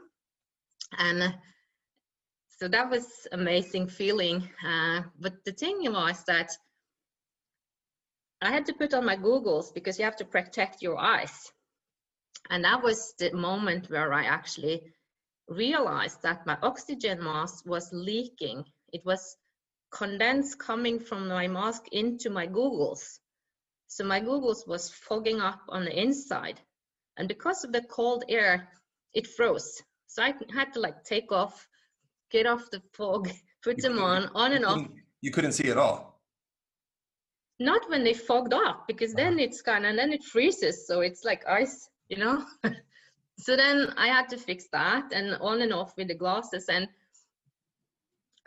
And 0.97 1.35
so 2.47 2.67
that 2.67 2.89
was 2.89 3.27
amazing 3.31 3.87
feeling 3.87 4.47
uh, 4.67 5.01
but 5.19 5.33
the 5.45 5.51
thing 5.51 5.77
was 5.91 6.23
that 6.25 6.51
i 8.41 8.51
had 8.51 8.65
to 8.65 8.73
put 8.73 8.93
on 8.93 9.05
my 9.05 9.15
googles 9.15 9.73
because 9.73 9.97
you 9.97 10.05
have 10.05 10.15
to 10.15 10.25
protect 10.25 10.81
your 10.81 10.97
eyes 10.97 11.51
and 12.49 12.63
that 12.63 12.81
was 12.81 13.13
the 13.19 13.31
moment 13.33 13.89
where 13.89 14.13
i 14.13 14.23
actually 14.23 14.81
realized 15.47 16.21
that 16.21 16.45
my 16.45 16.57
oxygen 16.61 17.23
mask 17.23 17.65
was 17.65 17.89
leaking 17.91 18.63
it 18.93 19.01
was 19.05 19.37
condense 19.91 20.55
coming 20.55 20.99
from 20.99 21.27
my 21.27 21.47
mask 21.47 21.83
into 21.91 22.29
my 22.29 22.47
Googles. 22.47 23.19
So 23.87 24.03
my 24.03 24.21
Googles 24.21 24.67
was 24.67 24.89
fogging 24.89 25.41
up 25.41 25.61
on 25.69 25.85
the 25.85 25.99
inside. 25.99 26.59
And 27.17 27.27
because 27.27 27.63
of 27.63 27.71
the 27.71 27.81
cold 27.81 28.23
air, 28.29 28.69
it 29.13 29.27
froze. 29.27 29.81
So 30.07 30.23
I 30.23 30.33
had 30.53 30.73
to 30.73 30.79
like 30.79 31.03
take 31.03 31.31
off, 31.31 31.67
get 32.31 32.45
off 32.45 32.69
the 32.71 32.81
fog, 32.93 33.29
put 33.63 33.77
you 33.77 33.83
them 33.83 33.99
on, 33.99 34.29
on 34.35 34.53
and 34.53 34.65
off. 34.65 34.87
You 35.21 35.31
couldn't 35.31 35.53
see 35.53 35.69
at 35.69 35.77
all? 35.77 36.08
Not 37.59 37.89
when 37.89 38.03
they 38.03 38.13
fogged 38.13 38.53
up, 38.53 38.85
because 38.87 39.13
then 39.13 39.33
uh-huh. 39.33 39.43
it's 39.43 39.61
kind 39.61 39.85
of, 39.85 39.89
and 39.89 39.99
then 39.99 40.13
it 40.13 40.23
freezes. 40.23 40.87
So 40.87 41.01
it's 41.01 41.25
like 41.25 41.45
ice, 41.47 41.89
you 42.07 42.17
know? 42.17 42.45
so 43.37 43.55
then 43.55 43.93
I 43.97 44.07
had 44.07 44.29
to 44.29 44.37
fix 44.37 44.67
that 44.71 45.11
and 45.11 45.35
on 45.41 45.61
and 45.61 45.73
off 45.73 45.93
with 45.97 46.07
the 46.07 46.15
glasses. 46.15 46.69
And 46.69 46.87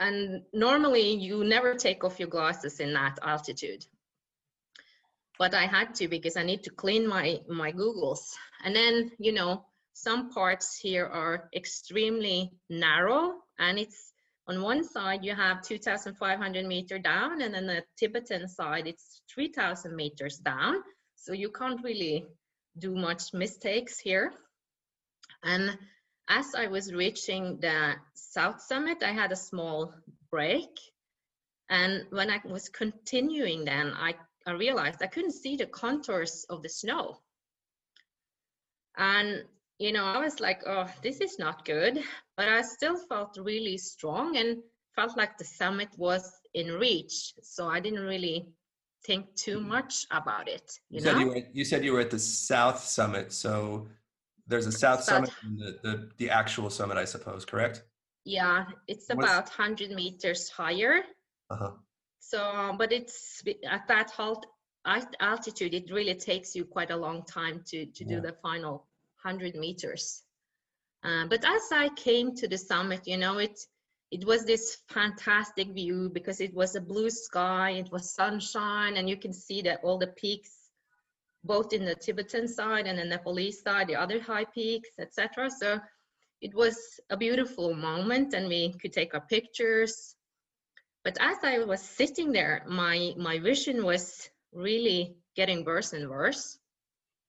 and 0.03 0.43
normally 0.53 1.15
you 1.15 1.45
never 1.45 1.75
take 1.75 2.03
off 2.05 2.19
your 2.19 2.29
glasses 2.29 2.81
in 2.81 2.93
that 2.93 3.19
altitude 3.23 3.85
but 5.39 5.55
i 5.55 5.67
had 5.67 5.95
to 5.95 6.09
because 6.09 6.37
i 6.37 6.43
need 6.43 6.63
to 6.63 6.71
clean 6.71 7.07
my 7.07 7.39
my 7.49 7.73
googles 7.73 8.33
and 8.65 8.75
then 8.75 9.11
you 9.19 9.33
know 9.33 9.65
some 9.93 10.31
parts 10.31 10.77
here 10.77 11.07
are 11.07 11.49
extremely 11.55 12.51
narrow 12.69 13.35
and 13.59 13.79
it's 13.79 14.12
on 14.49 14.63
one 14.63 14.85
side 14.85 15.25
you 15.25 15.35
have 15.35 15.63
2500 15.63 16.67
meter 16.67 16.99
down 16.99 17.43
and 17.43 17.55
then 17.55 17.67
the 17.67 17.83
tibetan 17.99 18.49
side 18.49 18.87
it's 18.87 19.23
3000 19.35 19.95
meters 19.95 20.39
down 20.39 20.77
so 21.17 21.33
you 21.33 21.51
can't 21.51 21.83
really 21.85 22.27
do 22.79 22.95
much 22.95 23.33
mistakes 23.33 23.99
here 23.99 24.33
and 25.43 25.77
as 26.29 26.55
I 26.55 26.69
was 26.69 26.93
reaching 26.93 27.59
the 27.61 27.95
south 28.15 28.63
summit, 28.63 29.03
I 29.03 29.13
had 29.13 29.33
a 29.33 29.37
small 29.37 29.95
break. 30.31 30.71
And 31.69 32.07
when 32.11 32.31
I 32.31 32.41
was 32.45 32.69
continuing, 32.69 33.65
then 33.65 33.93
I, 33.95 34.15
I 34.47 34.53
realized 34.53 35.03
I 35.03 35.07
couldn't 35.07 35.33
see 35.33 35.57
the 35.57 35.67
contours 35.67 36.47
of 36.49 36.63
the 36.63 36.69
snow. 36.69 37.19
And, 38.97 39.45
you 39.79 39.93
know, 39.93 40.05
I 40.05 40.19
was 40.19 40.39
like, 40.41 40.63
oh, 40.67 40.91
this 41.03 41.21
is 41.21 41.39
not 41.39 41.65
good. 41.65 42.03
But 42.43 42.49
I 42.49 42.63
still 42.63 42.97
felt 42.97 43.39
really 43.41 43.79
strong 43.79 44.37
and 44.37 44.57
felt 44.97 45.17
like 45.17 45.39
the 45.39 45.45
summit 45.45 45.91
was 45.97 46.29
in 46.55 46.73
reach. 46.73 47.35
So 47.41 47.69
I 47.69 47.79
didn't 47.79 48.01
really 48.01 48.49
think 49.07 49.33
too 49.37 49.59
mm-hmm. 49.59 49.69
much 49.69 50.07
about 50.11 50.49
it. 50.49 50.73
You, 50.91 50.99
you 50.99 51.05
know? 51.05 51.13
said 51.13 51.21
you 51.21 51.29
were 51.29 51.43
you 51.53 51.65
said 51.65 51.85
you 51.85 51.93
were 51.93 52.01
at 52.01 52.11
the 52.11 52.19
South 52.19 52.81
Summit, 52.81 53.33
so 53.33 53.87
there's 54.49 54.67
a 54.67 54.73
South 54.73 55.05
Summit 55.05 55.31
and 55.45 55.57
the, 55.57 55.79
the, 55.85 56.11
the 56.17 56.31
actual 56.31 56.69
summit, 56.69 56.97
I 56.97 57.05
suppose, 57.05 57.45
correct? 57.45 57.85
Yeah, 58.25 58.65
it's 58.89 59.09
about 59.09 59.45
100 59.45 59.93
meters 59.93 60.51
higher. 60.51 61.05
Uh-huh. 61.49 61.71
So, 62.19 62.75
but 62.77 62.91
it's 62.91 63.41
at 63.71 63.87
that 63.87 64.11
halt, 64.11 64.47
altitude, 64.85 65.75
it 65.75 65.93
really 65.93 66.17
takes 66.17 66.57
you 66.57 66.65
quite 66.65 66.91
a 66.91 66.97
long 66.97 67.23
time 67.23 67.63
to, 67.69 67.87
to 67.87 68.05
yeah. 68.05 68.17
do 68.17 68.21
the 68.21 68.33
final 68.43 68.89
100 69.23 69.55
meters. 69.55 70.22
Uh, 71.05 71.27
but 71.27 71.45
as 71.45 71.63
I 71.73 71.89
came 71.91 72.35
to 72.37 72.49
the 72.49 72.59
summit, 72.59 73.07
you 73.07 73.17
know, 73.17 73.39
it 73.39 73.59
it 74.11 74.27
was 74.27 74.45
this 74.45 74.79
fantastic 74.89 75.69
view 75.69 76.11
because 76.13 76.41
it 76.41 76.53
was 76.53 76.77
a 76.77 76.81
blue 76.81 77.09
sky, 77.09 77.71
it 77.71 77.91
was 77.91 78.15
sunshine, 78.15 78.99
and 78.99 79.09
you 79.09 79.17
can 79.17 79.33
see 79.33 79.63
that 79.63 79.81
all 79.83 79.99
the 79.99 80.09
peaks 80.09 80.63
both 81.45 81.73
in 81.73 81.85
the 81.85 81.95
Tibetan 81.95 82.47
side 82.47 82.87
and 82.87 82.99
the 82.99 83.05
Nepalese 83.05 83.63
side, 83.63 83.89
the 83.89 83.97
other 83.97 84.21
high 84.21 84.45
peaks, 84.45 84.91
etc. 84.99 85.51
So 85.51 85.81
it 86.41 86.55
was 86.55 86.77
a 87.11 87.17
beautiful 87.17 87.75
moment 87.75 88.35
and 88.35 88.49
we 88.49 88.75
could 88.81 88.93
take 88.93 89.15
our 89.15 89.21
pictures. 89.21 90.15
But 91.05 91.17
as 91.21 91.39
I 91.43 91.59
was 91.59 91.81
sitting 91.81 92.33
there, 92.33 92.65
my, 92.69 93.15
my 93.17 93.41
vision 93.41 93.85
was 93.85 94.31
really 94.53 95.17
getting 95.35 95.65
worse 95.65 95.93
and 95.93 96.09
worse. 96.09 96.59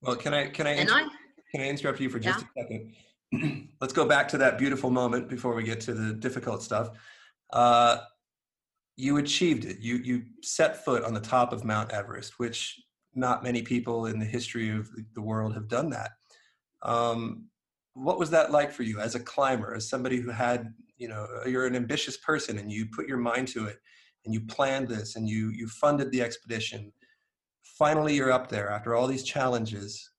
Well, 0.01 0.15
can 0.15 0.33
I, 0.33 0.47
can 0.47 0.67
I, 0.67 0.73
inter- 0.73 0.93
I 0.93 1.07
can 1.51 1.61
I 1.61 1.69
interrupt 1.69 1.99
you 1.99 2.09
for 2.09 2.19
just 2.19 2.39
yeah. 2.39 2.61
a 2.61 2.63
second? 2.63 2.93
Let's 3.81 3.93
go 3.93 4.05
back 4.05 4.27
to 4.29 4.37
that 4.39 4.57
beautiful 4.57 4.89
moment 4.89 5.29
before 5.29 5.55
we 5.55 5.63
get 5.63 5.81
to 5.81 5.93
the 5.93 6.13
difficult 6.13 6.63
stuff. 6.63 6.91
Uh, 7.51 7.97
you 8.95 9.17
achieved 9.17 9.65
it. 9.65 9.79
You, 9.79 9.95
you 9.97 10.23
set 10.41 10.83
foot 10.83 11.03
on 11.03 11.13
the 11.13 11.19
top 11.19 11.51
of 11.51 11.63
Mount 11.63 11.91
Everest, 11.91 12.37
which 12.37 12.79
not 13.15 13.43
many 13.43 13.61
people 13.61 14.05
in 14.07 14.19
the 14.19 14.25
history 14.25 14.69
of 14.69 14.89
the 15.13 15.21
world 15.21 15.53
have 15.53 15.67
done 15.67 15.89
that. 15.91 16.11
Um, 16.81 17.45
what 17.93 18.19
was 18.19 18.29
that 18.31 18.51
like 18.51 18.71
for 18.71 18.83
you 18.83 18.99
as 18.99 19.15
a 19.15 19.19
climber, 19.19 19.73
as 19.75 19.89
somebody 19.89 20.17
who 20.17 20.31
had, 20.31 20.73
you 20.97 21.07
know, 21.07 21.27
you're 21.45 21.67
an 21.67 21.75
ambitious 21.75 22.17
person 22.17 22.57
and 22.57 22.71
you 22.71 22.87
put 22.87 23.07
your 23.07 23.17
mind 23.17 23.47
to 23.49 23.65
it 23.65 23.77
and 24.25 24.33
you 24.33 24.41
planned 24.41 24.87
this 24.87 25.15
and 25.15 25.27
you 25.27 25.49
you 25.49 25.67
funded 25.67 26.11
the 26.11 26.21
expedition. 26.21 26.91
Finally, 27.77 28.15
you're 28.15 28.31
up 28.31 28.49
there 28.49 28.69
after 28.69 28.95
all 28.95 29.07
these 29.07 29.23
challenges. 29.23 30.11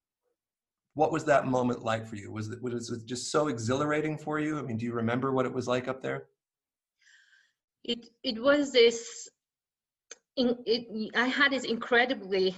What 0.94 1.12
was 1.12 1.24
that 1.24 1.46
moment 1.46 1.84
like 1.84 2.06
for 2.06 2.16
you? 2.16 2.30
Was 2.30 2.48
it 2.50 2.62
was 2.62 2.90
it 2.90 3.04
just 3.04 3.30
so 3.30 3.48
exhilarating 3.48 4.16
for 4.16 4.38
you? 4.38 4.58
I 4.58 4.62
mean, 4.62 4.76
do 4.76 4.84
you 4.84 4.92
remember 4.92 5.32
what 5.32 5.46
it 5.46 5.52
was 5.52 5.66
like 5.66 5.88
up 5.88 6.02
there? 6.02 6.28
It 7.84 8.08
it 8.22 8.40
was 8.40 8.72
this. 8.72 9.28
In, 10.36 10.56
it, 10.66 11.12
I 11.14 11.26
had 11.26 11.52
this 11.52 11.64
incredibly 11.64 12.56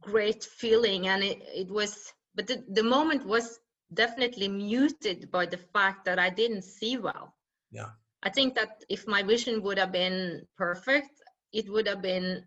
great 0.00 0.44
feeling 0.44 1.08
and 1.08 1.22
it, 1.22 1.42
it 1.54 1.70
was 1.70 2.12
but 2.34 2.46
the, 2.46 2.64
the 2.70 2.82
moment 2.82 3.24
was 3.24 3.60
definitely 3.94 4.48
muted 4.48 5.30
by 5.30 5.46
the 5.46 5.56
fact 5.56 6.04
that 6.04 6.18
i 6.18 6.28
didn't 6.28 6.62
see 6.62 6.96
well 6.96 7.34
yeah 7.70 7.90
i 8.24 8.30
think 8.30 8.54
that 8.54 8.84
if 8.88 9.06
my 9.06 9.22
vision 9.22 9.62
would 9.62 9.78
have 9.78 9.92
been 9.92 10.42
perfect 10.56 11.22
it 11.52 11.68
would 11.70 11.86
have 11.86 12.02
been 12.02 12.44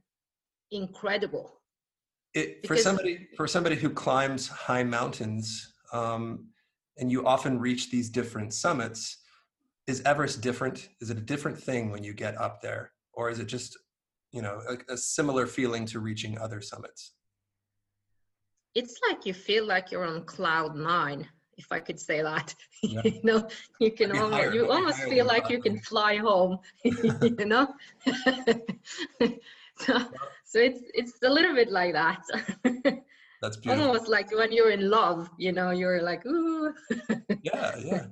incredible 0.71 1.58
it, 2.33 2.67
for 2.67 2.77
somebody 2.77 3.27
for 3.35 3.47
somebody 3.47 3.75
who 3.75 3.89
climbs 3.89 4.47
high 4.47 4.83
mountains 4.83 5.73
um, 5.93 6.47
and 6.97 7.11
you 7.11 7.25
often 7.25 7.59
reach 7.59 7.89
these 7.89 8.09
different 8.09 8.53
summits 8.53 9.17
is 9.87 10.01
everest 10.05 10.41
different? 10.41 10.89
Is 11.01 11.09
it 11.09 11.17
a 11.17 11.21
different 11.21 11.57
thing 11.57 11.89
when 11.89 12.03
you 12.03 12.13
get 12.13 12.39
up 12.39 12.61
there? 12.61 12.91
Or 13.13 13.29
is 13.29 13.39
it 13.39 13.47
just 13.47 13.77
you 14.31 14.41
know 14.41 14.61
a, 14.69 14.93
a 14.93 14.97
similar 14.97 15.47
feeling 15.47 15.85
to 15.87 15.99
reaching 15.99 16.37
other 16.37 16.61
summits? 16.61 17.13
It's 18.75 18.99
like 19.09 19.25
you 19.25 19.33
feel 19.33 19.65
like 19.65 19.91
you're 19.91 20.05
on 20.05 20.23
cloud 20.25 20.75
nine 20.75 21.27
if 21.59 21.71
i 21.71 21.79
could 21.79 21.99
say 21.99 22.21
that. 22.21 22.55
Yeah. 22.81 23.01
you 23.03 23.19
know 23.23 23.45
you 23.81 23.91
can 23.91 24.09
almost 24.13 24.33
higher- 24.33 24.53
you 24.53 24.71
almost 24.71 25.01
feel 25.03 25.25
like 25.25 25.49
you 25.49 25.61
can 25.61 25.77
fly 25.81 26.15
home 26.15 26.59
you 27.39 27.45
know 27.53 27.67
so, 29.79 29.99
so 30.45 30.59
it's 30.59 30.81
it's 30.93 31.13
a 31.23 31.29
little 31.29 31.55
bit 31.55 31.71
like 31.71 31.93
that. 31.93 32.21
That's 33.41 33.55
beautiful. 33.57 33.87
almost 33.87 34.09
like 34.09 34.35
when 34.35 34.51
you're 34.51 34.71
in 34.71 34.89
love 34.89 35.29
you 35.37 35.53
know 35.53 35.71
you're 35.71 36.01
like 36.01 36.25
ooh. 36.25 36.73
Yeah 37.43 37.75
yeah. 37.79 38.05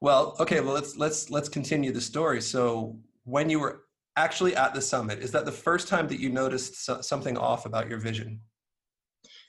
Well 0.00 0.36
okay 0.40 0.60
well 0.60 0.74
let's 0.74 0.96
let's 0.96 1.30
let's 1.30 1.48
continue 1.48 1.92
the 1.92 2.00
story. 2.00 2.40
So 2.40 2.98
when 3.24 3.50
you 3.50 3.60
were 3.60 3.82
actually 4.16 4.56
at 4.56 4.74
the 4.74 4.82
summit 4.82 5.20
is 5.20 5.30
that 5.32 5.44
the 5.44 5.52
first 5.52 5.86
time 5.86 6.08
that 6.08 6.18
you 6.18 6.30
noticed 6.30 6.84
so- 6.84 7.00
something 7.00 7.36
off 7.38 7.66
about 7.66 7.88
your 7.88 7.98
vision? 7.98 8.40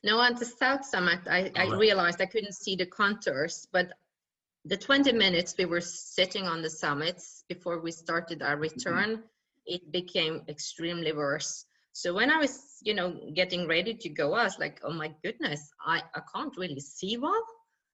No, 0.04 0.22
at 0.22 0.38
the 0.38 0.46
South 0.46 0.86
Summit, 0.86 1.20
I, 1.30 1.52
I 1.56 1.66
Alright. 1.66 1.80
realized 1.80 2.22
I 2.22 2.26
couldn't 2.26 2.54
see 2.54 2.76
the 2.76 2.86
contours, 2.86 3.68
but 3.74 3.92
the 4.66 4.78
20 4.78 5.12
minutes 5.12 5.56
we 5.58 5.66
were 5.66 5.82
sitting 5.82 6.48
on 6.48 6.62
the 6.62 6.70
summits 6.70 7.44
before 7.50 7.80
we 7.82 7.92
started 7.92 8.42
our 8.42 8.54
mm-hmm. 8.54 8.62
return, 8.62 9.24
it 9.76 9.92
became 9.92 10.42
extremely 10.50 11.14
worse. 11.14 11.66
So 11.94 12.14
when 12.14 12.30
I 12.32 12.38
was, 12.38 12.54
you 12.84 12.94
know, 12.94 13.08
getting 13.36 13.68
ready 13.68 13.94
to 13.94 14.10
go, 14.10 14.34
I 14.34 14.44
was 14.44 14.58
like, 14.60 14.80
oh 14.84 14.94
my 14.94 15.10
goodness, 15.24 15.62
I, 15.86 16.02
I 16.16 16.22
can't 16.34 16.56
really 16.58 16.80
see 16.80 17.18
well. 17.18 17.44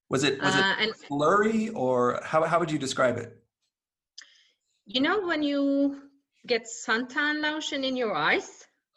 was 0.09 0.23
it 0.23 0.39
was 0.41 0.55
it 0.55 0.61
Uh, 0.61 0.75
and 0.83 0.91
blurry 1.09 1.69
or 1.69 2.19
how, 2.23 2.43
how 2.45 2.59
would 2.59 2.71
you 2.71 2.79
describe 2.87 3.17
it 3.17 3.31
you 4.85 5.01
know, 5.01 5.25
when 5.25 5.41
you 5.41 5.97
get 6.45 6.63
suntan 6.87 7.41
lotion 7.41 7.83
in 7.83 7.95
your 7.97 8.13
eyes, 8.13 8.49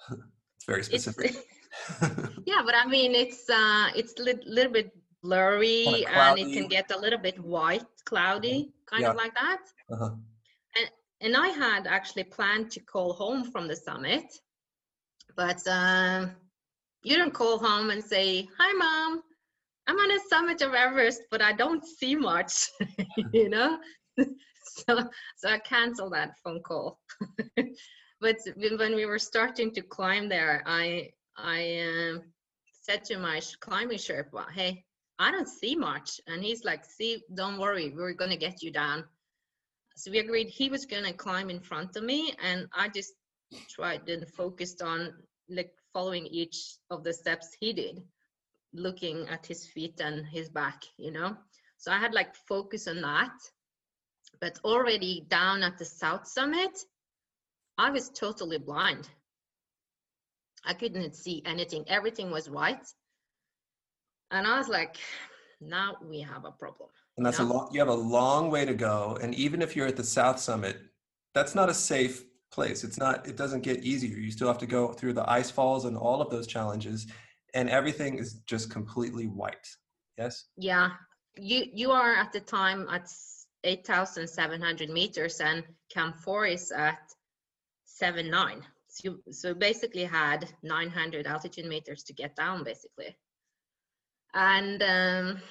it's 0.56 0.66
very 0.66 0.80
it's, 0.80 0.88
specific 1.04 1.34
yeah, 2.50 2.60
but 2.64 2.74
I 2.74 2.86
mean, 2.86 3.14
it's 3.14 3.48
uh, 3.48 3.88
it's 3.96 4.12
a 4.20 4.22
lit- 4.22 4.46
little 4.46 4.72
bit 4.72 4.90
blurry 5.22 6.04
and 6.06 6.38
it 6.38 6.52
can 6.52 6.68
get 6.68 6.90
a 6.90 6.98
little 6.98 7.18
bit 7.18 7.38
white, 7.40 7.86
cloudy, 8.04 8.72
kind 8.86 9.02
Yeah. 9.02 9.10
of 9.10 9.16
like 9.16 9.34
that. 9.34 9.62
uh-huh. 9.92 10.10
And 11.20 11.36
I 11.36 11.48
had 11.48 11.86
actually 11.86 12.24
planned 12.24 12.70
to 12.72 12.80
call 12.80 13.12
home 13.12 13.50
from 13.50 13.66
the 13.66 13.74
summit, 13.74 14.24
but 15.36 15.66
um, 15.66 16.30
you 17.02 17.16
don't 17.16 17.34
call 17.34 17.58
home 17.58 17.90
and 17.90 18.02
say, 18.02 18.48
"Hi, 18.58 18.72
mom, 18.72 19.22
I'm 19.88 19.96
on 19.98 20.10
a 20.12 20.20
summit 20.28 20.62
of 20.62 20.74
Everest, 20.74 21.22
but 21.30 21.42
I 21.42 21.52
don't 21.52 21.84
see 21.84 22.14
much," 22.14 22.68
you 23.32 23.48
know. 23.48 23.78
so, 24.18 25.10
so 25.36 25.48
I 25.48 25.58
canceled 25.58 26.12
that 26.12 26.38
phone 26.44 26.62
call. 26.62 27.00
but 28.20 28.36
when 28.56 28.94
we 28.94 29.06
were 29.06 29.18
starting 29.18 29.72
to 29.72 29.82
climb 29.82 30.28
there, 30.28 30.62
I 30.66 31.10
I 31.36 31.80
um, 31.80 32.22
said 32.80 33.04
to 33.06 33.18
my 33.18 33.40
climbing 33.60 33.98
Sherpa, 33.98 34.50
"Hey, 34.52 34.84
I 35.18 35.32
don't 35.32 35.48
see 35.48 35.74
much," 35.74 36.20
and 36.28 36.44
he's 36.44 36.64
like, 36.64 36.84
"See, 36.84 37.24
don't 37.34 37.58
worry, 37.58 37.90
we're 37.90 38.12
gonna 38.12 38.36
get 38.36 38.62
you 38.62 38.70
down." 38.70 39.04
So 39.98 40.12
we 40.12 40.20
agreed 40.20 40.48
he 40.48 40.70
was 40.70 40.86
gonna 40.86 41.12
climb 41.12 41.50
in 41.50 41.58
front 41.58 41.96
of 41.96 42.04
me, 42.04 42.32
and 42.40 42.68
I 42.72 42.88
just 42.88 43.14
tried 43.68 44.08
and 44.08 44.28
focused 44.28 44.80
on 44.80 45.12
like 45.48 45.74
following 45.92 46.24
each 46.28 46.76
of 46.88 47.02
the 47.02 47.12
steps 47.12 47.56
he 47.58 47.72
did, 47.72 48.04
looking 48.72 49.26
at 49.26 49.44
his 49.44 49.66
feet 49.66 50.00
and 50.00 50.24
his 50.24 50.50
back, 50.50 50.84
you 50.98 51.10
know. 51.10 51.36
So 51.78 51.90
I 51.90 51.98
had 51.98 52.14
like 52.14 52.36
focus 52.36 52.86
on 52.86 53.00
that. 53.00 53.32
But 54.40 54.60
already 54.64 55.26
down 55.28 55.64
at 55.64 55.78
the 55.78 55.84
south 55.84 56.28
summit, 56.28 56.78
I 57.76 57.90
was 57.90 58.08
totally 58.10 58.58
blind. 58.58 59.08
I 60.64 60.74
couldn't 60.74 61.16
see 61.16 61.42
anything. 61.44 61.84
Everything 61.88 62.30
was 62.30 62.48
white. 62.48 62.86
And 64.30 64.46
I 64.46 64.58
was 64.58 64.68
like, 64.68 64.96
now 65.60 65.96
we 66.00 66.20
have 66.20 66.44
a 66.44 66.52
problem. 66.52 66.90
And 67.18 67.26
that's 67.26 67.40
a 67.40 67.42
Yeah. 67.42 67.48
long 67.48 67.68
you 67.72 67.80
have 67.80 67.88
a 67.88 68.02
long 68.18 68.50
way 68.50 68.64
to 68.64 68.74
go 68.74 69.18
and 69.20 69.34
even 69.34 69.60
if 69.60 69.76
you're 69.76 69.86
at 69.88 69.96
the 69.96 70.04
south 70.04 70.38
summit 70.38 70.76
that's 71.34 71.54
not 71.54 71.68
a 71.68 71.74
safe 71.74 72.24
place 72.50 72.84
it's 72.84 72.96
not 72.98 73.26
it 73.28 73.36
doesn't 73.36 73.60
get 73.62 73.84
easier 73.84 74.16
you 74.16 74.30
still 74.30 74.48
have 74.48 74.58
to 74.58 74.66
go 74.66 74.92
through 74.92 75.12
the 75.12 75.28
ice 75.30 75.50
falls 75.50 75.84
and 75.84 75.96
all 75.96 76.22
of 76.22 76.30
those 76.30 76.46
challenges 76.46 77.06
and 77.54 77.68
everything 77.68 78.18
is 78.18 78.34
just 78.46 78.70
completely 78.70 79.26
white 79.26 79.66
yes 80.16 80.46
Yeah, 80.56 80.90
you 81.36 81.60
you 81.80 81.90
are 81.92 82.14
at 82.14 82.32
the 82.32 82.40
time 82.40 82.86
at 82.88 83.02
s- 83.02 83.46
8,700 83.64 84.88
meters 84.88 85.40
and 85.40 85.64
Camp 85.94 86.16
4 86.16 86.46
is 86.46 86.70
at 86.72 87.00
7.9. 88.00 88.62
So, 88.88 89.00
you, 89.04 89.32
so 89.32 89.54
basically 89.54 90.04
had 90.04 90.48
900 90.62 91.26
altitude 91.26 91.66
meters 91.66 92.02
to 92.04 92.12
get 92.12 92.36
down 92.36 92.64
basically. 92.64 93.16
And 94.34 94.82
um, 94.82 95.42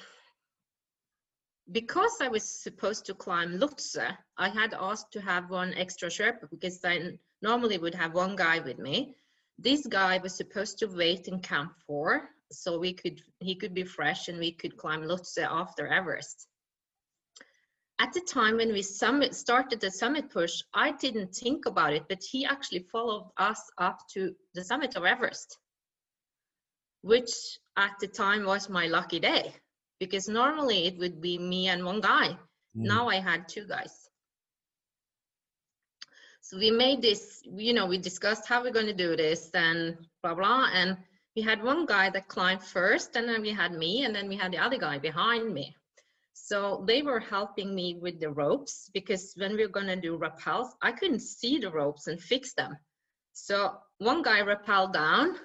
because 1.70 2.16
I 2.20 2.28
was 2.28 2.44
supposed 2.44 3.04
to 3.06 3.14
climb 3.14 3.58
Lhotse, 3.58 4.16
I 4.38 4.48
had 4.48 4.74
asked 4.74 5.12
to 5.12 5.20
have 5.20 5.50
one 5.50 5.74
extra 5.74 6.08
Sherpa 6.08 6.48
because 6.50 6.82
I 6.84 7.18
normally 7.42 7.76
would 7.78 7.94
have 7.94 8.14
one 8.14 8.36
guy 8.36 8.60
with 8.60 8.78
me. 8.78 9.14
This 9.58 9.86
guy 9.86 10.18
was 10.18 10.34
supposed 10.34 10.78
to 10.78 10.86
wait 10.86 11.28
in 11.28 11.40
Camp 11.40 11.72
4 11.86 12.28
so 12.50 12.78
we 12.78 12.94
could 12.94 13.20
he 13.40 13.54
could 13.54 13.74
be 13.74 13.84
fresh 13.84 14.28
and 14.28 14.38
we 14.38 14.52
could 14.52 14.78
climb 14.78 15.02
Lhotse 15.02 15.38
after 15.38 15.86
Everest. 15.86 16.46
At 17.98 18.12
the 18.14 18.20
time 18.20 18.56
when 18.56 18.72
we 18.72 18.82
summit 18.82 19.34
started 19.34 19.80
the 19.80 19.90
summit 19.90 20.30
push, 20.30 20.62
I 20.72 20.92
didn't 20.92 21.34
think 21.34 21.66
about 21.66 21.92
it, 21.92 22.04
but 22.08 22.22
he 22.22 22.46
actually 22.46 22.86
followed 22.90 23.30
us 23.36 23.60
up 23.76 23.98
to 24.14 24.34
the 24.54 24.64
summit 24.64 24.96
of 24.96 25.04
Everest, 25.04 25.58
which 27.02 27.58
at 27.76 27.92
the 28.00 28.06
time 28.06 28.44
was 28.44 28.70
my 28.70 28.86
lucky 28.86 29.18
day 29.20 29.52
because 30.00 30.28
normally 30.28 30.86
it 30.86 30.98
would 30.98 31.20
be 31.20 31.38
me 31.38 31.68
and 31.68 31.84
one 31.84 32.00
guy. 32.00 32.28
Mm. 32.76 32.86
Now 32.86 33.08
I 33.08 33.16
had 33.20 33.48
two 33.48 33.66
guys. 33.66 34.08
So 36.40 36.56
we 36.56 36.70
made 36.70 37.02
this, 37.02 37.42
you 37.44 37.74
know, 37.74 37.86
we 37.86 37.98
discussed 37.98 38.48
how 38.48 38.62
we're 38.62 38.72
going 38.72 38.86
to 38.86 38.94
do 38.94 39.16
this 39.16 39.50
and 39.52 39.96
blah, 40.22 40.34
blah. 40.34 40.68
And 40.72 40.96
we 41.36 41.42
had 41.42 41.62
one 41.62 41.84
guy 41.84 42.08
that 42.10 42.28
climbed 42.28 42.62
first, 42.62 43.16
and 43.16 43.28
then 43.28 43.42
we 43.42 43.50
had 43.50 43.72
me, 43.72 44.04
and 44.04 44.14
then 44.14 44.28
we 44.28 44.36
had 44.36 44.50
the 44.52 44.58
other 44.58 44.78
guy 44.78 44.98
behind 44.98 45.52
me. 45.52 45.76
So 46.32 46.84
they 46.86 47.02
were 47.02 47.20
helping 47.20 47.74
me 47.74 47.98
with 48.00 48.18
the 48.20 48.30
ropes 48.30 48.90
because 48.94 49.34
when 49.36 49.54
we 49.56 49.62
were 49.66 49.72
going 49.72 49.88
to 49.88 49.96
do 49.96 50.18
rappels, 50.18 50.68
I 50.80 50.92
couldn't 50.92 51.20
see 51.20 51.58
the 51.58 51.70
ropes 51.70 52.06
and 52.06 52.18
fix 52.18 52.54
them. 52.54 52.78
So 53.34 53.74
one 53.98 54.22
guy 54.22 54.40
rappelled 54.40 54.94
down, 54.94 55.36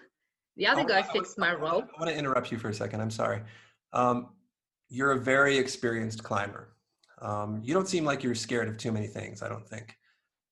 the 0.55 0.67
other 0.67 0.81
Oh, 0.81 0.85
guy 0.85 0.99
I- 0.99 1.09
I- 1.09 1.11
fixed 1.11 1.37
my 1.37 1.51
I 1.51 1.55
wanna- 1.55 1.63
rope. 1.65 1.89
I 1.97 1.99
want 1.99 2.11
to 2.11 2.17
interrupt 2.17 2.51
you 2.51 2.57
for 2.57 2.69
a 2.69 2.73
second. 2.73 3.01
I'm 3.01 3.11
sorry. 3.11 3.43
Um, 3.91 4.29
you're 4.93 5.13
a 5.13 5.19
very 5.19 5.57
experienced 5.57 6.23
climber. 6.23 6.75
Um, 7.19 7.59
you 7.63 7.73
don't 7.73 7.87
seem 7.87 8.05
like 8.05 8.21
you're 8.23 8.35
scared 8.35 8.67
of 8.67 8.77
too 8.77 8.91
many 8.91 9.07
things. 9.07 9.41
I 9.41 9.49
don't 9.49 9.67
think. 9.67 9.95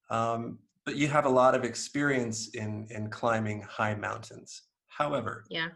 Um, 0.09 0.57
but 0.83 0.95
you 0.95 1.07
have 1.07 1.25
a 1.25 1.29
lot 1.29 1.53
of 1.53 1.63
experience 1.63 2.49
in 2.55 2.87
in 2.89 3.09
climbing 3.11 3.61
high 3.61 3.93
mountains. 3.93 4.63
However, 4.87 5.45
Yeah. 5.49 5.69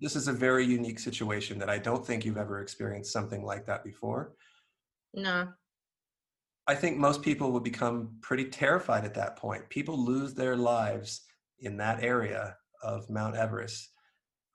this 0.00 0.16
is 0.16 0.28
a 0.28 0.32
very 0.32 0.64
unique 0.64 0.98
situation 0.98 1.58
that 1.58 1.68
I 1.68 1.78
don't 1.78 2.04
think 2.06 2.24
you've 2.24 2.38
ever 2.38 2.60
experienced 2.62 3.12
something 3.12 3.44
like 3.44 3.66
that 3.66 3.84
before. 3.84 4.34
No. 5.12 5.52
I 6.66 6.74
think 6.74 6.96
most 6.96 7.20
people 7.22 7.52
would 7.52 7.62
become 7.62 8.18
pretty 8.22 8.46
terrified 8.48 9.04
at 9.04 9.14
that 9.14 9.36
point. 9.36 9.68
People 9.68 10.02
lose 10.12 10.32
their 10.34 10.56
lives 10.56 11.22
in 11.60 11.76
that 11.76 12.02
area 12.02 12.56
of 12.82 13.08
Mount 13.10 13.36
Everest. 13.36 13.90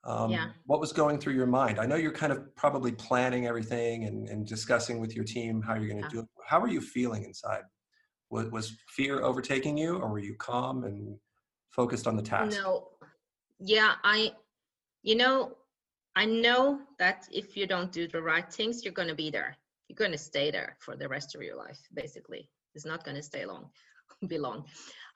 Um, 0.04 0.30
Yeah. 0.30 0.48
What 0.66 0.80
was 0.80 0.92
going 0.92 1.18
through 1.18 1.34
your 1.34 1.46
mind? 1.46 1.78
I 1.78 1.86
know 1.86 1.96
you're 1.96 2.12
kind 2.12 2.32
of 2.32 2.54
probably 2.56 2.92
planning 2.92 3.46
everything 3.46 4.04
and, 4.04 4.28
and 4.28 4.46
discussing 4.46 5.00
with 5.00 5.14
your 5.14 5.24
team 5.24 5.62
how 5.62 5.74
you're 5.74 5.88
going 5.88 6.02
to 6.02 6.08
Yeah. 6.08 6.08
do 6.08 6.20
it. 6.20 6.28
How 6.46 6.60
are 6.60 6.68
you 6.68 6.80
feeling 6.80 7.24
inside? 7.24 7.62
Was, 8.30 8.46
was 8.50 8.76
fear 8.88 9.22
overtaking 9.22 9.76
you, 9.76 9.96
or 9.96 10.08
were 10.08 10.18
you 10.18 10.34
calm 10.34 10.84
and 10.84 11.18
focused 11.70 12.06
on 12.06 12.16
the 12.16 12.22
task? 12.22 12.58
No. 12.58 12.88
Yeah, 13.60 13.94
I, 14.02 14.32
you 15.02 15.14
know, 15.14 15.56
I 16.16 16.24
know 16.24 16.80
that 16.98 17.28
if 17.30 17.56
you 17.56 17.66
don't 17.66 17.92
do 17.92 18.08
the 18.08 18.20
right 18.20 18.50
things, 18.52 18.84
you're 18.84 18.94
going 18.94 19.08
to 19.08 19.14
be 19.14 19.30
there. 19.30 19.56
You're 19.88 19.96
going 19.96 20.12
to 20.12 20.18
stay 20.18 20.50
there 20.50 20.76
for 20.80 20.96
the 20.96 21.08
rest 21.08 21.34
of 21.34 21.42
your 21.42 21.56
life, 21.56 21.78
basically. 21.94 22.48
It's 22.74 22.86
not 22.86 23.04
going 23.04 23.16
to 23.16 23.22
stay 23.22 23.44
long, 23.44 23.70
be 24.26 24.38
long. 24.38 24.64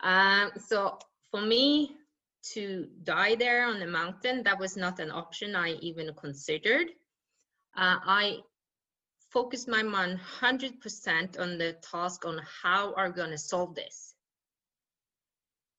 Um, 0.03 0.53
so 0.59 0.99
for 1.31 1.41
me 1.41 1.97
to 2.53 2.89
die 3.03 3.35
there 3.35 3.67
on 3.67 3.81
the 3.81 3.87
mountain, 3.87 4.43
that 4.45 4.59
was 4.59 4.77
not 4.77 5.01
an 5.01 5.11
option 5.11 5.57
I 5.57 5.73
even 5.81 6.13
considered. 6.15 6.89
Uh, 7.77 7.99
I 8.05 8.39
focused 9.31 9.69
my 9.69 9.83
mind 9.83 10.19
100% 10.41 11.41
on 11.41 11.59
the 11.59 11.77
task 11.83 12.25
on 12.25 12.41
how 12.63 12.95
are 12.95 13.11
going 13.11 13.31
to 13.31 13.39
solve 13.39 13.75
this. 13.75 14.15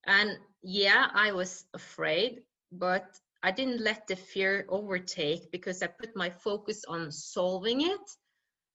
And 0.05 0.37
yeah, 0.61 1.07
I 1.13 1.31
was 1.31 1.65
afraid, 1.73 2.41
but 2.71 3.05
I 3.43 3.51
didn't 3.51 3.81
let 3.81 4.07
the 4.07 4.15
fear 4.15 4.65
overtake 4.69 5.51
because 5.51 5.81
I 5.81 5.87
put 5.87 6.15
my 6.15 6.29
focus 6.29 6.85
on 6.87 7.11
solving 7.11 7.81
it. 7.81 8.01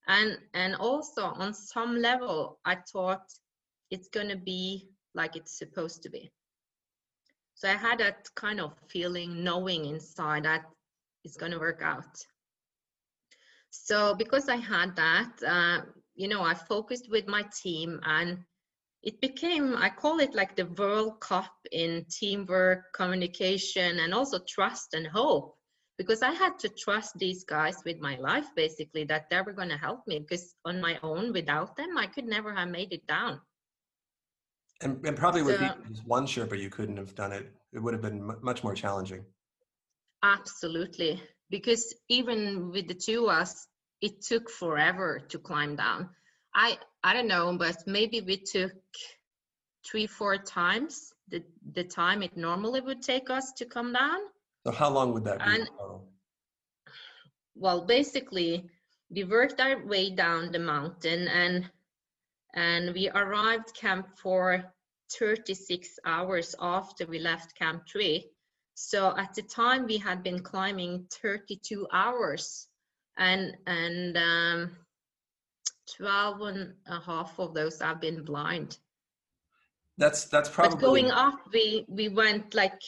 And 0.06 0.36
and 0.52 0.74
also 0.74 1.22
on 1.22 1.54
some 1.54 1.96
level, 1.96 2.58
I 2.64 2.76
thought 2.92 3.32
it's 3.90 4.08
gonna 4.08 4.36
be 4.36 4.88
like 5.14 5.36
it's 5.36 5.58
supposed 5.58 6.02
to 6.02 6.10
be. 6.10 6.32
So 7.54 7.68
I 7.68 7.74
had 7.74 7.98
that 8.00 8.28
kind 8.34 8.60
of 8.60 8.72
feeling, 8.88 9.44
knowing 9.44 9.86
inside 9.86 10.44
that 10.44 10.64
it's 11.24 11.36
going 11.36 11.52
to 11.52 11.58
work 11.58 11.80
out. 11.82 12.26
So 13.70 14.14
because 14.14 14.48
I 14.48 14.56
had 14.56 14.96
that, 14.96 15.32
uh, 15.46 15.80
you 16.14 16.28
know, 16.28 16.42
I 16.42 16.54
focused 16.54 17.10
with 17.10 17.26
my 17.26 17.44
team 17.62 18.00
and 18.04 18.38
it 19.02 19.20
became, 19.20 19.76
I 19.76 19.88
call 19.88 20.20
it 20.20 20.34
like 20.34 20.54
the 20.54 20.66
World 20.66 21.20
Cup 21.20 21.52
in 21.72 22.04
teamwork, 22.10 22.92
communication, 22.94 23.98
and 23.98 24.14
also 24.14 24.38
trust 24.46 24.94
and 24.94 25.06
hope. 25.06 25.56
Because 25.98 26.22
I 26.22 26.32
had 26.32 26.58
to 26.60 26.68
trust 26.68 27.18
these 27.18 27.44
guys 27.44 27.76
with 27.84 28.00
my 28.00 28.16
life, 28.16 28.46
basically, 28.56 29.04
that 29.04 29.28
they 29.30 29.40
were 29.42 29.52
going 29.52 29.68
to 29.68 29.76
help 29.76 30.06
me. 30.06 30.20
Because 30.20 30.54
on 30.64 30.80
my 30.80 30.98
own, 31.02 31.32
without 31.32 31.76
them, 31.76 31.98
I 31.98 32.06
could 32.06 32.24
never 32.24 32.54
have 32.54 32.68
made 32.68 32.92
it 32.92 33.06
down. 33.06 33.40
And, 34.82 35.04
and 35.06 35.16
probably 35.16 35.42
with 35.42 35.58
so, 35.58 35.74
just 35.88 36.06
one 36.06 36.26
Sherpa, 36.26 36.58
you 36.58 36.70
couldn't 36.70 36.96
have 36.96 37.14
done 37.14 37.32
it. 37.32 37.52
It 37.72 37.78
would 37.78 37.94
have 37.94 38.02
been 38.02 38.30
much 38.42 38.64
more 38.64 38.74
challenging. 38.74 39.24
Absolutely. 40.22 41.22
Because 41.50 41.94
even 42.08 42.70
with 42.72 42.88
the 42.88 42.94
two 42.94 43.24
of 43.24 43.36
us, 43.36 43.66
it 44.00 44.22
took 44.22 44.50
forever 44.50 45.20
to 45.28 45.38
climb 45.38 45.76
down. 45.76 46.08
I 46.54 46.78
I 47.04 47.12
don't 47.14 47.28
know, 47.28 47.56
but 47.56 47.76
maybe 47.86 48.20
we 48.20 48.36
took 48.36 48.72
three, 49.84 50.06
four 50.06 50.38
times 50.38 51.12
the, 51.28 51.42
the 51.72 51.84
time 51.84 52.22
it 52.22 52.36
normally 52.36 52.80
would 52.80 53.02
take 53.02 53.30
us 53.30 53.52
to 53.52 53.64
come 53.64 53.92
down. 53.92 54.18
So 54.66 54.72
how 54.72 54.90
long 54.90 55.12
would 55.12 55.24
that 55.24 55.38
be? 55.38 55.44
And, 55.44 55.68
well, 57.54 57.84
basically, 57.86 58.64
we 59.10 59.24
worked 59.24 59.60
our 59.60 59.84
way 59.84 60.10
down 60.10 60.52
the 60.52 60.58
mountain 60.58 61.28
and 61.28 61.70
and 62.54 62.94
we 62.94 63.08
arrived 63.10 63.74
camp 63.74 64.06
for 64.16 64.64
36 65.18 65.98
hours 66.04 66.54
after 66.60 67.06
we 67.06 67.18
left 67.18 67.54
camp 67.56 67.84
three. 67.90 68.30
So 68.74 69.16
at 69.16 69.34
the 69.34 69.42
time 69.42 69.86
we 69.86 69.98
had 69.98 70.22
been 70.22 70.42
climbing 70.42 71.06
32 71.10 71.86
hours 71.92 72.68
and 73.18 73.56
and 73.66 74.16
um, 74.16 74.76
12 75.96 76.40
and 76.42 76.74
a 76.86 77.00
half 77.00 77.38
of 77.38 77.54
those 77.54 77.80
have 77.80 78.00
been 78.00 78.24
blind. 78.24 78.78
That's 79.98 80.24
that's 80.24 80.48
probably. 80.48 80.76
But 80.76 80.80
going 80.80 81.10
up, 81.10 81.40
we 81.52 81.84
we 81.88 82.08
went 82.08 82.54
like 82.54 82.80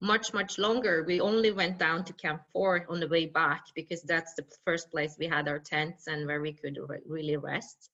much 0.00 0.34
much 0.34 0.58
longer. 0.58 1.04
We 1.06 1.20
only 1.20 1.52
went 1.52 1.78
down 1.78 2.04
to 2.04 2.12
Camp 2.12 2.42
Four 2.52 2.84
on 2.88 2.98
the 2.98 3.08
way 3.08 3.26
back 3.26 3.66
because 3.74 4.02
that's 4.02 4.34
the 4.34 4.44
first 4.64 4.90
place 4.90 5.16
we 5.18 5.26
had 5.26 5.48
our 5.48 5.60
tents 5.60 6.08
and 6.08 6.26
where 6.26 6.40
we 6.40 6.52
could 6.52 6.78
re- 6.88 6.98
really 7.06 7.36
rest. 7.36 7.90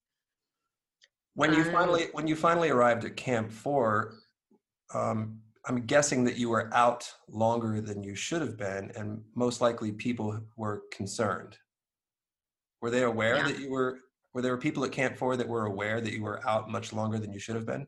When 1.38 1.52
you 1.52 1.62
um, 1.62 1.70
finally 1.70 2.08
when 2.10 2.26
you 2.26 2.34
finally 2.34 2.70
arrived 2.70 3.04
at 3.04 3.14
Camp 3.14 3.52
Four, 3.52 4.14
um, 4.92 5.38
I'm 5.68 5.86
guessing 5.86 6.24
that 6.24 6.36
you 6.36 6.48
were 6.48 6.68
out 6.74 7.08
longer 7.28 7.80
than 7.80 8.02
you 8.02 8.16
should 8.16 8.40
have 8.40 8.56
been, 8.56 8.90
and 8.96 9.22
most 9.36 9.60
likely 9.60 9.92
people 9.92 10.36
were 10.56 10.82
concerned. 10.90 11.56
Were 12.82 12.90
they 12.90 13.04
aware 13.04 13.36
yeah. 13.36 13.44
that 13.44 13.60
you 13.60 13.70
were 13.70 14.00
were 14.34 14.42
there 14.42 14.56
people 14.56 14.84
at 14.84 14.90
Camp 14.90 15.16
Four 15.16 15.36
that 15.36 15.46
were 15.46 15.66
aware 15.66 16.00
that 16.00 16.12
you 16.12 16.24
were 16.24 16.44
out 16.44 16.68
much 16.68 16.92
longer 16.92 17.20
than 17.20 17.32
you 17.32 17.38
should 17.38 17.54
have 17.54 17.66
been? 17.66 17.86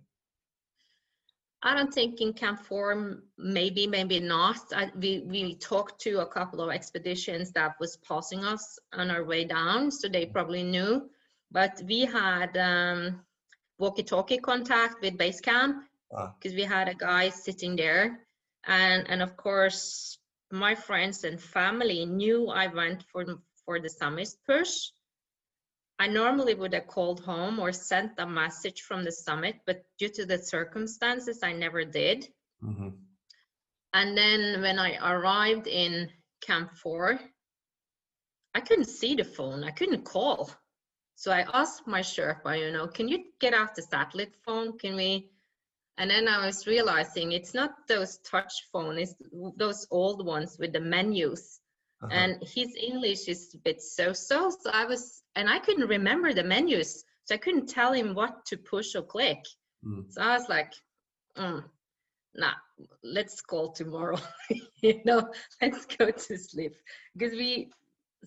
I 1.64 1.74
don't 1.74 1.92
think 1.92 2.20
in 2.20 2.32
Camp 2.32 2.61
Four, 2.61 3.20
maybe, 3.36 3.84
maybe 3.84 4.20
not. 4.20 4.61
I, 4.72 4.92
we 4.94 5.24
we 5.26 5.57
talked 5.57 6.01
to 6.03 6.20
a 6.20 6.26
couple 6.26 6.61
of 6.61 6.70
expeditions 6.70 7.51
that 7.55 7.72
was 7.80 7.96
passing 7.96 8.44
us 8.44 8.78
on 8.92 9.11
our 9.11 9.24
way 9.24 9.44
down, 9.44 9.90
so 9.90 10.09
they 10.09 10.26
probably 10.26 10.62
knew. 10.62 11.11
But 11.51 11.82
we 11.88 12.03
had 12.03 12.57
um, 12.57 13.22
walkie-talkie 13.81 14.39
contact 14.39 15.03
with 15.03 15.18
base 15.18 15.41
camp 15.41 15.83
because 16.11 16.53
ah. 16.53 16.59
we 16.59 16.62
had 16.62 16.89
a 16.89 16.95
guy 16.95 17.31
sitting 17.31 17.74
there, 17.76 18.20
and 18.66 19.09
and 19.11 19.22
of 19.22 19.37
course 19.37 20.18
my 20.53 20.74
friends 20.74 21.24
and 21.24 21.41
family 21.41 22.05
knew 22.07 22.49
I 22.49 22.66
went 22.68 23.05
for 23.11 23.24
for 23.64 23.81
the 23.81 23.91
summit 23.91 24.28
push 24.47 24.91
I 26.01 26.07
normally 26.07 26.55
would 26.55 26.72
have 26.72 26.87
called 26.87 27.20
home 27.20 27.59
or 27.59 27.72
sent 27.72 28.12
a 28.16 28.26
message 28.26 28.81
from 28.81 29.05
the 29.05 29.12
summit, 29.12 29.57
but 29.66 29.85
due 29.99 30.09
to 30.09 30.24
the 30.24 30.39
circumstances, 30.39 31.41
I 31.43 31.53
never 31.53 31.85
did. 31.85 32.26
Mm-hmm. 32.64 32.89
And 33.93 34.16
then 34.16 34.62
when 34.62 34.78
I 34.78 34.97
arrived 34.97 35.66
in 35.66 36.09
Camp 36.41 36.74
4, 36.83 37.20
I 38.55 38.61
couldn't 38.61 38.87
see 38.87 39.14
the 39.14 39.24
phone, 39.24 39.62
I 39.62 39.72
couldn't 39.72 40.07
call. 40.07 40.51
So 41.21 41.31
I 41.31 41.45
asked 41.53 41.87
my 41.87 42.01
Sherpa, 42.01 42.59
you 42.59 42.73
know, 42.73 42.87
can 42.87 43.07
you 43.07 43.25
get 43.41 43.53
out 43.53 43.75
the 43.75 43.83
satellite 43.83 44.35
phone? 44.45 44.79
Can 44.79 44.97
we? 44.97 45.29
And 45.99 46.11
then 46.11 46.27
I 46.27 46.47
was 46.47 46.66
realizing 46.66 47.33
it's 47.33 47.53
not 47.53 47.87
those 47.89 48.18
touch 48.18 48.55
phones, 48.73 49.01
it's 49.01 49.14
those 49.57 49.87
old 49.91 50.25
ones 50.25 50.57
with 50.59 50.73
the 50.73 50.81
menus 50.81 51.61
uh-huh. 52.03 52.12
and 52.12 52.43
his 52.43 52.75
english 52.81 53.29
is 53.29 53.55
a 53.55 53.59
bit 53.59 53.83
so-so 53.83 54.51
so 54.51 54.71
i 54.73 54.85
was 54.85 55.23
and 55.37 55.49
i 55.49 55.59
couldn't 55.59 55.89
remember 55.89 56.33
the 56.33 56.43
menus 56.43 57.05
so 57.25 57.35
i 57.35 57.39
couldn't 57.39 57.68
tell 57.68 57.93
him 57.93 58.14
what 58.14 58.45
to 58.47 58.57
push 58.57 58.95
or 58.95 59.03
click 59.03 59.43
mm. 59.85 60.05
so 60.11 60.23
i 60.23 60.37
was 60.37 60.49
like 60.49 60.73
mm, 61.37 61.62
nah 62.35 62.55
let's 63.05 63.41
call 63.41 63.73
tomorrow 63.73 64.18
you 64.83 65.01
know 65.05 65.29
let's 65.62 65.85
go 65.87 66.11
to 66.11 66.39
sleep 66.39 66.75
because 67.16 67.35
we 67.35 67.71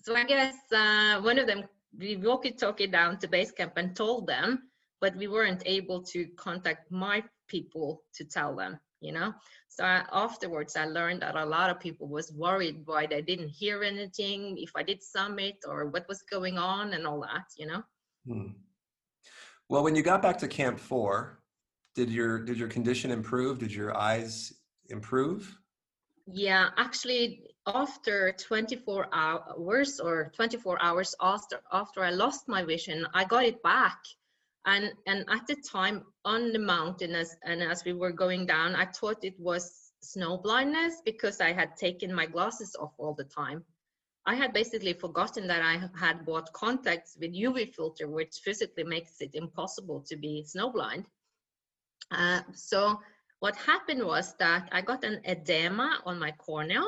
so 0.02 0.14
i 0.14 0.24
guess 0.24 0.54
uh, 0.72 1.20
one 1.20 1.38
of 1.38 1.46
them 1.46 1.64
we 1.98 2.16
walkie 2.16 2.52
talkie 2.52 2.86
down 2.86 3.18
to 3.18 3.28
base 3.28 3.52
camp 3.52 3.72
and 3.76 3.94
told 3.96 4.26
them 4.26 4.70
but 5.00 5.16
we 5.16 5.28
weren't 5.28 5.62
able 5.66 6.02
to 6.02 6.26
contact 6.36 6.90
my 6.90 7.22
people 7.48 8.02
to 8.14 8.24
tell 8.24 8.54
them 8.54 8.78
you 9.00 9.12
know? 9.12 9.34
So 9.68 9.84
I, 9.84 10.04
afterwards 10.12 10.76
i 10.76 10.86
learned 10.86 11.22
that 11.22 11.36
a 11.36 11.44
lot 11.44 11.68
of 11.68 11.80
people 11.80 12.08
was 12.08 12.32
worried 12.32 12.82
why 12.84 13.06
they 13.06 13.22
didn't 13.22 13.48
hear 13.48 13.82
anything 13.82 14.56
if 14.58 14.70
i 14.76 14.82
did 14.82 15.02
summit 15.02 15.56
or 15.66 15.86
what 15.86 16.08
was 16.08 16.22
going 16.22 16.58
on 16.58 16.94
and 16.94 17.06
all 17.06 17.20
that 17.20 17.46
you 17.58 17.66
know? 17.66 17.82
Hmm. 18.26 18.52
well 19.68 19.82
when 19.82 19.94
you 19.94 20.02
got 20.02 20.22
back 20.22 20.38
to 20.38 20.48
camp 20.48 20.78
four 20.78 21.44
did 21.94 22.10
your 22.10 22.38
did 22.40 22.58
your 22.58 22.68
condition 22.68 23.10
improve? 23.10 23.58
Did 23.58 23.72
your 23.72 23.96
eyes 23.96 24.52
improve? 24.88 25.56
Yeah 26.26 26.70
actually 26.76 27.53
after 27.66 28.32
24 28.32 29.08
hours 29.12 29.98
or 29.98 30.30
24 30.36 30.82
hours 30.82 31.14
after 31.20 31.60
after 31.72 32.04
i 32.04 32.10
lost 32.10 32.46
my 32.46 32.62
vision 32.62 33.06
i 33.14 33.24
got 33.24 33.44
it 33.44 33.62
back. 33.62 33.98
And 34.66 34.92
and 35.06 35.24
at 35.28 35.46
the 35.46 35.56
time 35.56 36.04
on 36.24 36.52
the 36.52 36.58
mountain 36.58 37.14
as 37.14 37.36
and 37.44 37.62
as 37.62 37.84
we 37.84 37.92
were 37.92 38.12
going 38.12 38.46
down 38.46 38.74
i 38.74 38.86
thought 38.86 39.24
it 39.24 39.38
was 39.38 39.92
snow 40.00 40.36
blindness 40.38 41.00
because 41.04 41.40
i 41.40 41.52
had 41.52 41.76
taken 41.76 42.12
my 42.12 42.26
glasses 42.26 42.76
off 42.78 42.92
all 42.98 43.14
the 43.14 43.24
time. 43.24 43.64
I 44.26 44.34
had 44.34 44.54
basically 44.54 44.94
forgotten 44.94 45.46
that 45.48 45.62
i 45.62 45.76
had 45.98 46.24
bought 46.24 46.52
contacts 46.52 47.16
with 47.20 47.34
uv 47.34 47.74
filter 47.74 48.08
which 48.08 48.40
physically 48.44 48.84
makes 48.84 49.20
it 49.20 49.34
impossible 49.34 50.00
to 50.08 50.16
be 50.16 50.44
snowblind 50.46 51.04
uh, 52.10 52.40
so 52.52 53.00
what 53.40 53.56
happened 53.56 54.02
was 54.02 54.34
that 54.38 54.68
i 54.72 54.80
got 54.80 55.04
an 55.04 55.20
edema 55.24 56.00
on 56.06 56.18
my 56.18 56.30
cornea 56.32 56.84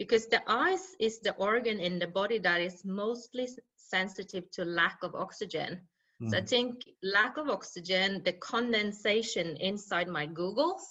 because 0.00 0.26
the 0.26 0.42
eyes 0.48 0.96
is 0.98 1.20
the 1.20 1.34
organ 1.36 1.78
in 1.78 2.00
the 2.00 2.08
body 2.08 2.38
that 2.38 2.60
is 2.60 2.84
mostly 2.84 3.46
sensitive 3.76 4.50
to 4.50 4.64
lack 4.64 4.98
of 5.02 5.14
oxygen 5.14 5.80
so 6.28 6.36
I 6.36 6.42
mm. 6.42 6.48
think 6.48 6.84
lack 7.02 7.38
of 7.38 7.48
oxygen, 7.48 8.22
the 8.24 8.34
condensation 8.34 9.56
inside 9.56 10.06
my 10.06 10.26
googles, 10.26 10.82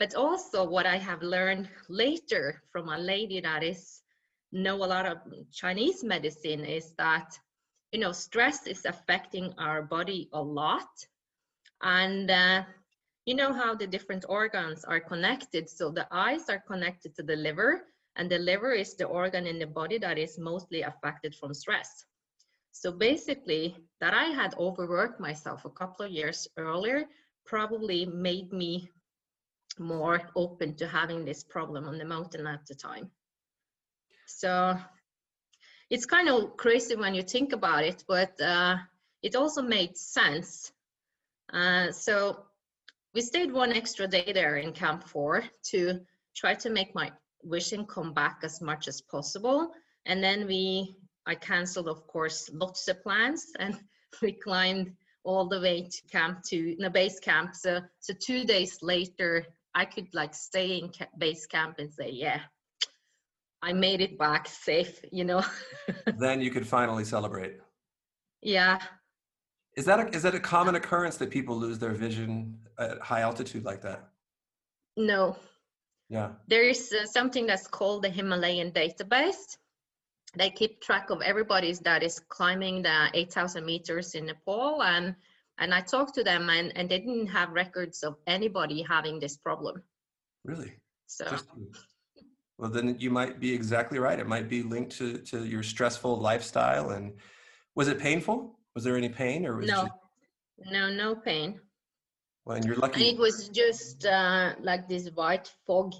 but 0.00 0.16
also 0.16 0.68
what 0.68 0.86
I 0.86 0.96
have 0.96 1.22
learned 1.22 1.68
later 1.88 2.60
from 2.72 2.88
a 2.88 2.98
lady 2.98 3.40
that 3.40 3.62
is 3.62 4.02
know 4.50 4.76
a 4.76 4.86
lot 4.86 5.06
of 5.06 5.18
Chinese 5.52 6.02
medicine 6.02 6.64
is 6.64 6.94
that 6.98 7.38
you 7.92 8.00
know 8.00 8.10
stress 8.10 8.66
is 8.66 8.84
affecting 8.84 9.54
our 9.56 9.82
body 9.82 10.28
a 10.32 10.42
lot, 10.42 10.90
and 11.80 12.28
uh, 12.28 12.64
you 13.26 13.36
know 13.36 13.52
how 13.52 13.76
the 13.76 13.86
different 13.86 14.24
organs 14.28 14.84
are 14.84 15.00
connected. 15.00 15.70
So 15.70 15.92
the 15.92 16.08
eyes 16.10 16.48
are 16.48 16.62
connected 16.66 17.14
to 17.14 17.22
the 17.22 17.36
liver, 17.36 17.84
and 18.16 18.30
the 18.30 18.38
liver 18.38 18.72
is 18.72 18.94
the 18.94 19.06
organ 19.06 19.46
in 19.46 19.58
the 19.58 19.66
body 19.66 19.98
that 19.98 20.18
is 20.18 20.38
mostly 20.38 20.82
affected 20.82 21.34
from 21.34 21.54
stress. 21.54 22.04
So 22.72 22.92
basically, 22.92 23.76
that 24.00 24.14
I 24.14 24.24
had 24.24 24.54
overworked 24.58 25.20
myself 25.20 25.64
a 25.64 25.70
couple 25.70 26.04
of 26.04 26.12
years 26.12 26.48
earlier 26.56 27.04
probably 27.46 28.06
made 28.06 28.52
me 28.52 28.90
more 29.78 30.20
open 30.34 30.74
to 30.76 30.86
having 30.86 31.24
this 31.24 31.44
problem 31.44 31.86
on 31.86 31.98
the 31.98 32.04
mountain 32.04 32.46
at 32.46 32.66
the 32.66 32.74
time. 32.74 33.10
So 34.26 34.78
it's 35.90 36.06
kind 36.06 36.28
of 36.28 36.56
crazy 36.56 36.96
when 36.96 37.14
you 37.14 37.22
think 37.22 37.52
about 37.52 37.84
it, 37.84 38.04
but 38.08 38.40
uh, 38.40 38.76
it 39.22 39.36
also 39.36 39.62
made 39.62 39.96
sense. 39.96 40.72
Uh, 41.52 41.92
so 41.92 42.44
we 43.14 43.20
stayed 43.20 43.52
one 43.52 43.72
extra 43.72 44.08
day 44.08 44.32
there 44.32 44.56
in 44.56 44.72
Camp 44.72 45.08
4 45.08 45.44
to 45.70 46.00
try 46.34 46.54
to 46.54 46.70
make 46.70 46.94
my 46.94 47.12
vision 47.44 47.86
come 47.86 48.12
back 48.12 48.40
as 48.42 48.60
much 48.60 48.88
as 48.88 49.00
possible. 49.00 49.72
And 50.06 50.22
then 50.22 50.46
we 50.46 50.96
I 51.26 51.34
canceled, 51.34 51.88
of 51.88 52.06
course, 52.06 52.50
lots 52.52 52.86
of 52.88 53.02
plans 53.02 53.52
and 53.58 53.78
we 54.22 54.32
climbed 54.32 54.92
all 55.24 55.48
the 55.48 55.60
way 55.60 55.88
to 55.88 56.02
camp 56.10 56.42
to 56.50 56.76
the 56.78 56.90
base 56.90 57.18
camp. 57.18 57.54
So, 57.54 57.80
so 58.00 58.12
two 58.20 58.44
days 58.44 58.78
later, 58.82 59.46
I 59.74 59.84
could 59.84 60.08
like 60.12 60.34
stay 60.34 60.76
in 60.76 60.92
base 61.18 61.46
camp 61.46 61.76
and 61.78 61.92
say, 61.92 62.10
yeah, 62.10 62.40
I 63.62 63.72
made 63.72 64.02
it 64.02 64.18
back 64.18 64.46
safe, 64.46 65.00
you 65.10 65.24
know. 65.24 65.42
then 66.18 66.40
you 66.40 66.50
could 66.50 66.68
finally 66.68 67.04
celebrate. 67.04 67.56
Yeah. 68.42 68.78
Is 69.76 69.86
that 69.86 69.98
a, 69.98 70.08
is 70.14 70.22
that 70.22 70.34
a 70.34 70.40
common 70.40 70.74
occurrence 70.74 71.16
that 71.16 71.30
people 71.30 71.56
lose 71.56 71.78
their 71.78 71.92
vision 71.92 72.58
at 72.78 73.00
high 73.00 73.22
altitude 73.22 73.64
like 73.64 73.80
that? 73.82 74.08
No. 74.96 75.36
Yeah. 76.14 76.28
There 76.46 76.62
is 76.62 76.92
uh, 76.92 77.06
something 77.06 77.44
that's 77.44 77.66
called 77.66 78.04
the 78.04 78.08
Himalayan 78.08 78.70
database. 78.70 79.58
They 80.36 80.48
keep 80.48 80.80
track 80.80 81.10
of 81.10 81.20
everybody 81.22 81.72
that 81.82 82.04
is 82.04 82.20
climbing 82.28 82.82
the 82.82 83.10
8,000 83.12 83.66
meters 83.66 84.14
in 84.14 84.26
Nepal, 84.26 84.82
and 84.84 85.16
and 85.58 85.74
I 85.74 85.80
talked 85.80 86.14
to 86.14 86.22
them, 86.22 86.50
and 86.50 86.72
and 86.76 86.88
they 86.88 87.00
didn't 87.00 87.26
have 87.26 87.50
records 87.50 88.04
of 88.04 88.14
anybody 88.28 88.82
having 88.82 89.18
this 89.18 89.36
problem. 89.36 89.82
Really? 90.44 90.72
So. 91.06 91.24
Well, 92.58 92.70
then 92.70 92.96
you 93.00 93.10
might 93.10 93.40
be 93.40 93.52
exactly 93.52 93.98
right. 93.98 94.18
It 94.20 94.28
might 94.28 94.48
be 94.48 94.62
linked 94.62 94.96
to 94.98 95.18
to 95.30 95.44
your 95.44 95.64
stressful 95.64 96.16
lifestyle. 96.20 96.90
And 96.90 97.14
was 97.74 97.88
it 97.88 97.98
painful? 97.98 98.56
Was 98.76 98.84
there 98.84 98.96
any 98.96 99.08
pain, 99.08 99.44
or 99.46 99.56
was 99.56 99.66
no, 99.66 99.82
just... 99.82 100.70
no, 100.70 100.90
no 100.90 101.16
pain. 101.16 101.60
Well, 102.44 102.56
and 102.56 102.64
you're 102.64 102.76
lucky. 102.76 103.08
And 103.08 103.18
it 103.18 103.20
was 103.20 103.48
just 103.48 104.04
uh, 104.04 104.54
like 104.60 104.88
this 104.88 105.08
white 105.14 105.50
fog 105.66 105.94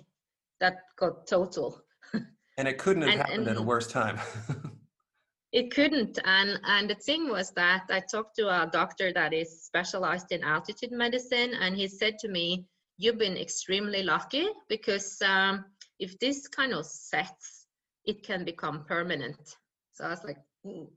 that 0.60 0.76
got 0.96 1.26
total. 1.26 1.82
and 2.58 2.68
it 2.68 2.78
couldn't 2.78 3.02
have 3.02 3.12
and, 3.12 3.20
happened 3.20 3.48
and 3.48 3.48
at 3.48 3.56
a 3.56 3.62
worse 3.62 3.86
time. 3.86 4.18
it 5.52 5.70
couldn't, 5.70 6.18
and 6.24 6.60
and 6.64 6.90
the 6.90 6.94
thing 6.94 7.30
was 7.30 7.50
that 7.52 7.84
I 7.90 8.00
talked 8.00 8.36
to 8.36 8.48
a 8.48 8.68
doctor 8.70 9.12
that 9.12 9.32
is 9.32 9.64
specialized 9.64 10.32
in 10.32 10.44
altitude 10.44 10.92
medicine, 10.92 11.54
and 11.60 11.74
he 11.76 11.88
said 11.88 12.18
to 12.20 12.28
me, 12.28 12.66
"You've 12.98 13.18
been 13.18 13.38
extremely 13.38 14.02
lucky 14.02 14.46
because 14.68 15.22
um, 15.22 15.64
if 15.98 16.18
this 16.18 16.46
kind 16.48 16.74
of 16.74 16.84
sets, 16.84 17.66
it 18.04 18.22
can 18.22 18.44
become 18.44 18.84
permanent." 18.84 19.56
So 19.94 20.04
I 20.04 20.08
was 20.10 20.24
like, 20.24 20.38
Ooh. 20.66 20.90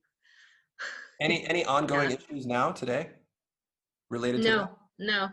"Any 1.22 1.48
any 1.48 1.64
ongoing 1.78 2.12
yeah. 2.12 2.18
issues 2.18 2.46
now 2.46 2.72
today 2.72 3.12
related 4.10 4.42
to?" 4.42 4.50
No. 4.50 4.58
That? 4.58 4.87
No. 5.00 5.30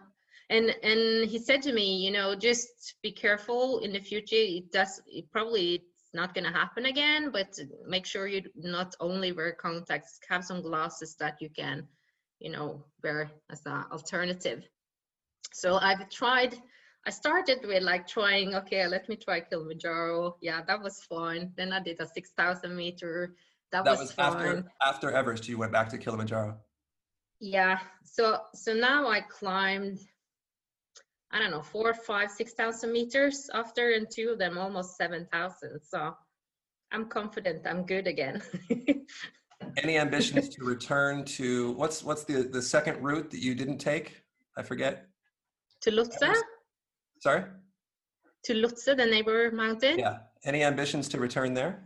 And 0.50 0.74
and 0.82 1.28
he 1.28 1.38
said 1.38 1.62
to 1.62 1.72
me 1.72 2.04
you 2.04 2.10
know 2.10 2.34
just 2.34 2.96
be 3.02 3.10
careful 3.10 3.78
in 3.78 3.92
the 3.92 4.00
future. 4.00 4.36
It 4.36 4.70
does 4.72 5.00
it 5.06 5.30
probably 5.30 5.74
it's 5.74 6.12
not 6.12 6.34
going 6.34 6.44
to 6.44 6.50
happen 6.50 6.86
again 6.86 7.30
but 7.30 7.58
make 7.86 8.06
sure 8.06 8.26
you 8.26 8.42
not 8.56 8.94
only 9.00 9.32
wear 9.32 9.52
contacts 9.52 10.18
have 10.28 10.44
some 10.44 10.60
glasses 10.60 11.16
that 11.18 11.36
you 11.40 11.48
can 11.48 11.86
you 12.40 12.50
know 12.50 12.84
wear 13.02 13.30
as 13.50 13.62
an 13.66 13.84
alternative. 13.90 14.68
So 15.52 15.76
i've 15.76 16.10
tried 16.10 16.56
i 17.06 17.10
started 17.10 17.60
with 17.64 17.82
like 17.82 18.06
trying 18.06 18.54
okay 18.54 18.86
let 18.86 19.08
me 19.08 19.16
try 19.16 19.40
kilimanjaro. 19.40 20.36
Yeah 20.42 20.60
that 20.66 20.82
was 20.82 21.02
fun. 21.04 21.52
Then 21.56 21.72
i 21.72 21.80
did 21.80 22.00
a 22.00 22.06
6000 22.06 22.76
meter. 22.76 23.34
That, 23.72 23.84
that 23.84 23.98
was, 23.98 24.00
was 24.00 24.14
after 24.18 24.64
after 24.86 25.10
everest 25.10 25.48
you 25.48 25.56
went 25.56 25.72
back 25.72 25.88
to 25.88 25.98
kilimanjaro 25.98 26.58
yeah 27.40 27.78
so 28.04 28.38
so 28.54 28.72
now 28.72 29.08
i 29.08 29.20
climbed 29.20 29.98
i 31.32 31.38
don't 31.38 31.50
know 31.50 31.62
four 31.62 31.92
five 31.94 32.30
six 32.30 32.52
thousand 32.54 32.92
meters 32.92 33.50
after 33.54 33.92
and 33.92 34.06
two 34.10 34.30
of 34.30 34.38
them 34.38 34.56
almost 34.58 34.96
seven 34.96 35.26
thousand 35.32 35.80
so 35.82 36.14
i'm 36.92 37.06
confident 37.06 37.66
i'm 37.66 37.84
good 37.84 38.06
again. 38.06 38.42
Any 39.78 39.96
ambitions 39.96 40.50
to 40.50 40.64
return 40.64 41.24
to 41.36 41.72
what's 41.72 42.04
what's 42.04 42.24
the 42.24 42.42
the 42.42 42.60
second 42.60 43.02
route 43.02 43.30
that 43.30 43.40
you 43.40 43.54
didn't 43.54 43.78
take? 43.78 44.22
I 44.58 44.62
forget. 44.62 45.06
To 45.82 45.90
lhotse 45.90 46.34
sorry? 47.20 47.44
To 48.44 48.52
lhotse 48.54 48.84
the 48.84 49.06
neighbor 49.06 49.50
mountain? 49.52 49.98
Yeah 49.98 50.18
any 50.44 50.62
ambitions 50.62 51.08
to 51.08 51.18
return 51.18 51.54
there? 51.54 51.82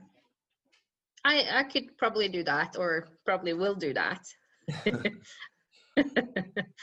I 1.25 1.45
i 1.61 1.63
could 1.65 1.97
probably 1.97 2.29
do 2.29 2.45
that 2.45 2.77
or 2.79 3.09
probably 3.25 3.53
will 3.53 3.75
do 3.75 3.93
that 3.95 4.23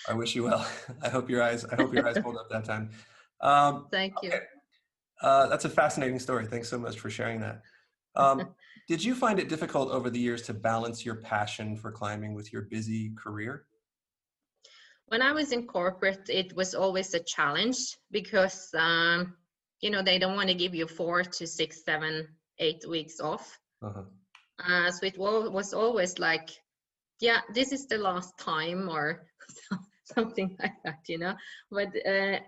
I 0.07 0.13
wish 0.13 0.36
you 0.36 0.43
well. 0.43 0.67
I 1.01 1.09
hope 1.09 1.29
your 1.29 1.41
eyes. 1.41 1.65
I 1.65 1.75
hope 1.75 1.93
your 1.93 2.07
eyes 2.07 2.17
hold 2.17 2.38
up 2.38 2.49
that 2.49 2.65
time. 2.65 2.89
Um, 3.41 3.88
Thank 3.91 4.13
you. 4.21 4.29
Okay. 4.29 4.41
Uh, 5.21 5.47
that's 5.47 5.65
a 5.65 5.69
fascinating 5.69 6.19
story. 6.19 6.45
Thanks 6.45 6.69
so 6.69 6.77
much 6.77 6.99
for 6.99 7.09
sharing 7.09 7.39
that. 7.41 7.61
Um, 8.15 8.49
did 8.88 9.03
you 9.03 9.15
find 9.15 9.39
it 9.39 9.49
difficult 9.49 9.89
over 9.91 10.09
the 10.09 10.19
years 10.19 10.41
to 10.43 10.53
balance 10.53 11.05
your 11.05 11.15
passion 11.15 11.75
for 11.75 11.91
climbing 11.91 12.33
with 12.33 12.51
your 12.51 12.63
busy 12.63 13.11
career? 13.15 13.65
When 15.07 15.21
I 15.21 15.31
was 15.31 15.51
in 15.51 15.67
corporate, 15.67 16.29
it 16.29 16.55
was 16.55 16.73
always 16.73 17.13
a 17.13 17.19
challenge 17.19 17.77
because 18.11 18.69
um, 18.73 19.36
you 19.81 19.91
know 19.91 20.01
they 20.01 20.17
don't 20.17 20.36
want 20.36 20.49
to 20.49 20.55
give 20.55 20.73
you 20.73 20.88
four 20.88 21.23
to 21.23 21.47
six, 21.47 21.83
seven, 21.86 22.27
eight 22.59 22.83
weeks 22.89 23.19
off. 23.19 23.59
Uh-huh. 23.83 24.01
Uh, 24.67 24.91
so 24.91 25.05
it 25.05 25.17
was 25.17 25.73
always 25.73 26.17
like 26.17 26.49
yeah 27.20 27.41
this 27.53 27.72
is 27.72 27.88
the 27.88 27.97
last 27.97 28.38
time 28.38 28.89
or 28.89 29.28
something 30.03 30.55
like 30.61 30.76
that 30.84 30.99
you 31.07 31.18
know? 31.18 31.36
But 31.72 31.89
uh, 32.05 32.39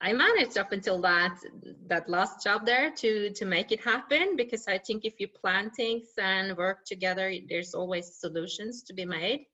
i 0.00 0.12
managed 0.12 0.58
up 0.58 0.72
until 0.72 1.00
that 1.00 1.38
that 1.86 2.08
last 2.08 2.42
job 2.42 2.66
there 2.66 2.90
to 2.90 3.30
to 3.30 3.44
make 3.44 3.70
it 3.72 3.80
happen 3.80 4.36
because 4.36 4.66
i 4.66 4.76
think 4.76 5.04
if 5.04 5.20
you 5.20 5.28
plan 5.28 5.70
things 5.70 6.08
and 6.18 6.56
work 6.56 6.84
together 6.84 7.32
there's 7.48 7.74
always 7.74 8.16
solutions 8.20 8.82
to 8.82 8.92
be 8.92 9.04
made. 9.04 9.46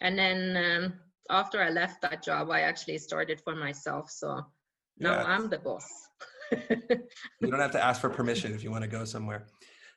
And 0.00 0.18
then 0.18 0.56
um, 0.56 0.94
after 1.28 1.60
i 1.62 1.68
left 1.70 2.00
that 2.02 2.22
job 2.22 2.50
i 2.50 2.60
actually 2.60 2.98
started 2.98 3.40
for 3.40 3.54
myself 3.54 4.10
so 4.10 4.46
now 4.98 5.12
yeah. 5.12 5.24
i'm 5.24 5.48
the 5.48 5.58
boss. 5.58 5.88
You 7.40 7.50
don't 7.50 7.60
have 7.60 7.70
to 7.72 7.84
ask 7.84 8.00
for 8.00 8.10
permission 8.10 8.52
if 8.54 8.64
you 8.64 8.70
want 8.70 8.82
to 8.82 8.90
go 8.90 9.04
somewhere 9.04 9.46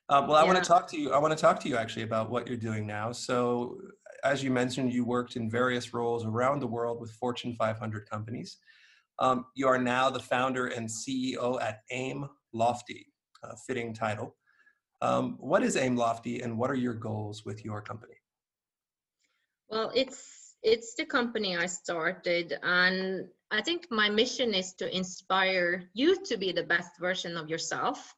uh, 0.10 0.26
well, 0.28 0.36
I 0.36 0.42
yeah. 0.42 0.52
want 0.52 0.64
to 0.64 0.68
talk 0.68 0.88
to 0.90 1.00
you. 1.00 1.12
I 1.12 1.18
want 1.18 1.36
to 1.36 1.42
talk 1.42 1.60
to 1.62 1.70
you 1.70 1.78
actually 1.78 2.04
about 2.04 2.30
what 2.30 2.48
you're 2.48 2.58
doing 2.58 2.86
now. 2.86 3.12
So, 3.12 3.78
as 4.24 4.44
you 4.44 4.52
mentioned, 4.52 4.94
you 4.94 5.06
worked 5.06 5.36
in 5.36 5.50
various 5.50 5.94
roles 5.94 6.26
around 6.26 6.60
the 6.60 6.68
world 6.68 7.00
with 7.00 7.12
Fortune 7.12 7.56
500 7.58 8.10
companies. 8.10 8.58
Um, 9.20 9.46
you 9.56 9.68
are 9.68 9.78
now 9.78 10.10
the 10.10 10.20
founder 10.20 10.68
and 10.68 10.90
CEO 10.90 11.62
at 11.62 11.82
AIM 11.92 12.28
Lofty, 12.52 13.08
a 13.44 13.56
fitting 13.56 13.94
title. 13.94 14.36
Um, 15.02 15.38
what 15.40 15.64
is 15.64 15.78
AIM 15.78 15.96
Lofty, 15.96 16.42
and 16.42 16.58
what 16.58 16.70
are 16.70 16.76
your 16.76 16.94
goals 16.94 17.46
with 17.46 17.64
your 17.64 17.82
company? 17.82 18.16
Well, 19.70 19.92
it's 19.96 20.56
it's 20.64 20.96
the 20.96 21.06
company 21.06 21.58
I 21.58 21.66
started, 21.66 22.58
and 22.62 23.28
I 23.52 23.62
think 23.62 23.88
my 23.90 24.10
mission 24.10 24.54
is 24.54 24.74
to 24.76 24.96
inspire 24.96 25.90
you 25.94 26.24
to 26.26 26.38
be 26.38 26.52
the 26.52 26.64
best 26.64 27.00
version 27.00 27.38
of 27.38 27.50
yourself 27.50 28.14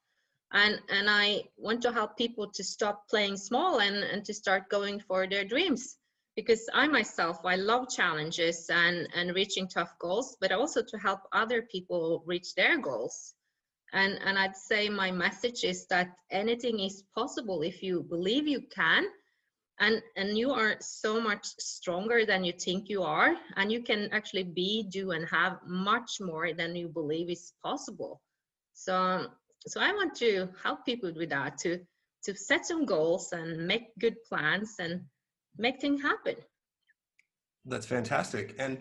and 0.54 0.80
and 0.90 1.10
i 1.10 1.44
want 1.58 1.82
to 1.82 1.92
help 1.92 2.18
people 2.18 2.48
to 2.48 2.64
stop 2.64 3.08
playing 3.10 3.38
small 3.38 3.80
and 3.80 3.98
and 3.98 4.24
to 4.26 4.34
start 4.34 4.70
going 4.70 5.00
for 5.00 5.28
their 5.28 5.46
dreams. 5.46 5.98
Because 6.36 6.68
i 6.74 6.88
myself 6.88 7.40
i 7.46 7.56
love 7.56 7.90
challenges 7.90 8.70
and 8.70 9.08
and 9.16 9.36
reaching 9.36 9.68
tough 9.68 9.94
goals 10.00 10.38
but 10.42 10.52
also 10.52 10.82
to 10.84 10.98
help 10.98 11.22
other 11.32 11.62
people 11.64 12.24
reach 12.26 12.54
their 12.56 12.78
goals. 12.78 13.34
And 13.94 14.20
and 14.26 14.38
i'd 14.38 14.56
say 14.56 14.90
my 14.90 15.12
message 15.12 15.64
is 15.64 15.88
that 15.88 16.10
anything 16.30 16.80
is 16.80 17.04
possible 17.16 17.62
if 17.62 17.82
you 17.82 18.04
believe 18.04 18.48
you 18.48 18.62
can. 18.74 19.06
And 19.80 20.02
and 20.16 20.38
you 20.38 20.52
are 20.52 20.78
so 20.80 21.20
much 21.20 21.46
stronger 21.60 22.26
than 22.26 22.46
you 22.46 22.54
think 22.54 22.88
you 22.90 23.04
are. 23.04 23.36
And 23.56 23.72
you 23.72 23.82
can 23.84 24.10
actually 24.12 24.44
be 24.44 24.84
do 24.90 25.12
and 25.12 25.28
have 25.28 25.60
much 25.66 26.22
more 26.22 26.54
than 26.54 26.76
you 26.76 26.88
believe 26.88 27.30
is 27.30 27.54
possible. 27.64 28.22
So 28.74 29.28
so 29.68 29.80
I 29.82 29.92
want 29.94 30.16
to 30.16 30.50
help 30.64 30.86
people 30.86 31.12
with 31.16 31.30
that 31.30 31.58
to 31.60 31.80
to 32.24 32.36
set 32.36 32.66
some 32.66 32.86
goals 32.86 33.32
and 33.34 33.68
make 33.68 33.96
good 34.00 34.16
plans 34.28 34.76
and 34.80 35.02
make 35.58 35.80
things 35.80 36.02
happen. 36.02 36.36
That's 37.66 37.86
fantastic. 37.86 38.56
And 38.58 38.80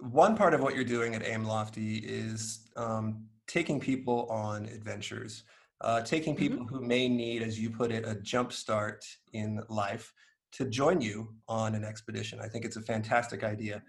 one 0.00 0.36
part 0.36 0.54
of 0.54 0.60
what 0.60 0.74
you're 0.74 0.84
doing 0.84 1.14
at 1.14 1.24
AIM 1.24 1.44
Lofty 1.44 1.98
is 1.98 2.68
um, 2.76 3.26
taking 3.46 3.78
people 3.78 4.26
on 4.28 4.64
adventures, 4.66 5.44
uh, 5.82 6.02
taking 6.02 6.34
mm-hmm. 6.34 6.42
people 6.42 6.64
mm-hmm. 6.66 6.74
who 6.76 6.80
may 6.84 7.08
need, 7.08 7.42
as 7.42 7.60
you 7.60 7.70
put 7.70 7.92
it, 7.92 8.04
a 8.06 8.16
jump 8.16 8.52
start 8.52 9.04
in 9.32 9.62
life 9.68 10.12
to 10.52 10.64
join 10.64 11.00
you 11.00 11.32
on 11.48 11.76
an 11.76 11.84
expedition. 11.84 12.40
I 12.40 12.48
think 12.48 12.64
it's 12.64 12.76
a 12.76 12.82
fantastic 12.82 13.44
idea. 13.44 13.82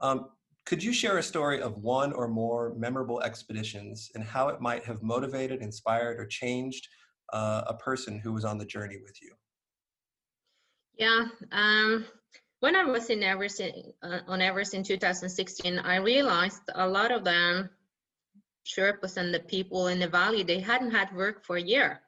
Um, 0.00 0.28
could 0.66 0.82
you 0.82 0.92
share 0.92 1.18
a 1.18 1.22
story 1.22 1.62
of 1.62 1.78
one 1.78 2.12
or 2.12 2.26
more 2.26 2.74
memorable 2.76 3.22
expeditions 3.22 4.10
and 4.14 4.24
how 4.24 4.48
it 4.48 4.60
might 4.60 4.84
have 4.84 5.00
motivated, 5.02 5.62
inspired, 5.62 6.18
or 6.18 6.26
changed 6.26 6.88
uh, 7.32 7.62
a 7.68 7.74
person 7.74 8.18
who 8.18 8.32
was 8.32 8.44
on 8.44 8.58
the 8.58 8.64
journey 8.64 8.98
with 9.02 9.16
you? 9.22 9.32
Yeah. 10.98 11.26
Um, 11.52 12.04
when 12.60 12.74
I 12.74 12.84
was 12.84 13.10
in 13.10 13.22
Everest 13.22 13.60
uh, 13.60 14.18
on 14.26 14.42
Everest 14.42 14.74
in 14.74 14.82
2016, 14.82 15.78
I 15.78 15.96
realized 15.96 16.62
a 16.74 16.88
lot 16.88 17.12
of 17.12 17.22
them, 17.22 17.70
Sherpas 18.66 19.16
and 19.16 19.32
the 19.32 19.40
people 19.40 19.86
in 19.86 20.00
the 20.00 20.08
valley, 20.08 20.42
they 20.42 20.58
hadn't 20.58 20.90
had 20.90 21.14
work 21.14 21.44
for 21.44 21.56
a 21.56 21.62
year 21.62 22.00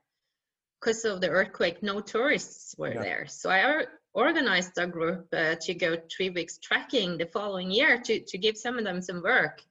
because 0.80 1.04
of 1.04 1.20
the 1.20 1.28
earthquake. 1.28 1.82
No 1.82 2.00
tourists 2.00 2.74
were 2.76 2.94
yeah. 2.94 3.02
there. 3.02 3.26
So 3.28 3.50
I 3.50 3.84
organized 4.14 4.78
a 4.78 4.86
group 4.86 5.28
uh, 5.32 5.54
to 5.60 5.74
go 5.74 5.96
three 6.14 6.30
weeks 6.30 6.58
trekking 6.58 7.18
the 7.18 7.26
following 7.26 7.70
year 7.70 7.98
to, 7.98 8.20
to 8.20 8.38
give 8.38 8.56
some 8.56 8.78
of 8.78 8.84
them 8.84 9.00
some 9.00 9.22
work. 9.22 9.62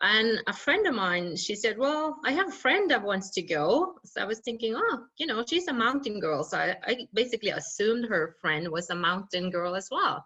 And 0.00 0.40
a 0.46 0.52
friend 0.52 0.86
of 0.86 0.94
mine, 0.94 1.36
she 1.36 1.56
said, 1.56 1.76
Well, 1.76 2.18
I 2.24 2.30
have 2.32 2.48
a 2.48 2.52
friend 2.52 2.90
that 2.90 3.02
wants 3.02 3.30
to 3.30 3.42
go. 3.42 3.96
So 4.04 4.20
I 4.22 4.24
was 4.24 4.38
thinking, 4.40 4.74
Oh, 4.76 5.04
you 5.16 5.26
know, 5.26 5.44
she's 5.46 5.66
a 5.66 5.72
mountain 5.72 6.20
girl. 6.20 6.44
So 6.44 6.56
I, 6.58 6.76
I 6.84 7.08
basically 7.12 7.50
assumed 7.50 8.06
her 8.06 8.36
friend 8.40 8.68
was 8.68 8.90
a 8.90 8.94
mountain 8.94 9.50
girl 9.50 9.74
as 9.74 9.88
well. 9.90 10.24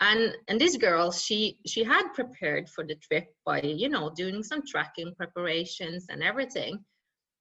And 0.00 0.34
and 0.48 0.60
this 0.60 0.76
girl, 0.76 1.12
she 1.12 1.58
she 1.66 1.84
had 1.84 2.08
prepared 2.14 2.68
for 2.68 2.84
the 2.84 2.96
trip 2.96 3.32
by, 3.44 3.60
you 3.60 3.88
know, 3.88 4.10
doing 4.10 4.42
some 4.42 4.66
tracking 4.66 5.14
preparations 5.14 6.06
and 6.08 6.22
everything. 6.22 6.84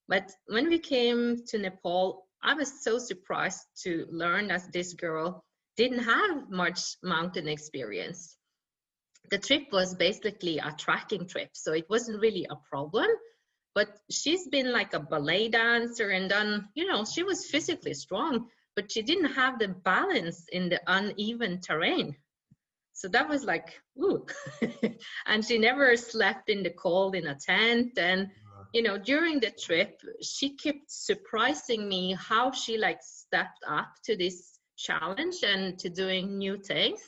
But 0.07 0.31
when 0.47 0.69
we 0.69 0.77
came 0.77 1.37
to 1.47 1.57
Nepal, 1.57 2.27
I 2.43 2.53
was 2.53 2.83
so 2.83 2.99
surprised 2.99 3.65
to 3.83 4.07
learn 4.11 4.47
that 4.47 4.71
this 4.71 4.93
girl 4.93 5.43
didn't 5.77 6.03
have 6.03 6.49
much 6.49 6.97
mountain 7.03 7.47
experience 7.47 8.37
the 9.29 9.37
trip 9.37 9.71
was 9.71 9.95
basically 9.95 10.57
a 10.57 10.73
tracking 10.77 11.27
trip, 11.27 11.49
so 11.53 11.73
it 11.73 11.89
wasn't 11.89 12.21
really 12.21 12.47
a 12.49 12.55
problem. 12.55 13.07
But 13.75 13.89
she's 14.09 14.47
been 14.47 14.71
like 14.71 14.93
a 14.93 14.99
ballet 14.99 15.49
dancer 15.49 16.09
and 16.09 16.29
done, 16.29 16.69
you 16.73 16.87
know, 16.87 17.05
she 17.05 17.23
was 17.23 17.45
physically 17.45 17.93
strong, 17.93 18.47
but 18.75 18.91
she 18.91 19.01
didn't 19.01 19.33
have 19.33 19.59
the 19.59 19.67
balance 19.67 20.45
in 20.51 20.69
the 20.69 20.81
uneven 20.87 21.61
terrain. 21.61 22.15
So 22.93 23.07
that 23.09 23.29
was 23.29 23.45
like, 23.45 23.79
ooh. 23.97 24.25
and 25.25 25.45
she 25.45 25.57
never 25.57 25.95
slept 25.95 26.49
in 26.49 26.63
the 26.63 26.71
cold 26.71 27.15
in 27.15 27.27
a 27.27 27.35
tent. 27.35 27.97
And, 27.97 28.29
you 28.73 28.83
know, 28.83 28.97
during 28.97 29.39
the 29.39 29.51
trip, 29.51 29.99
she 30.21 30.55
kept 30.55 30.91
surprising 30.91 31.89
me 31.89 32.15
how 32.19 32.51
she 32.51 32.77
like 32.77 32.99
stepped 33.01 33.63
up 33.67 33.89
to 34.05 34.15
this 34.15 34.59
challenge 34.77 35.37
and 35.43 35.77
to 35.79 35.89
doing 35.89 36.37
new 36.37 36.57
things. 36.57 37.01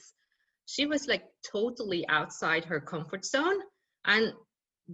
She 0.66 0.86
was 0.86 1.08
like 1.08 1.26
totally 1.50 2.08
outside 2.08 2.66
her 2.66 2.80
comfort 2.80 3.26
zone 3.26 3.60
and 4.06 4.34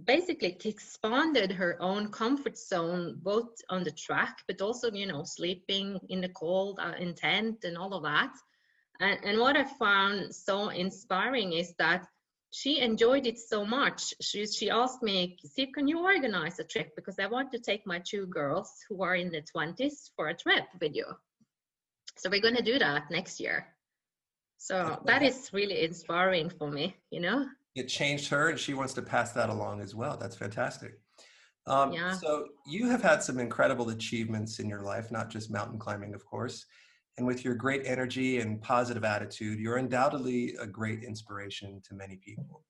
basically 0.04 0.56
expanded 0.64 1.50
her 1.50 1.76
own 1.80 2.10
comfort 2.10 2.58
zone 2.58 3.18
both 3.22 3.48
on 3.70 3.82
the 3.82 3.90
track 3.90 4.38
but 4.46 4.60
also 4.60 4.92
you 4.92 5.06
know 5.06 5.24
sleeping 5.24 5.98
in 6.08 6.20
the 6.20 6.28
cold 6.28 6.78
uh, 6.80 6.92
in 7.00 7.14
tent 7.14 7.64
and 7.64 7.76
all 7.76 7.94
of 7.94 8.02
that. 8.02 8.32
And, 9.00 9.18
and 9.24 9.38
what 9.38 9.56
i 9.56 9.64
found 9.64 10.34
so 10.34 10.68
inspiring 10.68 11.52
is 11.52 11.72
that 11.78 12.06
she 12.50 12.80
enjoyed 12.80 13.26
it 13.26 13.38
so 13.38 13.64
much 13.64 14.14
she, 14.22 14.46
she 14.46 14.70
asked 14.70 15.02
me 15.02 15.36
see 15.44 15.66
can 15.66 15.86
you 15.86 16.02
organize 16.02 16.58
a 16.58 16.64
trip 16.64 16.94
because 16.96 17.18
i 17.18 17.26
want 17.26 17.52
to 17.52 17.58
take 17.58 17.86
my 17.86 17.98
two 17.98 18.26
girls 18.26 18.72
who 18.88 19.02
are 19.02 19.16
in 19.16 19.30
the 19.30 19.42
20s 19.54 20.10
for 20.16 20.28
a 20.28 20.34
trip 20.34 20.64
with 20.80 20.94
you 20.94 21.04
so 22.16 22.30
we're 22.30 22.40
going 22.40 22.56
to 22.56 22.62
do 22.62 22.78
that 22.78 23.10
next 23.10 23.38
year 23.38 23.66
so 24.58 25.00
that 25.06 25.22
is 25.22 25.50
really 25.52 25.84
inspiring 25.84 26.50
for 26.50 26.70
me, 26.70 26.96
you 27.10 27.20
know? 27.20 27.46
It 27.76 27.88
changed 27.88 28.28
her 28.30 28.50
and 28.50 28.58
she 28.58 28.74
wants 28.74 28.92
to 28.94 29.02
pass 29.02 29.32
that 29.32 29.50
along 29.50 29.80
as 29.80 29.94
well. 29.94 30.16
That's 30.16 30.36
fantastic. 30.36 31.00
Um, 31.66 31.92
yeah. 31.92 32.12
So 32.12 32.46
you 32.66 32.88
have 32.88 33.00
had 33.00 33.22
some 33.22 33.38
incredible 33.38 33.90
achievements 33.90 34.58
in 34.58 34.68
your 34.68 34.82
life, 34.82 35.12
not 35.12 35.30
just 35.30 35.50
mountain 35.50 35.78
climbing, 35.78 36.12
of 36.12 36.24
course. 36.24 36.66
And 37.18 37.26
with 37.26 37.44
your 37.44 37.56
great 37.56 37.82
energy 37.84 38.38
and 38.38 38.62
positive 38.62 39.04
attitude, 39.04 39.58
you're 39.58 39.76
undoubtedly 39.76 40.54
a 40.60 40.66
great 40.66 41.02
inspiration 41.02 41.82
to 41.88 41.94
many 41.94 42.14
people. 42.14 42.62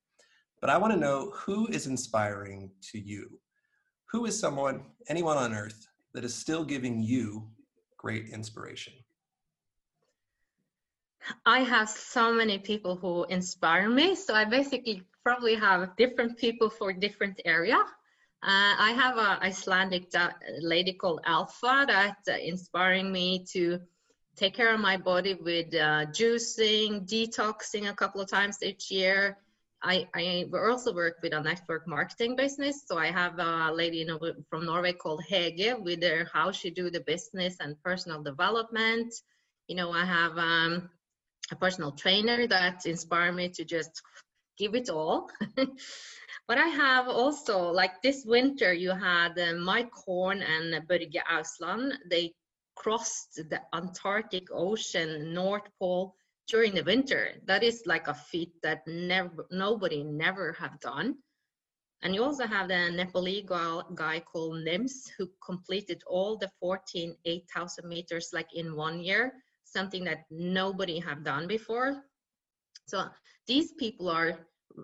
But 0.62 0.70
I 0.70 0.78
want 0.78 0.94
to 0.94 0.98
know 0.98 1.30
who 1.34 1.66
is 1.68 1.86
inspiring 1.86 2.70
to 2.90 2.98
you? 2.98 3.38
Who 4.06 4.24
is 4.24 4.40
someone, 4.40 4.86
anyone 5.08 5.36
on 5.36 5.52
earth, 5.52 5.86
that 6.14 6.24
is 6.24 6.34
still 6.34 6.64
giving 6.64 7.02
you 7.02 7.46
great 7.98 8.30
inspiration? 8.30 8.94
I 11.44 11.58
have 11.58 11.90
so 11.90 12.32
many 12.32 12.58
people 12.58 12.96
who 12.96 13.24
inspire 13.24 13.90
me. 13.90 14.14
So 14.14 14.32
I 14.34 14.46
basically 14.46 15.02
probably 15.22 15.56
have 15.56 15.94
different 15.96 16.38
people 16.38 16.70
for 16.70 16.90
different 16.94 17.38
area. 17.44 17.76
Uh, 18.42 18.74
I 18.78 18.92
have 18.96 19.18
an 19.18 19.42
Icelandic 19.42 20.10
lady 20.60 20.94
called 20.94 21.20
Alpha 21.26 21.84
that 21.86 22.16
uh, 22.26 22.38
inspiring 22.40 23.12
me 23.12 23.44
to 23.52 23.80
take 24.38 24.54
care 24.54 24.72
of 24.72 24.80
my 24.80 24.96
body 24.96 25.34
with 25.34 25.74
uh, 25.74 26.06
juicing, 26.06 27.06
detoxing 27.08 27.90
a 27.90 27.94
couple 27.94 28.20
of 28.20 28.30
times 28.30 28.62
each 28.62 28.90
year. 28.90 29.36
I, 29.82 30.08
I 30.14 30.46
also 30.52 30.94
work 30.94 31.16
with 31.22 31.32
a 31.32 31.40
network 31.40 31.86
marketing 31.86 32.36
business. 32.36 32.82
So 32.86 32.98
I 32.98 33.10
have 33.10 33.38
a 33.38 33.72
lady 33.72 34.02
in, 34.02 34.18
from 34.48 34.64
Norway 34.64 34.92
called 34.92 35.22
Hege 35.28 35.80
with 35.80 36.02
her 36.02 36.28
how 36.32 36.52
she 36.52 36.70
do 36.70 36.90
the 36.90 37.00
business 37.00 37.56
and 37.60 37.80
personal 37.82 38.22
development. 38.22 39.12
You 39.68 39.76
know, 39.76 39.92
I 39.92 40.04
have 40.04 40.38
um, 40.38 40.88
a 41.50 41.56
personal 41.56 41.92
trainer 41.92 42.46
that 42.46 42.86
inspired 42.86 43.34
me 43.34 43.48
to 43.50 43.64
just 43.64 44.02
give 44.56 44.74
it 44.74 44.88
all. 44.88 45.30
but 45.56 46.58
I 46.58 46.68
have 46.68 47.08
also, 47.08 47.70
like 47.70 48.02
this 48.02 48.24
winter, 48.24 48.72
you 48.72 48.90
had 48.90 49.38
uh, 49.38 49.54
Mike 49.54 49.92
Horn 49.94 50.42
and 50.42 50.88
Børge 50.88 51.22
Ousland. 51.30 51.92
They 52.10 52.34
crossed 52.78 53.34
the 53.50 53.60
Antarctic 53.74 54.46
Ocean, 54.52 55.34
North 55.34 55.68
Pole 55.78 56.14
during 56.46 56.74
the 56.74 56.84
winter. 56.84 57.32
That 57.46 57.62
is 57.62 57.82
like 57.86 58.06
a 58.06 58.14
feat 58.14 58.52
that 58.62 58.86
never 58.86 59.46
nobody 59.50 60.04
never 60.04 60.52
have 60.52 60.78
done. 60.80 61.16
And 62.02 62.14
you 62.14 62.22
also 62.22 62.46
have 62.46 62.68
the 62.68 62.90
Nepalese 62.90 63.48
guy 63.48 64.20
called 64.20 64.64
Nims 64.64 65.10
who 65.18 65.28
completed 65.44 66.02
all 66.06 66.38
the 66.38 66.50
14 66.60 67.16
8,000 67.24 67.88
meters 67.88 68.30
like 68.32 68.54
in 68.54 68.76
one 68.76 69.00
year 69.00 69.32
something 69.64 70.04
that 70.04 70.24
nobody 70.30 71.00
have 71.00 71.24
done 71.24 71.46
before. 71.48 72.04
So 72.86 73.08
these 73.46 73.72
people 73.72 74.08
are 74.08 74.38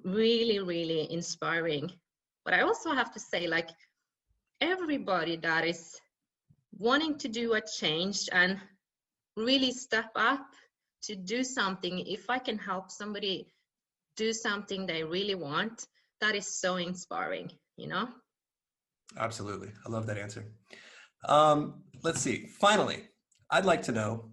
really, 0.04 0.58
really 0.58 1.10
inspiring. 1.12 1.90
But 2.44 2.54
I 2.54 2.62
also 2.62 2.92
have 2.92 3.12
to 3.14 3.20
say, 3.20 3.46
like, 3.46 3.70
everybody 4.60 5.36
that 5.36 5.64
is 5.64 5.98
wanting 6.78 7.18
to 7.18 7.28
do 7.28 7.54
a 7.54 7.60
change 7.60 8.28
and 8.32 8.58
really 9.36 9.72
step 9.72 10.10
up 10.16 10.46
to 11.02 11.14
do 11.14 11.44
something, 11.44 12.00
if 12.00 12.30
I 12.30 12.38
can 12.38 12.58
help 12.58 12.90
somebody 12.90 13.48
do 14.16 14.32
something 14.32 14.86
they 14.86 15.04
really 15.04 15.34
want, 15.34 15.86
that 16.20 16.34
is 16.34 16.46
so 16.46 16.76
inspiring, 16.76 17.50
you 17.76 17.88
know? 17.88 18.08
Absolutely. 19.18 19.70
I 19.86 19.90
love 19.90 20.06
that 20.06 20.18
answer. 20.18 20.46
Um, 21.28 21.82
let's 22.02 22.20
see. 22.20 22.46
Finally, 22.46 23.04
I'd 23.50 23.64
like 23.64 23.82
to 23.82 23.92
know 23.92 24.30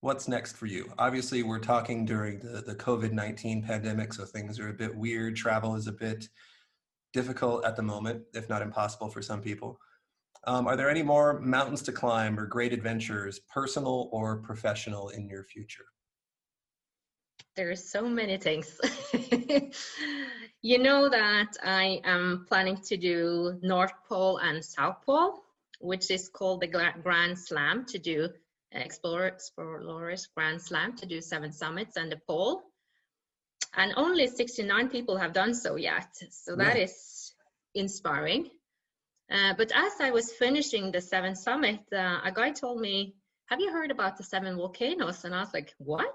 what's 0.00 0.28
next 0.28 0.56
for 0.56 0.66
you? 0.66 0.92
Obviously, 0.98 1.42
we're 1.42 1.58
talking 1.58 2.04
during 2.04 2.38
the, 2.40 2.60
the 2.60 2.74
COVID 2.74 3.12
19 3.12 3.62
pandemic, 3.62 4.12
so 4.12 4.24
things 4.24 4.60
are 4.60 4.68
a 4.68 4.74
bit 4.74 4.94
weird. 4.94 5.36
Travel 5.36 5.76
is 5.76 5.86
a 5.86 5.92
bit 5.92 6.28
difficult 7.12 7.64
at 7.64 7.76
the 7.76 7.82
moment, 7.82 8.22
if 8.34 8.48
not 8.48 8.62
impossible 8.62 9.08
for 9.08 9.22
some 9.22 9.40
people. 9.40 9.78
Um, 10.44 10.66
are 10.66 10.76
there 10.76 10.90
any 10.90 11.02
more 11.02 11.38
mountains 11.40 11.82
to 11.82 11.92
climb 11.92 12.38
or 12.38 12.46
great 12.46 12.72
adventures, 12.72 13.40
personal 13.52 14.08
or 14.12 14.38
professional, 14.38 15.10
in 15.10 15.28
your 15.28 15.44
future? 15.44 15.84
There's 17.54 17.84
so 17.84 18.08
many 18.08 18.38
things. 18.38 18.80
you 20.62 20.78
know 20.78 21.08
that 21.08 21.56
I 21.62 22.00
am 22.04 22.46
planning 22.48 22.78
to 22.84 22.96
do 22.96 23.58
North 23.62 23.92
Pole 24.08 24.38
and 24.38 24.64
South 24.64 24.96
Pole, 25.04 25.44
which 25.80 26.10
is 26.10 26.28
called 26.28 26.62
the 26.62 26.92
Grand 27.02 27.38
Slam 27.38 27.84
to 27.86 27.98
do 27.98 28.28
Explorer, 28.72 29.26
Explorers 29.26 30.28
Grand 30.34 30.60
Slam 30.60 30.96
to 30.96 31.06
do 31.06 31.20
seven 31.20 31.52
summits 31.52 31.96
and 31.96 32.10
the 32.10 32.20
pole. 32.26 32.62
And 33.76 33.92
only 33.96 34.26
69 34.26 34.88
people 34.88 35.16
have 35.16 35.32
done 35.32 35.54
so 35.54 35.76
yet. 35.76 36.08
So 36.30 36.56
that 36.56 36.76
yeah. 36.76 36.84
is 36.84 37.34
inspiring. 37.74 38.50
Uh, 39.32 39.54
but 39.56 39.72
as 39.74 39.92
I 39.98 40.10
was 40.10 40.30
finishing 40.32 40.92
the 40.92 41.00
seven 41.00 41.34
summit, 41.34 41.80
uh, 41.92 42.20
a 42.22 42.30
guy 42.34 42.50
told 42.50 42.80
me, 42.80 43.14
have 43.46 43.60
you 43.60 43.72
heard 43.72 43.90
about 43.90 44.18
the 44.18 44.24
seven 44.24 44.56
volcanoes? 44.56 45.24
And 45.24 45.34
I 45.34 45.40
was 45.40 45.54
like, 45.54 45.74
what? 45.78 46.14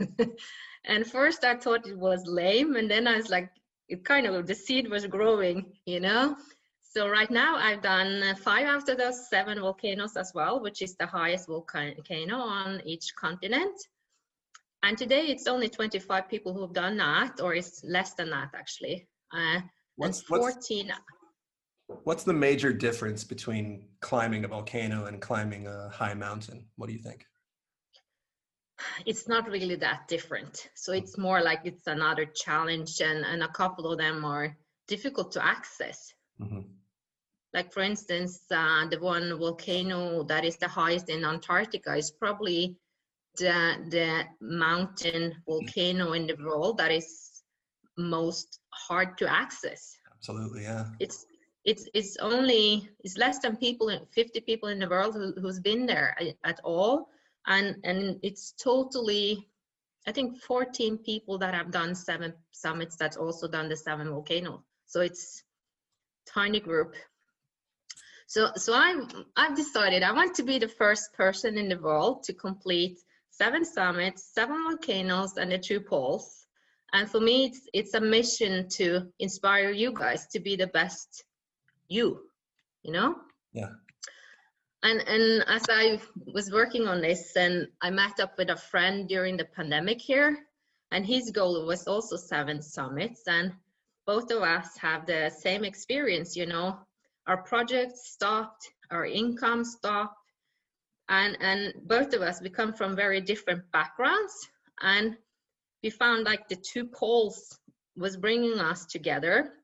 and 0.84 1.06
first 1.06 1.44
I 1.44 1.56
thought 1.56 1.86
it 1.86 1.96
was 1.96 2.26
lame. 2.26 2.74
And 2.74 2.90
then 2.90 3.06
I 3.06 3.16
was 3.16 3.30
like, 3.30 3.50
it 3.88 4.04
kind 4.04 4.26
of, 4.26 4.46
the 4.46 4.54
seed 4.54 4.90
was 4.90 5.06
growing, 5.06 5.66
you 5.86 6.00
know? 6.00 6.36
So 6.82 7.08
right 7.08 7.30
now 7.30 7.56
I've 7.56 7.82
done 7.82 8.34
five 8.36 8.66
out 8.66 8.88
of 8.88 8.98
those 8.98 9.28
seven 9.28 9.60
volcanoes 9.60 10.16
as 10.16 10.32
well, 10.34 10.60
which 10.60 10.82
is 10.82 10.96
the 10.96 11.06
highest 11.06 11.46
volcano 11.46 12.36
on 12.36 12.82
each 12.84 13.14
continent. 13.14 13.76
And 14.82 14.98
today 14.98 15.26
it's 15.26 15.46
only 15.46 15.68
25 15.68 16.28
people 16.28 16.54
who've 16.54 16.72
done 16.72 16.96
that, 16.96 17.40
or 17.40 17.54
it's 17.54 17.84
less 17.84 18.14
than 18.14 18.30
that 18.30 18.50
actually. 18.54 19.06
Uh, 19.32 19.60
what's, 19.96 20.22
14. 20.22 20.86
What's, 20.86 20.98
what's 22.04 22.24
the 22.24 22.32
major 22.32 22.72
difference 22.72 23.24
between 23.24 23.86
climbing 24.00 24.44
a 24.44 24.48
volcano 24.48 25.06
and 25.06 25.20
climbing 25.20 25.66
a 25.66 25.88
high 25.88 26.14
mountain? 26.14 26.66
What 26.76 26.86
do 26.86 26.92
you 26.92 26.98
think? 27.00 27.24
It's 29.06 29.26
not 29.26 29.48
really 29.48 29.74
that 29.76 30.06
different. 30.06 30.68
So 30.74 30.92
it's 30.92 31.18
more 31.18 31.42
like 31.42 31.60
it's 31.64 31.86
another 31.86 32.26
challenge, 32.26 33.00
and, 33.00 33.24
and 33.24 33.42
a 33.42 33.48
couple 33.48 33.90
of 33.90 33.98
them 33.98 34.24
are 34.24 34.56
difficult 34.86 35.32
to 35.32 35.44
access. 35.44 36.14
Mm-hmm. 36.40 36.60
Like 37.52 37.72
for 37.72 37.82
instance, 37.82 38.40
uh, 38.50 38.86
the 38.88 39.00
one 39.00 39.36
volcano 39.38 40.22
that 40.24 40.44
is 40.44 40.56
the 40.58 40.68
highest 40.68 41.08
in 41.08 41.24
Antarctica 41.24 41.96
is 41.96 42.10
probably 42.10 42.76
the 43.36 43.76
the 43.88 44.24
mountain 44.40 45.34
volcano 45.46 46.12
in 46.12 46.26
the 46.26 46.36
world 46.36 46.78
that 46.78 46.92
is 46.92 47.42
most 47.96 48.60
hard 48.70 49.18
to 49.18 49.26
access. 49.26 49.96
Absolutely, 50.12 50.62
yeah. 50.62 50.86
It's 51.00 51.24
it's 51.68 51.86
it's 51.92 52.16
only 52.16 52.88
it's 53.04 53.18
less 53.18 53.40
than 53.40 53.54
people 53.56 53.90
50 54.12 54.40
people 54.40 54.70
in 54.70 54.78
the 54.78 54.88
world 54.88 55.14
who, 55.14 55.34
who's 55.38 55.60
been 55.60 55.84
there 55.84 56.16
uh, 56.18 56.32
at 56.42 56.60
all. 56.64 57.10
And 57.46 57.76
and 57.84 58.18
it's 58.22 58.52
totally 58.52 59.46
i 60.06 60.12
think 60.12 60.40
14 60.40 60.96
people 60.98 61.36
that 61.38 61.54
have 61.54 61.70
done 61.70 61.94
seven 61.94 62.32
summits 62.52 62.96
that's 62.96 63.18
also 63.18 63.48
done 63.48 63.68
the 63.68 63.76
seven 63.76 64.08
volcano. 64.08 64.64
So 64.86 65.02
it's 65.02 65.44
tiny 66.26 66.60
group. 66.60 66.94
So 68.26 68.50
so 68.56 68.72
i 68.72 68.88
i've 69.36 69.56
decided 69.56 70.02
i 70.02 70.12
want 70.12 70.36
to 70.36 70.44
be 70.44 70.58
the 70.58 70.74
first 70.82 71.12
person 71.12 71.58
in 71.58 71.68
the 71.68 71.78
world 71.78 72.22
to 72.24 72.32
complete 72.32 72.98
seven 73.30 73.64
summits 73.64 74.32
seven 74.32 74.56
volcanoes 74.68 75.36
and 75.36 75.52
the 75.52 75.58
two 75.58 75.80
poles. 75.80 76.46
And 76.94 77.10
for 77.10 77.20
me 77.20 77.46
it's 77.46 77.60
it's 77.74 77.94
a 77.94 78.00
mission 78.00 78.68
to 78.78 79.12
inspire 79.18 79.70
you 79.70 79.92
guys 79.92 80.26
to 80.28 80.40
be 80.40 80.56
the 80.56 80.68
best 80.68 81.24
you 81.88 82.20
you 82.82 82.92
know? 82.92 83.16
Yeah. 83.52 83.70
And 84.82 85.00
and 85.08 85.44
as 85.48 85.64
i 85.68 86.00
was 86.32 86.52
working 86.52 86.86
on 86.86 87.00
this 87.00 87.36
and 87.36 87.66
i 87.82 87.90
met 87.90 88.20
up 88.20 88.38
with 88.38 88.50
a 88.50 88.56
friend 88.56 89.08
during 89.08 89.36
the 89.36 89.44
pandemic 89.44 90.00
here 90.00 90.38
and 90.92 91.04
his 91.04 91.30
goal 91.32 91.66
was 91.66 91.86
also 91.88 92.16
seven 92.16 92.62
summits 92.62 93.22
and 93.26 93.52
both 94.06 94.30
of 94.30 94.42
us 94.42 94.76
have 94.78 95.04
the 95.04 95.30
same 95.30 95.64
experience 95.64 96.36
you 96.36 96.46
know? 96.46 96.78
Our 97.26 97.42
project 97.42 97.98
stopped 97.98 98.70
our 98.90 99.04
income 99.04 99.64
stopped 99.64 100.16
and 101.08 101.36
and 101.40 101.74
both 101.84 102.14
of 102.14 102.22
us 102.22 102.40
we 102.40 102.50
come 102.50 102.72
from 102.72 102.94
very 102.94 103.20
different 103.20 103.62
backgrounds 103.72 104.48
and 104.80 105.16
we 105.82 105.90
found 105.90 106.24
like 106.24 106.48
the 106.48 106.56
two 106.56 106.86
poles 106.86 107.58
was 107.96 108.16
bringing 108.16 108.60
us 108.60 108.86
together 108.86 109.57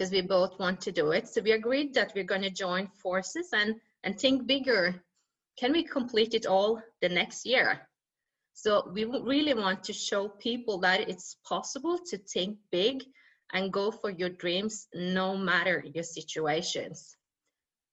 because 0.00 0.12
we 0.12 0.22
both 0.22 0.58
want 0.58 0.80
to 0.80 0.90
do 0.90 1.10
it. 1.10 1.28
So 1.28 1.42
we 1.42 1.52
agreed 1.52 1.92
that 1.92 2.12
we're 2.14 2.24
going 2.24 2.40
to 2.40 2.50
join 2.50 2.88
forces 3.02 3.50
and, 3.52 3.74
and 4.02 4.18
think 4.18 4.46
bigger. 4.46 5.04
Can 5.58 5.72
we 5.72 5.82
complete 5.84 6.32
it 6.32 6.46
all 6.46 6.82
the 7.02 7.10
next 7.10 7.44
year? 7.44 7.82
So 8.54 8.90
we 8.94 9.04
really 9.04 9.52
want 9.52 9.84
to 9.84 9.92
show 9.92 10.28
people 10.28 10.78
that 10.78 11.06
it's 11.10 11.36
possible 11.46 11.98
to 12.06 12.16
think 12.16 12.56
big 12.72 13.04
and 13.52 13.70
go 13.70 13.90
for 13.90 14.08
your 14.08 14.30
dreams 14.30 14.88
no 14.94 15.36
matter 15.36 15.84
your 15.94 16.04
situations. 16.04 17.14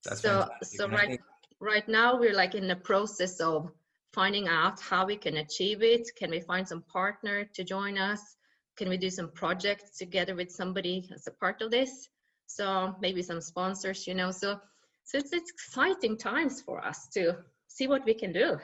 That's 0.06 0.22
so 0.22 0.44
fantastic. 0.44 0.80
so 0.80 0.88
right 0.88 1.20
right 1.60 1.88
now 1.90 2.18
we're 2.18 2.36
like 2.36 2.56
in 2.56 2.68
the 2.68 2.76
process 2.78 3.42
of 3.42 3.70
finding 4.14 4.48
out 4.48 4.80
how 4.80 5.06
we 5.06 5.18
can 5.18 5.38
achieve 5.38 5.84
it. 5.84 6.08
Can 6.18 6.30
we 6.30 6.40
find 6.40 6.66
some 6.66 6.84
partner 6.84 7.44
to 7.54 7.64
join 7.66 7.98
us? 7.98 8.37
Can 8.78 8.90
we 8.90 8.98
do 8.98 9.10
some 9.10 9.30
projects 9.32 9.98
together 9.98 10.36
with 10.36 10.52
somebody 10.52 11.10
as 11.14 11.28
a 11.28 11.32
part 11.32 11.62
of 11.62 11.72
this? 11.72 12.10
So 12.46 12.96
maybe 13.02 13.22
some 13.22 13.42
sponsors 13.42 14.08
you 14.08 14.14
know 14.14 14.32
so 14.32 14.60
so 15.04 15.18
it's, 15.18 15.32
it's 15.32 15.52
exciting 15.52 16.18
times 16.18 16.62
for 16.62 16.84
us 16.84 17.08
to 17.14 17.38
see 17.68 17.88
what 17.88 18.04
we 18.06 18.14
can 18.14 18.34
do. 18.34 18.58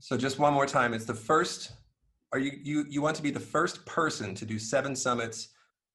So 0.00 0.16
just 0.16 0.38
one 0.38 0.52
more 0.52 0.66
time 0.66 0.94
it's 0.94 1.04
the 1.04 1.14
first 1.14 1.72
are 2.32 2.38
you 2.38 2.52
you 2.62 2.84
you 2.88 3.02
want 3.02 3.16
to 3.16 3.22
be 3.22 3.30
the 3.30 3.40
first 3.40 3.84
person 3.86 4.34
to 4.34 4.44
do 4.44 4.58
seven 4.58 4.94
summits 4.94 5.48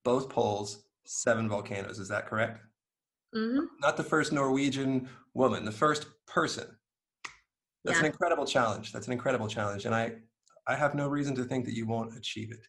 both 0.03 0.29
poles 0.29 0.85
seven 1.05 1.47
volcanoes 1.47 1.99
is 1.99 2.07
that 2.09 2.27
correct? 2.27 2.59
Mm-hmm. 3.35 3.65
not 3.79 3.95
the 3.95 4.03
first 4.03 4.33
norwegian 4.33 5.07
woman 5.33 5.63
the 5.63 5.71
first 5.71 6.05
person. 6.27 6.67
That's 7.85 7.97
yeah. 7.97 8.01
an 8.01 8.11
incredible 8.11 8.45
challenge 8.45 8.91
that's 8.91 9.07
an 9.07 9.13
incredible 9.13 9.47
challenge 9.47 9.85
and 9.85 9.95
i 9.95 10.13
i 10.67 10.75
have 10.75 10.95
no 10.95 11.07
reason 11.07 11.33
to 11.35 11.43
think 11.43 11.65
that 11.65 11.73
you 11.73 11.85
won't 11.87 12.17
achieve 12.17 12.51
it 12.51 12.59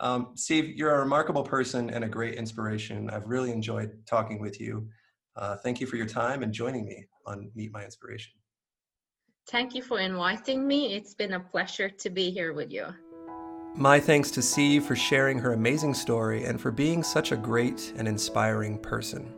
um, 0.00 0.34
Siv, 0.36 0.76
you're 0.76 0.94
a 0.94 0.98
remarkable 0.98 1.42
person 1.42 1.90
and 1.90 2.04
a 2.04 2.08
great 2.08 2.34
inspiration. 2.34 3.08
I've 3.10 3.26
really 3.26 3.50
enjoyed 3.50 3.92
talking 4.06 4.40
with 4.40 4.60
you. 4.60 4.88
Uh, 5.36 5.56
thank 5.56 5.80
you 5.80 5.86
for 5.86 5.96
your 5.96 6.06
time 6.06 6.42
and 6.42 6.52
joining 6.52 6.84
me 6.84 7.04
on 7.26 7.50
Meet 7.54 7.72
My 7.72 7.84
Inspiration. 7.84 8.32
Thank 9.48 9.74
you 9.74 9.82
for 9.82 10.00
inviting 10.00 10.66
me. 10.66 10.94
It's 10.94 11.14
been 11.14 11.34
a 11.34 11.40
pleasure 11.40 11.88
to 11.88 12.10
be 12.10 12.30
here 12.30 12.52
with 12.52 12.70
you. 12.70 12.86
My 13.74 14.00
thanks 14.00 14.30
to 14.32 14.40
Siv 14.40 14.82
for 14.82 14.96
sharing 14.96 15.38
her 15.38 15.52
amazing 15.52 15.94
story 15.94 16.44
and 16.44 16.60
for 16.60 16.70
being 16.70 17.02
such 17.02 17.30
a 17.30 17.36
great 17.36 17.92
and 17.96 18.08
inspiring 18.08 18.78
person. 18.78 19.32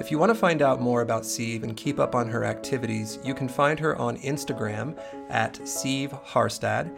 If 0.00 0.10
you 0.10 0.18
want 0.18 0.30
to 0.30 0.34
find 0.34 0.62
out 0.62 0.80
more 0.80 1.02
about 1.02 1.22
Siv 1.22 1.62
and 1.62 1.76
keep 1.76 2.00
up 2.00 2.14
on 2.14 2.28
her 2.28 2.44
activities, 2.44 3.18
you 3.24 3.34
can 3.34 3.48
find 3.48 3.78
her 3.78 3.96
on 3.96 4.16
Instagram 4.18 4.98
at 5.28 5.54
Siv 5.60 6.10
Harstad 6.24 6.96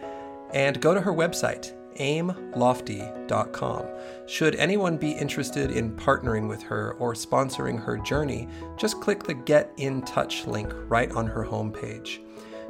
and 0.52 0.80
go 0.80 0.94
to 0.94 1.00
her 1.00 1.12
website 1.12 1.75
aimlofty.com. 1.96 3.86
Should 4.26 4.54
anyone 4.56 4.96
be 4.96 5.12
interested 5.12 5.70
in 5.70 5.96
partnering 5.96 6.48
with 6.48 6.62
her 6.62 6.92
or 6.94 7.14
sponsoring 7.14 7.82
her 7.82 7.98
journey, 7.98 8.48
just 8.76 9.00
click 9.00 9.22
the 9.22 9.34
Get 9.34 9.72
in 9.76 10.02
Touch 10.02 10.46
link 10.46 10.72
right 10.88 11.10
on 11.12 11.26
her 11.26 11.44
homepage. 11.44 12.20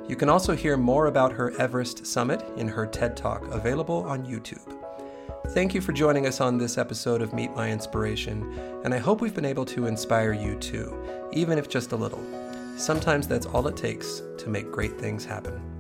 You 0.09 0.17
can 0.17 0.29
also 0.29 0.55
hear 0.55 0.77
more 0.77 1.07
about 1.07 1.33
her 1.33 1.51
Everest 1.59 2.07
Summit 2.07 2.45
in 2.57 2.69
her 2.69 2.87
TED 2.87 3.17
Talk, 3.17 3.47
available 3.53 4.05
on 4.05 4.25
YouTube. 4.25 4.73
Thank 5.49 5.75
you 5.75 5.81
for 5.81 5.93
joining 5.93 6.27
us 6.27 6.41
on 6.41 6.59
this 6.59 6.79
episode 6.79 7.23
of 7.23 7.33
Meet 7.33 7.55
My 7.57 7.71
Inspiration, 7.71 8.53
and 8.85 8.93
I 8.93 8.99
hope 8.99 9.21
we've 9.21 9.35
been 9.35 9.45
able 9.45 9.65
to 9.67 9.87
inspire 9.87 10.33
you 10.33 10.57
too, 10.57 10.97
even 11.33 11.59
if 11.59 11.69
just 11.69 11.93
a 11.93 11.97
little. 11.97 12.23
Sometimes 12.77 13.27
that's 13.27 13.47
all 13.47 13.67
it 13.69 13.77
takes 13.77 14.23
to 14.39 14.49
make 14.49 14.71
great 14.71 14.99
things 14.99 15.25
happen. 15.25 15.76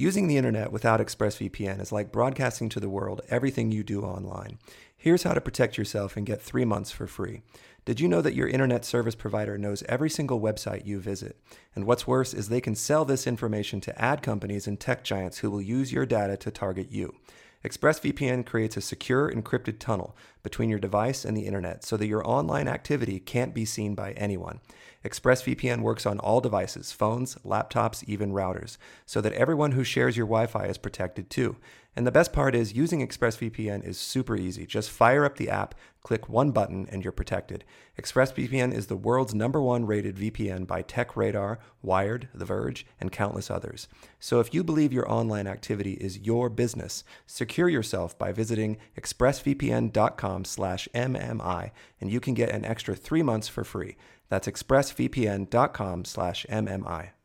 Using 0.00 0.28
the 0.28 0.38
internet 0.38 0.72
without 0.72 0.98
ExpressVPN 0.98 1.78
is 1.78 1.92
like 1.92 2.10
broadcasting 2.10 2.70
to 2.70 2.80
the 2.80 2.88
world 2.88 3.20
everything 3.28 3.70
you 3.70 3.82
do 3.84 4.00
online. 4.00 4.58
Here's 4.96 5.24
how 5.24 5.34
to 5.34 5.42
protect 5.42 5.76
yourself 5.76 6.16
and 6.16 6.24
get 6.24 6.40
three 6.40 6.64
months 6.64 6.90
for 6.90 7.06
free. 7.06 7.42
Did 7.84 8.00
you 8.00 8.08
know 8.08 8.22
that 8.22 8.34
your 8.34 8.48
internet 8.48 8.86
service 8.86 9.14
provider 9.14 9.58
knows 9.58 9.82
every 9.90 10.08
single 10.08 10.40
website 10.40 10.86
you 10.86 11.00
visit? 11.00 11.38
And 11.76 11.84
what's 11.84 12.06
worse 12.06 12.32
is 12.32 12.48
they 12.48 12.62
can 12.62 12.74
sell 12.74 13.04
this 13.04 13.26
information 13.26 13.78
to 13.82 14.02
ad 14.02 14.22
companies 14.22 14.66
and 14.66 14.80
tech 14.80 15.04
giants 15.04 15.40
who 15.40 15.50
will 15.50 15.60
use 15.60 15.92
your 15.92 16.06
data 16.06 16.38
to 16.38 16.50
target 16.50 16.90
you. 16.90 17.14
ExpressVPN 17.62 18.46
creates 18.46 18.78
a 18.78 18.80
secure 18.80 19.30
encrypted 19.30 19.78
tunnel 19.78 20.16
between 20.42 20.70
your 20.70 20.78
device 20.78 21.26
and 21.26 21.36
the 21.36 21.44
internet 21.44 21.84
so 21.84 21.98
that 21.98 22.06
your 22.06 22.26
online 22.26 22.68
activity 22.68 23.20
can't 23.20 23.52
be 23.52 23.66
seen 23.66 23.94
by 23.94 24.12
anyone. 24.12 24.60
ExpressVPN 25.04 25.80
works 25.80 26.04
on 26.04 26.18
all 26.18 26.40
devices, 26.40 26.92
phones, 26.92 27.36
laptops, 27.36 28.04
even 28.04 28.32
routers, 28.32 28.76
so 29.06 29.20
that 29.20 29.32
everyone 29.32 29.72
who 29.72 29.82
shares 29.82 30.16
your 30.16 30.26
Wi 30.26 30.46
Fi 30.46 30.66
is 30.66 30.78
protected 30.78 31.30
too. 31.30 31.56
And 31.96 32.06
the 32.06 32.12
best 32.12 32.32
part 32.32 32.54
is 32.54 32.74
using 32.74 33.04
ExpressVPN 33.04 33.84
is 33.84 33.98
super 33.98 34.36
easy. 34.36 34.64
Just 34.64 34.90
fire 34.90 35.24
up 35.24 35.36
the 35.36 35.50
app, 35.50 35.74
click 36.04 36.28
one 36.28 36.52
button, 36.52 36.86
and 36.90 37.02
you're 37.02 37.12
protected. 37.12 37.64
ExpressVPN 37.98 38.72
is 38.72 38.86
the 38.86 38.96
world's 38.96 39.34
number 39.34 39.60
one 39.60 39.86
rated 39.86 40.16
VPN 40.16 40.68
by 40.68 40.84
TechRadar, 40.84 41.58
Wired, 41.82 42.28
The 42.32 42.44
Verge, 42.44 42.86
and 43.00 43.10
countless 43.10 43.50
others. 43.50 43.88
So 44.20 44.38
if 44.38 44.54
you 44.54 44.62
believe 44.62 44.92
your 44.92 45.10
online 45.10 45.48
activity 45.48 45.94
is 45.94 46.18
your 46.18 46.48
business, 46.48 47.02
secure 47.26 47.68
yourself 47.68 48.16
by 48.16 48.30
visiting 48.32 48.76
expressvpn.com/mmi, 48.96 51.70
and 52.00 52.10
you 52.10 52.20
can 52.20 52.34
get 52.34 52.50
an 52.50 52.64
extra 52.64 52.94
three 52.94 53.22
months 53.22 53.48
for 53.48 53.64
free. 53.64 53.96
That's 54.30 54.48
expressvpn.com/mmi. 54.48 57.19